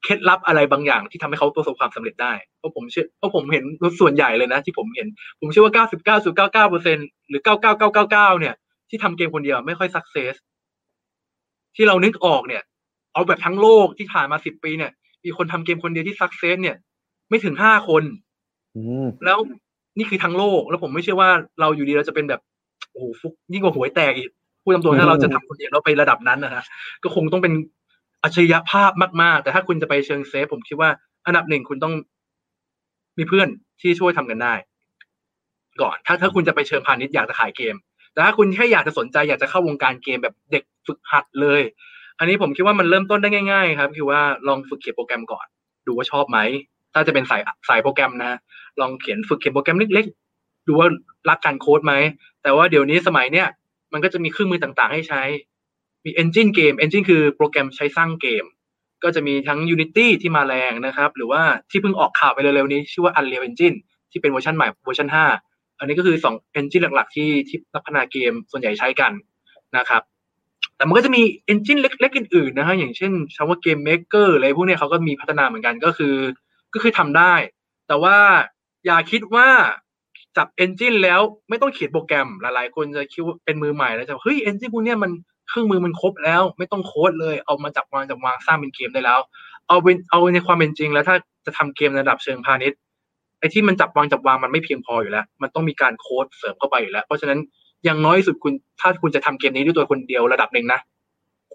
[0.06, 3.64] เคล็ดลับอะไรบางอย่างที่ทำให้เขาประสบความสำเร็จได้ เพราะผมเชื่อเพราะผมเห็น
[4.00, 5.06] ส่วนใหญ่เลยนะที่ผมเห็น
[5.40, 5.86] ผมเชื่อว่า
[6.52, 6.98] 99.99เปอร์เซ็น
[7.28, 8.54] หรือ 99999 เนี่ย
[8.90, 10.34] ที่ทำเกมคนเดียวไม่ค่อยสักเซส
[11.76, 12.62] ที่เรานึกออกเนี่ย
[13.12, 14.92] เอาแบบทั้งโลกที่ผ่านมาสิบปีเนี่ย
[15.24, 16.76] มีคนทำเกมคนเดียวที่สักเซสเนี่ย
[17.28, 18.02] ไม่ถึงห้าคน
[18.76, 19.38] อืมแล้ว
[19.98, 21.30] นี่คือทั้งโลก แล้วผมไม่เชื่อว่า
[21.60, 22.40] เราอยู่ดีเราจะเป็นแบบ
[22.92, 24.30] โอ้โหฟุกยิ่งกว่าหวยแตกอีก
[24.62, 26.64] พูดตามตรงถ้าเราจะทำคนเดียวแล้วไประดับนั้นนะฮะ
[27.02, 27.52] ก็คงต้องเป็น
[28.26, 28.90] อัจฉริยภาพ
[29.22, 30.90] มาก ๆ แต่ถ้าคุณจะไปเชิง safe ผมคิดว่า
[31.26, 31.94] อันดับหนึ่งคุณต้อง
[33.18, 33.48] มีเพื่อน
[33.80, 34.54] ที่ช่วยทำกันได้
[35.82, 37.76] ก่อน ถ้าถ้าคุณจะไปเชิงพาณิชย์อยากจะขายเกม
[38.12, 41.62] แต่ถ้าคุณแค่อยากจะสนใจอยากจะเข้าวงการเกมแบบเด็กฝึกหัดเลย
[42.18, 45.46] อันนี้ผมคิดว่ามันเริ่มต้นได้ง่าย ๆ ครับ คือว่าลองฝึกเขียนโปรแกรมก่อน
[45.86, 46.38] ดูว่าชอบไหม
[46.94, 48.38] ถ้าจะเป็นสายสายโปรแกรมนะ
[48.80, 50.88] ลองเขียนฝึกเขียนโปรแกรมเล็กๆ ดูว่า
[51.28, 51.94] รักการโค้ดไหม
[52.42, 53.48] แต่ว่าเดี๋ยวนี้สมัยเนี้ย
[53.92, 55.22] มันก็จะมีเครื่องมือต่างๆ ให้ใช้
[56.06, 58.44] มี engine เกม engine คือโปรแกรมใช้สร้างเกม
[59.02, 63.76] ก็จะมีทั้ง Unity ที่มาแรงนะครับ หรือว่าที่เพิ่งออกข่าวไปเร็วๆนี้ ชื่อว่า Unreal Engine
[64.10, 69.12] ที่เป็นเวอร์ชันใหม่เวอร์ชัน5 อันนี้ก็คือสอง engine หลักๆ ที่ที่พัฒนาเกมส่วนใหญ่ใช้กัน
[69.76, 70.02] นะครับ
[70.76, 76.14] แต่มันก็จะมี engine เล็กๆ อื่นๆนะฮะอย่างเช่นชาวว่าเกม maker อะไรพวกนี้เขาก็มีพัฒนาเหมือนกันก็คือ
[76.74, 77.34] ก็คือทำได้
[77.88, 78.16] แต่ว่า
[78.86, 79.48] อย่าคิดว่า
[80.36, 85.10] จับ engine แล้วไม่ต้องเขียนโปรแกรมหลายๆ คนจะคิดว่าเป็นมือใหม่แล้วจะเฮ้ย engine พวกนี้มัน
[85.48, 89.20] เครื่องมือมันครบแล้ว ไม่ต้องโค้ดเลยเอามาจับวางจับวางสร้างเป็นเกมได้แล้ว
[89.68, 91.16] เอาเป็นเอาในความเป็นจริงแล้วถ้า
[91.46, 92.78] จะทำเกมระดับเชิงพาณิชย์
[93.38, 97.38] ไอ้ที่มันจับวางจับวางมันไม่เพียงพออยู่แล้ว มันต้องมีการโค้ดเสริมเข้าไปอยู่แล้ว เพราะฉะนั้น
[97.84, 100.80] อย่างน้อยที่สุดคุณถ้าคุณจะทำเกมนี้ด้วยตัวคนเดียวระดับหนึ่งนะ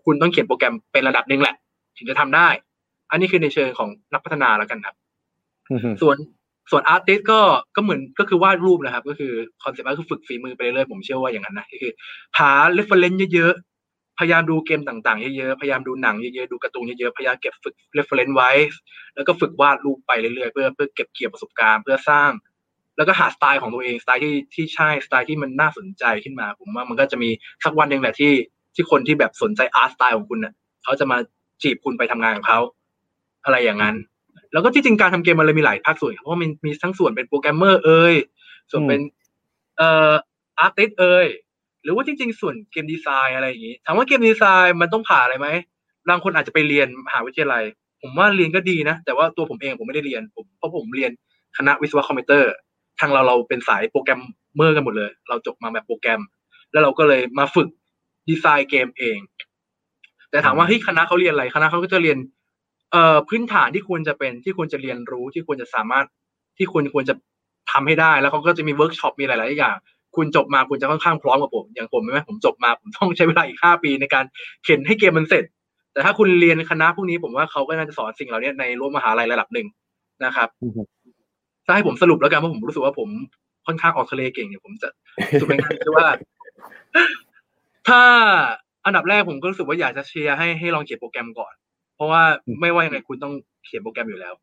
[0.06, 1.56] คุณต้องเขียนโปรแกรมเป็นระดับหนึ่งแหละ
[1.98, 2.48] ถึงจะทำได้
[3.12, 4.96] อันนี้คือในเชิงของนักพัฒนาแล้วกันครับ
[5.72, 6.18] อืมฮึส่วน
[6.72, 7.40] ส่วน artist ก็
[7.76, 9.32] ก็เหมือนก็คือวาดรูปนะครับ ก็คือ
[9.64, 11.92] concept ก็คือฝึกฝีมือไปเรื่อยๆผมเชื่อว่าอย่างนั้นนะก็คือ
[12.40, 13.71] หา reference เยอะๆ
[14.20, 18.52] พยายามดูเกมต่างๆ เยอะๆ พยายามดูหนังเยอะๆ ดูการ์ตูนเยอะๆ พยายามเก็บฝึก reference ไว้
[19.16, 22.32] แล้วก็ฝึกวาดรูปไปเรื่อยๆ เพื่อเพื่อเก็บเกี่ยวประสบการณ์ เพื่อสร้าง
[22.98, 27.30] แล้วก็หาสไตล์ของตัวเอง สไตล์ที่ที่ใช่ สไตล์ที่มันน่าสนใจขึ้นมา ผมว่ามันก็จะมี
[27.64, 28.34] สักวันหนึ่งแหละที่
[28.76, 30.54] ที่คนที่แบบสนใจ art style ของคุณเน่ะ
[30.84, 31.18] เขาจะมา
[31.64, 32.60] จีบคุณไปทำงานกับเขา
[33.46, 33.96] อะไรอย่างนั้น
[34.54, 38.16] แล้วก็ที่จริงการทำเกมมันเลยมีหลายภาคส่วนครับเพราะมันมีทั้งส่วนเป็นโปรแกรมเมอร์เอ่ย
[38.72, 39.02] ส่วนเป็น
[39.78, 40.14] เอ่อ
[40.60, 41.28] artist เอ่ย
[41.84, 45.50] หรือว่าจริง ๆ ส่วน game design อะไรอย่างนี้ถามว่า game design มันต้องผ่านอะไรไหม
[46.10, 47.64] บางคนอาจจะไปเรียนมหาวิทยาลัย
[48.02, 51.12] ผมว่าเรียนก็ดีนะ แต่ว่าตัวผมเองผมไม่ได้เรียนผมเพราะผมเรียน
[51.58, 52.52] คณะวิศวะคอมพิวเตอร์
[53.00, 54.22] ทางเราเราเป็นสายโปรแกรม
[54.56, 56.22] เมอร์กันหมดเลย เราจบมาแบบโปรแกรม
[56.72, 57.68] แล้วเราก็เลยมาฝึก
[58.30, 59.18] ดีไซน์เกมเอง
[60.32, 62.18] แต่ถามว่าเฮ้ยคณะเขาเรียนอะไรคณะเขาก็จะเรียน
[62.92, 66.06] เอ่อพื้นฐานที่ควรจะเป็นที่ควรจะเรียนรู้ที่ควรจะสามารถ
[66.58, 67.16] ที่ควรควรจะ
[67.72, 69.78] ทำให้ได้ แล้วเขาก็จะมีเวิร์กช็อปมีหลาย ๆ อย่าง
[70.16, 74.26] คุณจบมาคุณจะค่อนข้างพร้อมกว่าผม อย่างผมใช่ไหมผมจบมาผมต้องใช้เวลาอีกห้าปีในการ
[74.66, 75.44] เข็นให้เกมมันเสร็จ
[75.94, 79.68] แต่ถ้าคุณเรียนคณะพวกนี้ผมว่าเขาก็น่าจะสอนสิ่งเหล่านี้ในรั้วมหาลัยระดับหนึ่ง
[80.26, 80.82] นะครับอือฮึ
[81.66, 83.10] ถ้าให้ผมสรุปแล้วกันเพราะผมรู้สึกว่าผม
[83.68, 84.90] ค่อนข้างออกทะเลเก่งเนี่ยผมจะ
[85.42, 86.08] สรุปง่ายๆคือว่า
[87.88, 88.02] ถ้า
[88.86, 91.54] อันดับแรกผมก็รู้สึกว่าอยากจะเชียร์ให้ให้ลองเขียนโปรแกรมก่อน
[91.96, 92.22] เพราะว่า
[92.62, 93.34] ไม่ว่ายังไงคุณต้อง
[93.66, 94.34] เขียนโปรแกรมอยู่แล้ว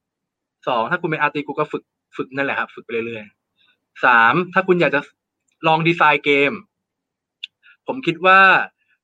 [0.67, 1.83] สองถ้าคุณเป็นอาร์ติคุณก็ฝึก
[2.17, 5.01] ฝึกนั่นแหละครับ ฝึกไปเรื่อยๆสามถ้าคุณอยากจะ
[5.67, 6.53] ลองดีไซน์เกม
[7.87, 8.41] ผมคิดว่า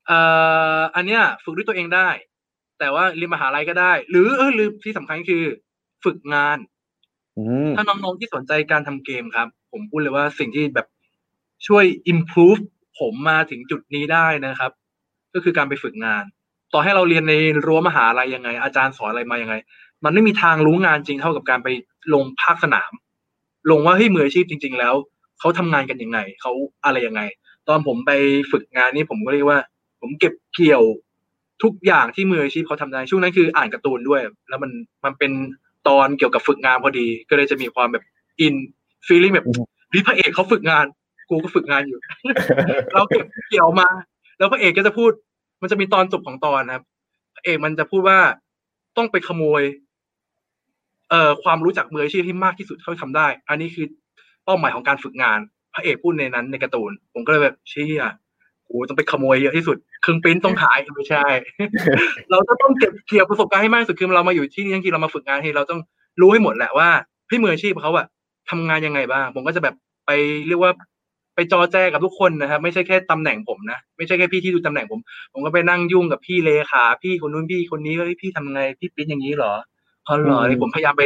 [0.07, 0.19] เอ่
[0.79, 2.09] ออันเนี้ยฝึกด้วยตัวเองได้
[2.79, 5.45] แต่ว่าเรียนมหาลัยก็ได้ หรือเออหรือที่สำคัญคือ
[6.05, 6.59] ฝึกงาน
[7.39, 10.87] อืมถ้าน้องๆที่สนใจการทำเกมครับ ผมพูดเลยว่าสิ่งที่แบบ
[11.67, 12.61] ช่วย improve
[13.01, 14.73] ผมมาถึงจุดนี้ได้นะครับ
[15.35, 16.25] ก็คือการไปฝึกงาน
[16.73, 17.35] ต่อให้เราเรียนใน
[17.67, 19.55] รั้วมหาลัยยังไง อาจารย์สอนอะไรมายังไง
[20.05, 21.69] มันไม่มีทางรู้งานจริงเท่ากับการไป
[22.15, 22.93] ลงภาคสนาม
[23.71, 24.95] ลงว่าเฮ้ยมืออาชีพจริง ๆ แล้ว
[25.41, 26.53] เขาทำงานกันยังไงเขา
[26.85, 27.22] อะไรยังไง
[27.68, 28.11] ตอนผมไป
[28.53, 29.61] ฝึกงานนี่ผมก็เรียกว่า
[30.01, 30.82] ผมเก็บเกี่ยว
[31.62, 34.70] ทุกอย่างที่มืออาชีพเขาทำได้ช่วงนั้นคืออ่านการ์ตูนด้วย แล้วมัน
[35.05, 35.32] มันเป็น
[35.89, 38.05] ตอนเกี่ยวกับฝึกงานพอดี ก็เลยจะมีความแบบ
[38.41, 38.55] อิน
[39.07, 39.47] ฟีลิ่งแบบ
[39.93, 40.85] นี่พระเอกเขาฝึกงาน
[41.30, 41.99] กูก็ฝึกงานอยู่
[42.93, 43.89] เราเก็บเกี่ยวมา
[44.39, 45.11] แล้วพระเอกก็จะพูด
[45.62, 46.85] มันจะมีตอนจบของตอนนะครับ
[47.35, 48.18] พระเอกมันจะพูดว่า
[48.97, 49.62] ต้องไปขโมย
[51.11, 53.87] เอ่อความรู้จักมืออาชีพที่มากที่สุดเท่าที่ทำได้ อันนี้คือ
[54.45, 55.38] เป้าหมายของการฝึกงาน
[55.74, 58.05] พระเอกพูดในนั้นในการ์ตูน ผมก็เลยแบบเชี่ย
[58.68, 61.26] กูต้องไปขโมยเยอะที่สุดเครื่องปริ้นต้องขายไม่ใช่
[62.30, 65.80] เราจะต้องเก็บเกี่ยวประสบการณ์ให้มากที่สุดคือเรามาอยู่ที่นี่ทั้งทีเรามาฝึกงานที่เราต้อง
[66.20, 66.88] รู้ให้หมดแหละว่า
[67.28, 68.07] พี่มืออาชีพเขาอะ
[68.51, 69.74] ทำงานยังไงบ้าง ผมก็จะแบบ
[70.07, 70.11] ไป
[70.49, 70.72] เรียกว่า
[71.34, 75.01] ไปจอแจกับทุกคนนะครับ ไม่ใช่แค่ตำแหน่งผมนะ ไม่ใช่แค่พี่ที่ดูตำแหน่งผม
[75.32, 79.53] ผมก็ไปนั่งยุ่งกับพี่เลขาพี่คนนู้นพี่คนนี้ว่าเฮ้ยพี่ทำไงพี่ปริ้นอย่างนี้เหรอ
[80.07, 81.03] พอเหรออืมผมพยายามไป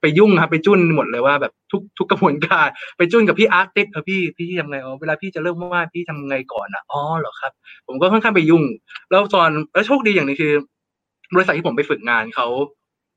[0.00, 7.52] ไปยุ่งครับไปจุ้นหมดเลยว่าแบบทุกทุกกระบวนการไปจุ้นกับพี่อาร์ติสเออพี่พี่ทำไงอ๋อเวลาพี่จะเริ่มวาดพี่ทำไงก่อนอะอ๋อเหรอครับ
[7.86, 8.62] ผมก็ค่อนข้างไปยุ่ง
[9.10, 10.52] แล้วตอนแล้วโชคดีอย่างหนึงคือ
[11.34, 12.46] บริษัทที่ผมไปฝึกงานเขา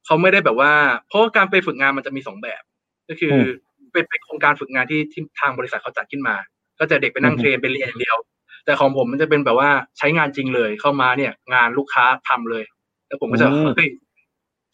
[0.05, 0.71] เขาไม่ได้แบบว่า
[1.07, 2.61] เพราะว่าการไปฝึกงานมันจะมีสองแบบ
[3.09, 3.47] ก็คืออ
[3.91, 6.35] เป็นเป็นโครงการฝึกงานที่ที่ทางบริษัทเขาจัดขึ้นมา
[6.79, 8.17] ก็จะเด็กไปนั่งอือฮึเทรนไปเรียนอย่างเดียว
[8.65, 12.63] แต่ของผมมันจะเป็นแบบว่าใช้งานจริงเลยเข้ามาเนี่ย งานลูกค้าทำเลย
[13.07, 13.89] แล้วผมก็จะเฮ้ย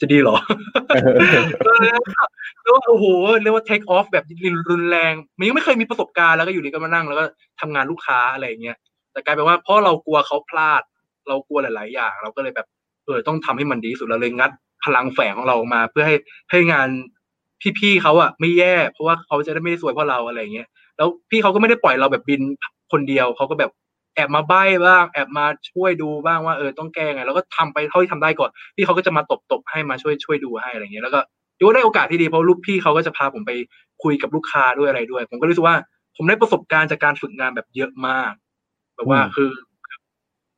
[0.02, 0.38] จะดีเหรอ
[1.66, 3.06] ก็เลยเรียกว่าโอ้โห
[3.44, 4.26] เรียกว่า take off แบบ
[4.72, 7.24] รุนแรงมันยังไม่เคยมีประสบการณ์แล้วก็อยู่ดีก็มานั่งแล้วก็
[7.62, 8.78] ทำงานลูกค้าอะไรอย่างเงี้ย
[9.12, 10.82] แต่กลายเป็นว่าเพราะเรากลัวเขาพลาด
[11.28, 12.68] เรากลัวหลาย ๆ อย่าง เราก็เลยแบบ
[13.06, 14.52] เออต้องทำให้มันดีที่สุดเราเลยงัด
[14.86, 16.16] พลังแฝงของเราออกมา เพื่อให้
[16.52, 16.88] ให้งาน
[17.80, 22.42] พี่ ๆเขาอะไม่แย่ เพราะว่าเขาจะได้ไม่ได้สวยเพราะเราอะไรอย่างเงี้ยแล้วพี่เขาก็ไม่ได้ปล่อยเราแบบบิน
[22.92, 31.20] คนเดียวเขาก็แบบแอบมาใบ้บ้าง แอบมาช่วยดูบ้างว่าเออต้องแก้ไง แล้วก็ทำไปเท่าที่ทำได้ก่อนพี่เขาก็จะมาตบตบๆให้มาช่วยช่วยดูให้อะไรอย่างเงี้ยแล้วก็
[31.60, 33.52] ดูว่าได้โอกาสที่ดีเพราะลูกพี่เขาก็จะพาผมไป
[34.04, 35.76] คุยกับลูกค้าด้วยอะไรด้วย ผมก็รู้สึกว่า
[36.16, 38.34] ผมได้ประสบการณ์จากการฝึกงานแบบเยอะมาก
[38.96, 39.50] แบบว่าอืมคือ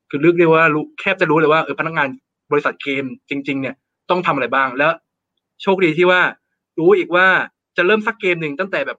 [0.09, 2.07] คือเรียกได้ว่ารู้แคบจะรู้เลยว่าเออพนักงาน
[2.51, 3.75] บริษัทเกมจริง ๆ เนี่ย
[4.09, 4.91] ต้องทำอะไรบ้างแล้ว
[5.61, 6.21] โชคดีที่ว่า
[6.79, 7.27] รู้อีกว่า
[7.77, 8.97] จะเริ่มสักเกมหนึ่งตั้งแต่แบบ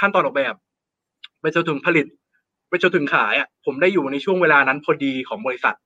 [0.00, 0.54] ขั้นตอนออกแบบ
[1.40, 2.06] ไปจนถึงผลิต
[2.68, 5.76] ไปจนถึงขายอะผมได้อยู่ในช่วงเวลานั้นพอดีของบริษัท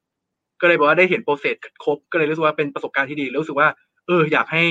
[0.60, 3.68] ก็เลยบอกว่าได้เห็นโปรเซสครบก็เลยรู้สึกว่าเป็นประสบการณ์ที่ดีแล้วรู้สึกว่า
[4.06, 4.64] เออ อยากให้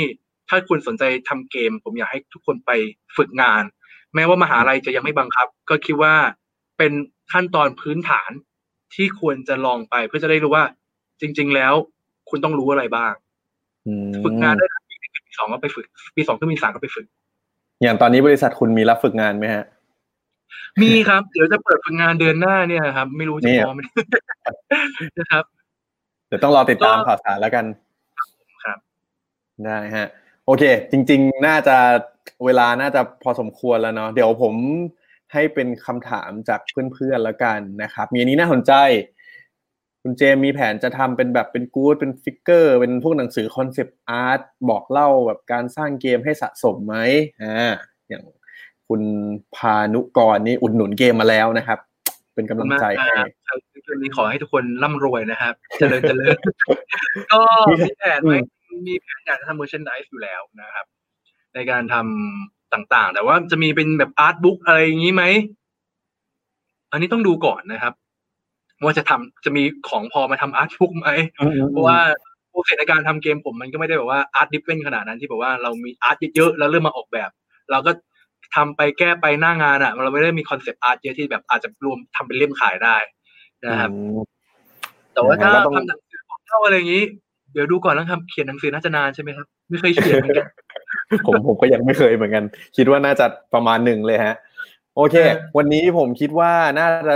[0.49, 2.71] ถ้าคุณสนใจทำเกม ผมอยากให้ทุกคนไป
[3.17, 3.63] ฝึกงาน
[4.15, 6.13] แม้ว่ามหาลัยจะยังไม่บังคับ ก็คิดว่า
[6.77, 6.91] เป็น
[7.33, 8.31] ขั้นตอนพื้นฐาน
[8.95, 10.65] ที่ควรจะลองไปเพื่อจะได้รู้ว่า
[11.21, 11.73] จริง ๆ แล้ว
[12.29, 13.13] คุณต้องรู้อะไรบ้าง
[14.23, 15.85] ฝึกงานได้ปีหนึ่งปีสองก็ไปฝึก
[16.15, 17.05] ปีสองก็มีสามก็ไปฝึก
[17.81, 19.65] อย่างตอนนี้บริษัทคุณมีรับฝึกงานไหมฮะ
[20.81, 23.81] มีครับ เดี๋ยวจะเปิดฝึกงานเดือนหน้าเนี่ยครับ ไม่รู้จะนี่พอไหม
[25.19, 25.43] นะครับ
[26.27, 27.65] เดี๋ยวต้องรอติดตามก็ข่าวสารแล้วกัน
[28.63, 28.77] ครับ
[29.65, 30.07] ได้ฮะ
[30.45, 31.77] โอเค จริง ๆ น่าจะ
[32.45, 34.55] เวลาน่าจะพอสมควรแล้วเนาะเดี๋ยวผม
[35.33, 36.59] ให้เป็นคำถามจาก
[36.93, 38.73] เพื่อนๆแล้วกันนะครับ มีอันนี้น่าสนใจ
[40.01, 46.95] คุณเจมมีแผนจะทำเป็นแบบเป็นกู๊ดเป็น figure เป็นพวกหนังสือ concept art บอกเล่าแบบการสร้างเกมให้สะสมไหม
[47.43, 47.73] อ่า
[48.09, 48.23] อย่าง
[48.91, 49.03] คุณ
[49.55, 51.79] พานุกรนี่อุดหนุนเกมมาแล้วนะครับ
[52.33, 56.37] เป็นกำลังใจให้มากครับคืนนี้ขอให้ทุกคนร่ำรวยนะครับ เจริญเจริญ
[57.31, 57.41] ก็
[57.81, 58.37] มีแผนไว้
[58.87, 60.85] มีแผนอยากจะทำ merchandise อยู่แล้วนะครับ
[61.55, 65.23] ในการทำต่างๆ แต่ว่าจะมีเป็นแบบ art book อะไรอย่างนี้ไหม
[66.91, 67.93] อันนี้ต้องดูก่อนนะครับ
[68.83, 71.09] ว่าจะทำจะมีของพอมาทำอาร์ตบุ๊กไหม
[71.71, 71.99] เพราะว่า
[72.49, 77.29] process ในการทำเกมผมมันก็ไม่ได้แบบว่า art-driven ขนาดนั้นที่แบบว่าเรามี art เยอะๆแล้วเริ่มมาออกแบบ
[77.71, 77.91] เราก็
[78.55, 82.95] ทำไปแก้ไปหน้างานอะ เราไม่ได้มี concept art เยอะที่แบบอาจจะรวมทำเป็นเล่มขายได้
[83.65, 84.17] นะครับอืม
[85.13, 87.03] แต่ว่าถ้ายังไงก็ต้องทำหนังสือบอกเล่าอะไรอย่างนี้
[87.53, 90.47] เดี๋ยวดูก่อนแล้วครับเขียนหนังสือน่าจะนานใช่ไหมครับ ไม่เคยเขียนเหมือนกัน
[91.27, 92.43] ผมผมก็ยังไม่เคยเหมือนกัน
[92.77, 94.35] คิดว่าน่าจะประมาณหนึ่งเลยฮะ
[94.95, 97.15] โอเคเออวันนี้ผมคิดว่าน่าจะ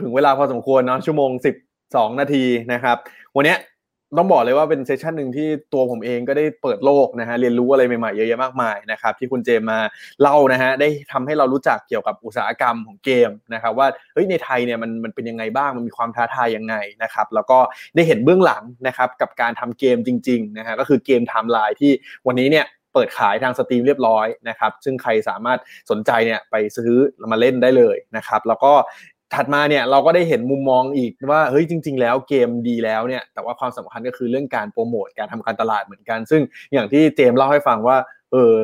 [0.00, 1.54] ถึงเวลาพอสมควรเนาะชั่วโมงสิบ
[1.96, 2.96] สองนาทีนะครับ
[3.36, 3.58] วันเนี้ย
[4.18, 9.78] ต้องบอกเลยว่าเป็น session หนึ่งที่ตัวผมเองก็ได้เปิดโลกนะฮะเรียนรู้อะไรใหม่ๆเยอะแยะมากมายนะครับที่คุณเจมมา
[10.20, 17.58] เล่านะฮะได้ทำให้เรารู้จักเกี่ยวกับอุตสาหกรรมของเกมนะครับว่าเฮ้ยในไทยเนี่ยมันมันเป็นยังไงบ้างมันมีความท้าทายยังไงนะครับแล้วก็
[17.94, 21.92] ได้เห็นเบื้องหลังนะครับกับการทำเกมจริงๆนะฮะก็คือเกม Timelie ที่
[22.26, 25.58] วันนี้เนี่ยเปิดขายทาง Steam เรียบร้อยนะครับซึ่งใครสามารถ
[25.90, 26.92] สนใจเนี่ยไปซื้อ
[27.32, 28.72] มาเล่นได้เลยนะครับแล้วก็
[29.34, 36.42] ถัดมาเนี่ยเราก็ได้เห็นมุมมองอีกว่าเฮ้ยจริง ๆ แล้วเกมดีแล้วเนี่ยแต่ว่าความสำคัญก็คือเรื่องการโปรโมทการทำการตลาดเหมือนกัน ซึ่ง
[36.72, 37.96] อย่างที่เจมส์เล่าให้ฟังว่า
[38.32, 38.54] เออ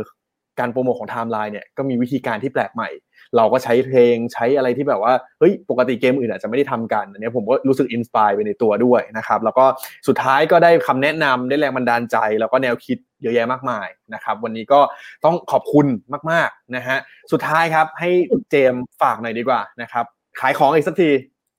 [0.59, 2.89] การโปรโมทของ Timelie เนี่ยก็มีวิธีการที่แปลกใหม่
[3.37, 9.65] เราก็ใช้เพลงใช้อะไรที่แบบว่าเฮ้ยปกติเกมอื่นอาจจะไม่ได้ทำกันอันนี้ผมก็รู้สึก inspire ไปในตัวด้วยนะครับแล้วก็
[10.09, 14.81] สุดท้ายก็ได้คำแนะนำได้แรงบันดาลใจ แล้วก็แนวคิดเยอะแยะมากมายนะครับวันนี้ก็
[15.25, 15.87] ต้องขอบคุณ
[16.31, 16.99] มากๆนะฮะ
[17.33, 18.11] สุดท้ายครับให้
[18.51, 20.07] เจมส์ฝากหน่อยดีกว่านะครับ
[20.41, 21.11] ขายของอีกสักที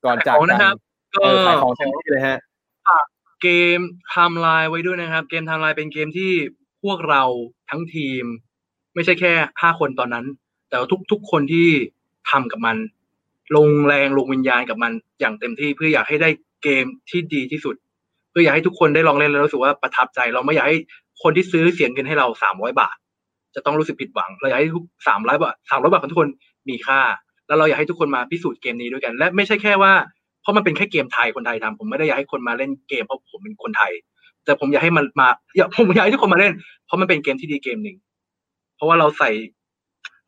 [0.04, 0.76] ก่อนจากขายของกันนะครับ
[1.14, 2.38] ก็เออขายของเต็มที่เลยฮะ
[3.42, 3.78] เกม
[4.10, 6.32] Timelie ไว้ด้วยนะครับ เกม Timelie เป็นเกมที่
[6.82, 7.22] พวกเรา
[7.70, 8.24] ทั้งทีม
[8.94, 10.26] ไม่ใช่แค่ห้าคนตอนนั้น
[10.68, 11.68] แต่ว่าทุกทุกคนที่
[12.30, 12.76] ทำกับมัน
[13.56, 16.30] ลงแรงลงวิญญาณกับมันอย่างเต็มที่เพื่ออยากให้ได้
[16.62, 17.74] เกมที่ดีที่สุด
[18.30, 20.78] เพื่ออยากให้ทุกคนได้ลองเล่นแล้วรู้สึกว่าประทับใจ เราไม่อยากให้
[21.22, 22.96] คนที่ซื้อเสียเงินให้เราสามร้อยบาท
[23.54, 26.30] จะต้องรู้สึกผิดหวังเราอยากให้ทุกสามร้อยบาทสามร้อยบาทของทุกคน
[26.68, 27.00] มีค่า
[27.48, 29.92] แล้วเราอยากให้ทุกคนมาพิสูจน์เกมนี้ด้วยกัน และไม่ใช่แค่ว่า
[30.42, 33.92] เพราะมันเป็นแค่เกมไทยคนไทยทำผมไม่ได้อยากให้คนมาเล่นเกมเพราะผมเป็นคนไทย
[34.44, 36.52] แต่ผมอยากให้มันมาอยากผมอยากให้ทุกคนมาเล่น
[36.86, 37.96] เพราะมันเป็นเกมที่ดีเกมหนึ่ง
[38.76, 39.30] เพราะว่าเราใส่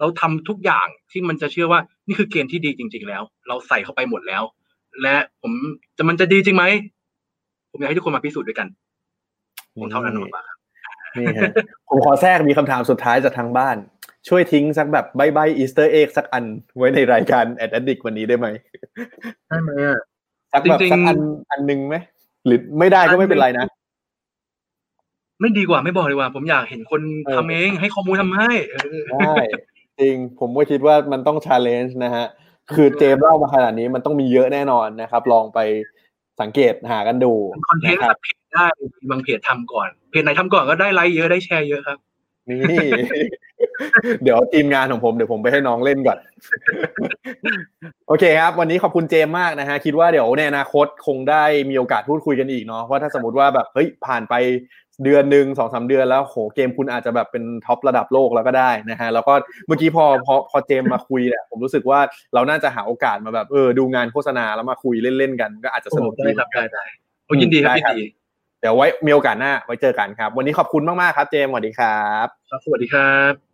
[0.00, 4.42] เราทำทุกอย่างที่มันจะเชื่อว่านี่คือเกมที่ดีจริง ๆ แล้ว เราใส่เข้าไปหมดแล้ว
[5.02, 5.52] และผม
[5.96, 6.64] จะมันจะดีจริงไหม
[7.70, 8.68] ผมอยากให้ทุกคนมาพิสูจน์ด้วยกัน
[9.80, 10.56] ผมเท่านั้นหมดครับ
[11.18, 11.52] นี่ฮะ
[11.88, 13.76] ผมขอแทรกมีคำถามสุดท้ายจากทางบ้าน
[14.28, 16.44] ช่วยทิ้งสักแบบใบ้ใบ้ easter egg สักอัน
[16.76, 18.46] ไว้ในรายการแอดดิกวันนี้ได้ไหม
[19.48, 19.98] ได้ไหมอะ
[20.52, 21.18] สักแบบจริงๆสักอัน
[21.50, 21.96] อันหนึ่งไหม
[22.46, 23.66] หรือไม่ได้ก็ไม่เป็นไรนะ
[25.40, 29.34] ไม่ดีกว่าไม่บอกดีกว่า ผมอยากเห็นคนเออทำเองให้ข้อมูลทำให้เออได้
[30.00, 32.26] จริงผมก็คิดว่ามันต้อง challenge นะฮะ
[32.74, 35.58] คือเจมส์เล่ามาขนาดนี้มันต้องมีเยอะแน่นอนนะครับ ลองไป
[36.40, 37.32] สังเกตหากันดู
[37.68, 38.66] คอนเทนต์นะคครัรับบเพจได้
[39.10, 41.98] บางเพจทำก่อน เพจไหนทำก่อนก็ได้ไลค์เยอะได้แชร์เยอะครับ
[42.70, 42.88] นี่
[44.22, 46.18] เดี๋ยวทีมงานของผมเดี๋ยวผมไปให้น้องเล่นก่อน
[48.08, 54.34] โอเคครับ วันนี้ขอบคุณเจมส์มากนะฮะ คิดว่าเดี๋ยวในอนาคตคงได้มีโอกาสพูดคุยกันอีกเนาะว่าถ้าสมมติว่าแบบเฮ้ยผ่านไป
[55.04, 59.34] เดือนหนึ่งสองสามเดือนแล้วโหเกมคุณอาจจะแบบเป็นท็อประดับโลกแล้วก็ได้นะฮะแล้วก็
[59.66, 62.00] เมื่อกี้พอพอพอเจมส์มาคุยเนี่ยผมรู้สึกว่า
[62.34, 66.84] เราน่าจะหาโอกาสมาแบบเออดูงานโฆษณาแล้วมาคุยเล่นๆกัน ก็อาจจะสนุกได้ดีครับได้ได้
[67.26, 68.06] โอ้ยินดีครับได้ยิครับนดี
[68.60, 73.49] เดี๋ยวไว้มีโอกาสหน้าไว้เจอกันครับ วันนี้ขอบคุณมากๆครับ เจมส์สวัสดีครับครับ สวัสดีครับ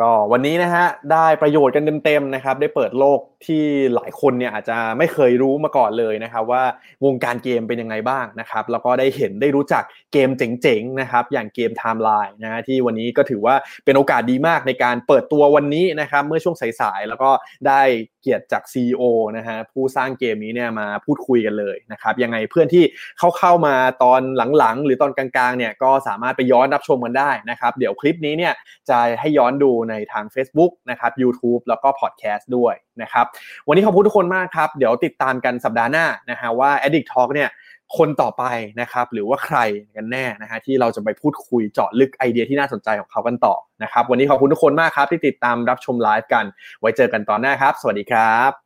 [0.00, 3.62] ก็วันนี้นะฮะได้ประโยชน์กันเต็มๆนะครับ ได้เปิดโลกที่
[3.94, 6.62] หลายคนเนี่ยอาจจะไม่เคยรู้มาก่อนเลยนะครับ ว่า
[7.04, 9.82] วงการเกมเป็นยังไงบ้างนะครับ แล้วก็ได้เห็นได้รู้จัก
[10.12, 13.54] เกมเจ๋งๆนะครับ อย่างเกม Timelie นะฮะที่วันนี้ก็ถือว่า
[13.84, 17.30] เป็นโอกาสดีมากในการเปิดตัววันนี้นะครับ เมื่อช่วงสายๆแล้วก็
[17.66, 17.82] ได้
[18.20, 19.02] เกียรติจาก CEO
[19.36, 22.84] นะฮะผู้สร้างเกมนี้เนี่ยมาพูดคุยกันเลยนะครับยังไงเพื่อนที่
[23.18, 24.20] เข้าเข้ามาตอน
[24.58, 28.52] หลังๆ หรือตอนกลางๆเนี่ยก็สามารถไปย้อนรับชมกันได้นะครับ เดี๋ยวคลิปนี้เนี่ย
[28.90, 33.26] จะให้ย้อนดูในทาง Facebook นะครับ YouTube แล้วก็พอดแคสต์ด้วยนะครับ
[33.68, 37.50] วันนี้ขอบคุณทุกคนมากครับ เดี๋ยวติดตามกันสัปดาห์หน้านะฮะว่า Addict Talk เนี่ย
[37.98, 38.44] คนต่อไป
[38.80, 39.58] นะครับหรือว่าใคร
[39.96, 46.44] กันแน่นะฮะที่เราจะไปพูดคุยเจาะลึกไอเดียที่น่าสนใจของเขากันต่อนะครับวันนี้ขอบคุณทุกคนมากครับที่ติดตามรับชมไลฟ์กัน
[46.80, 48.65] ไว้เจอกันตอนหน้าครับ สวัสดีครับ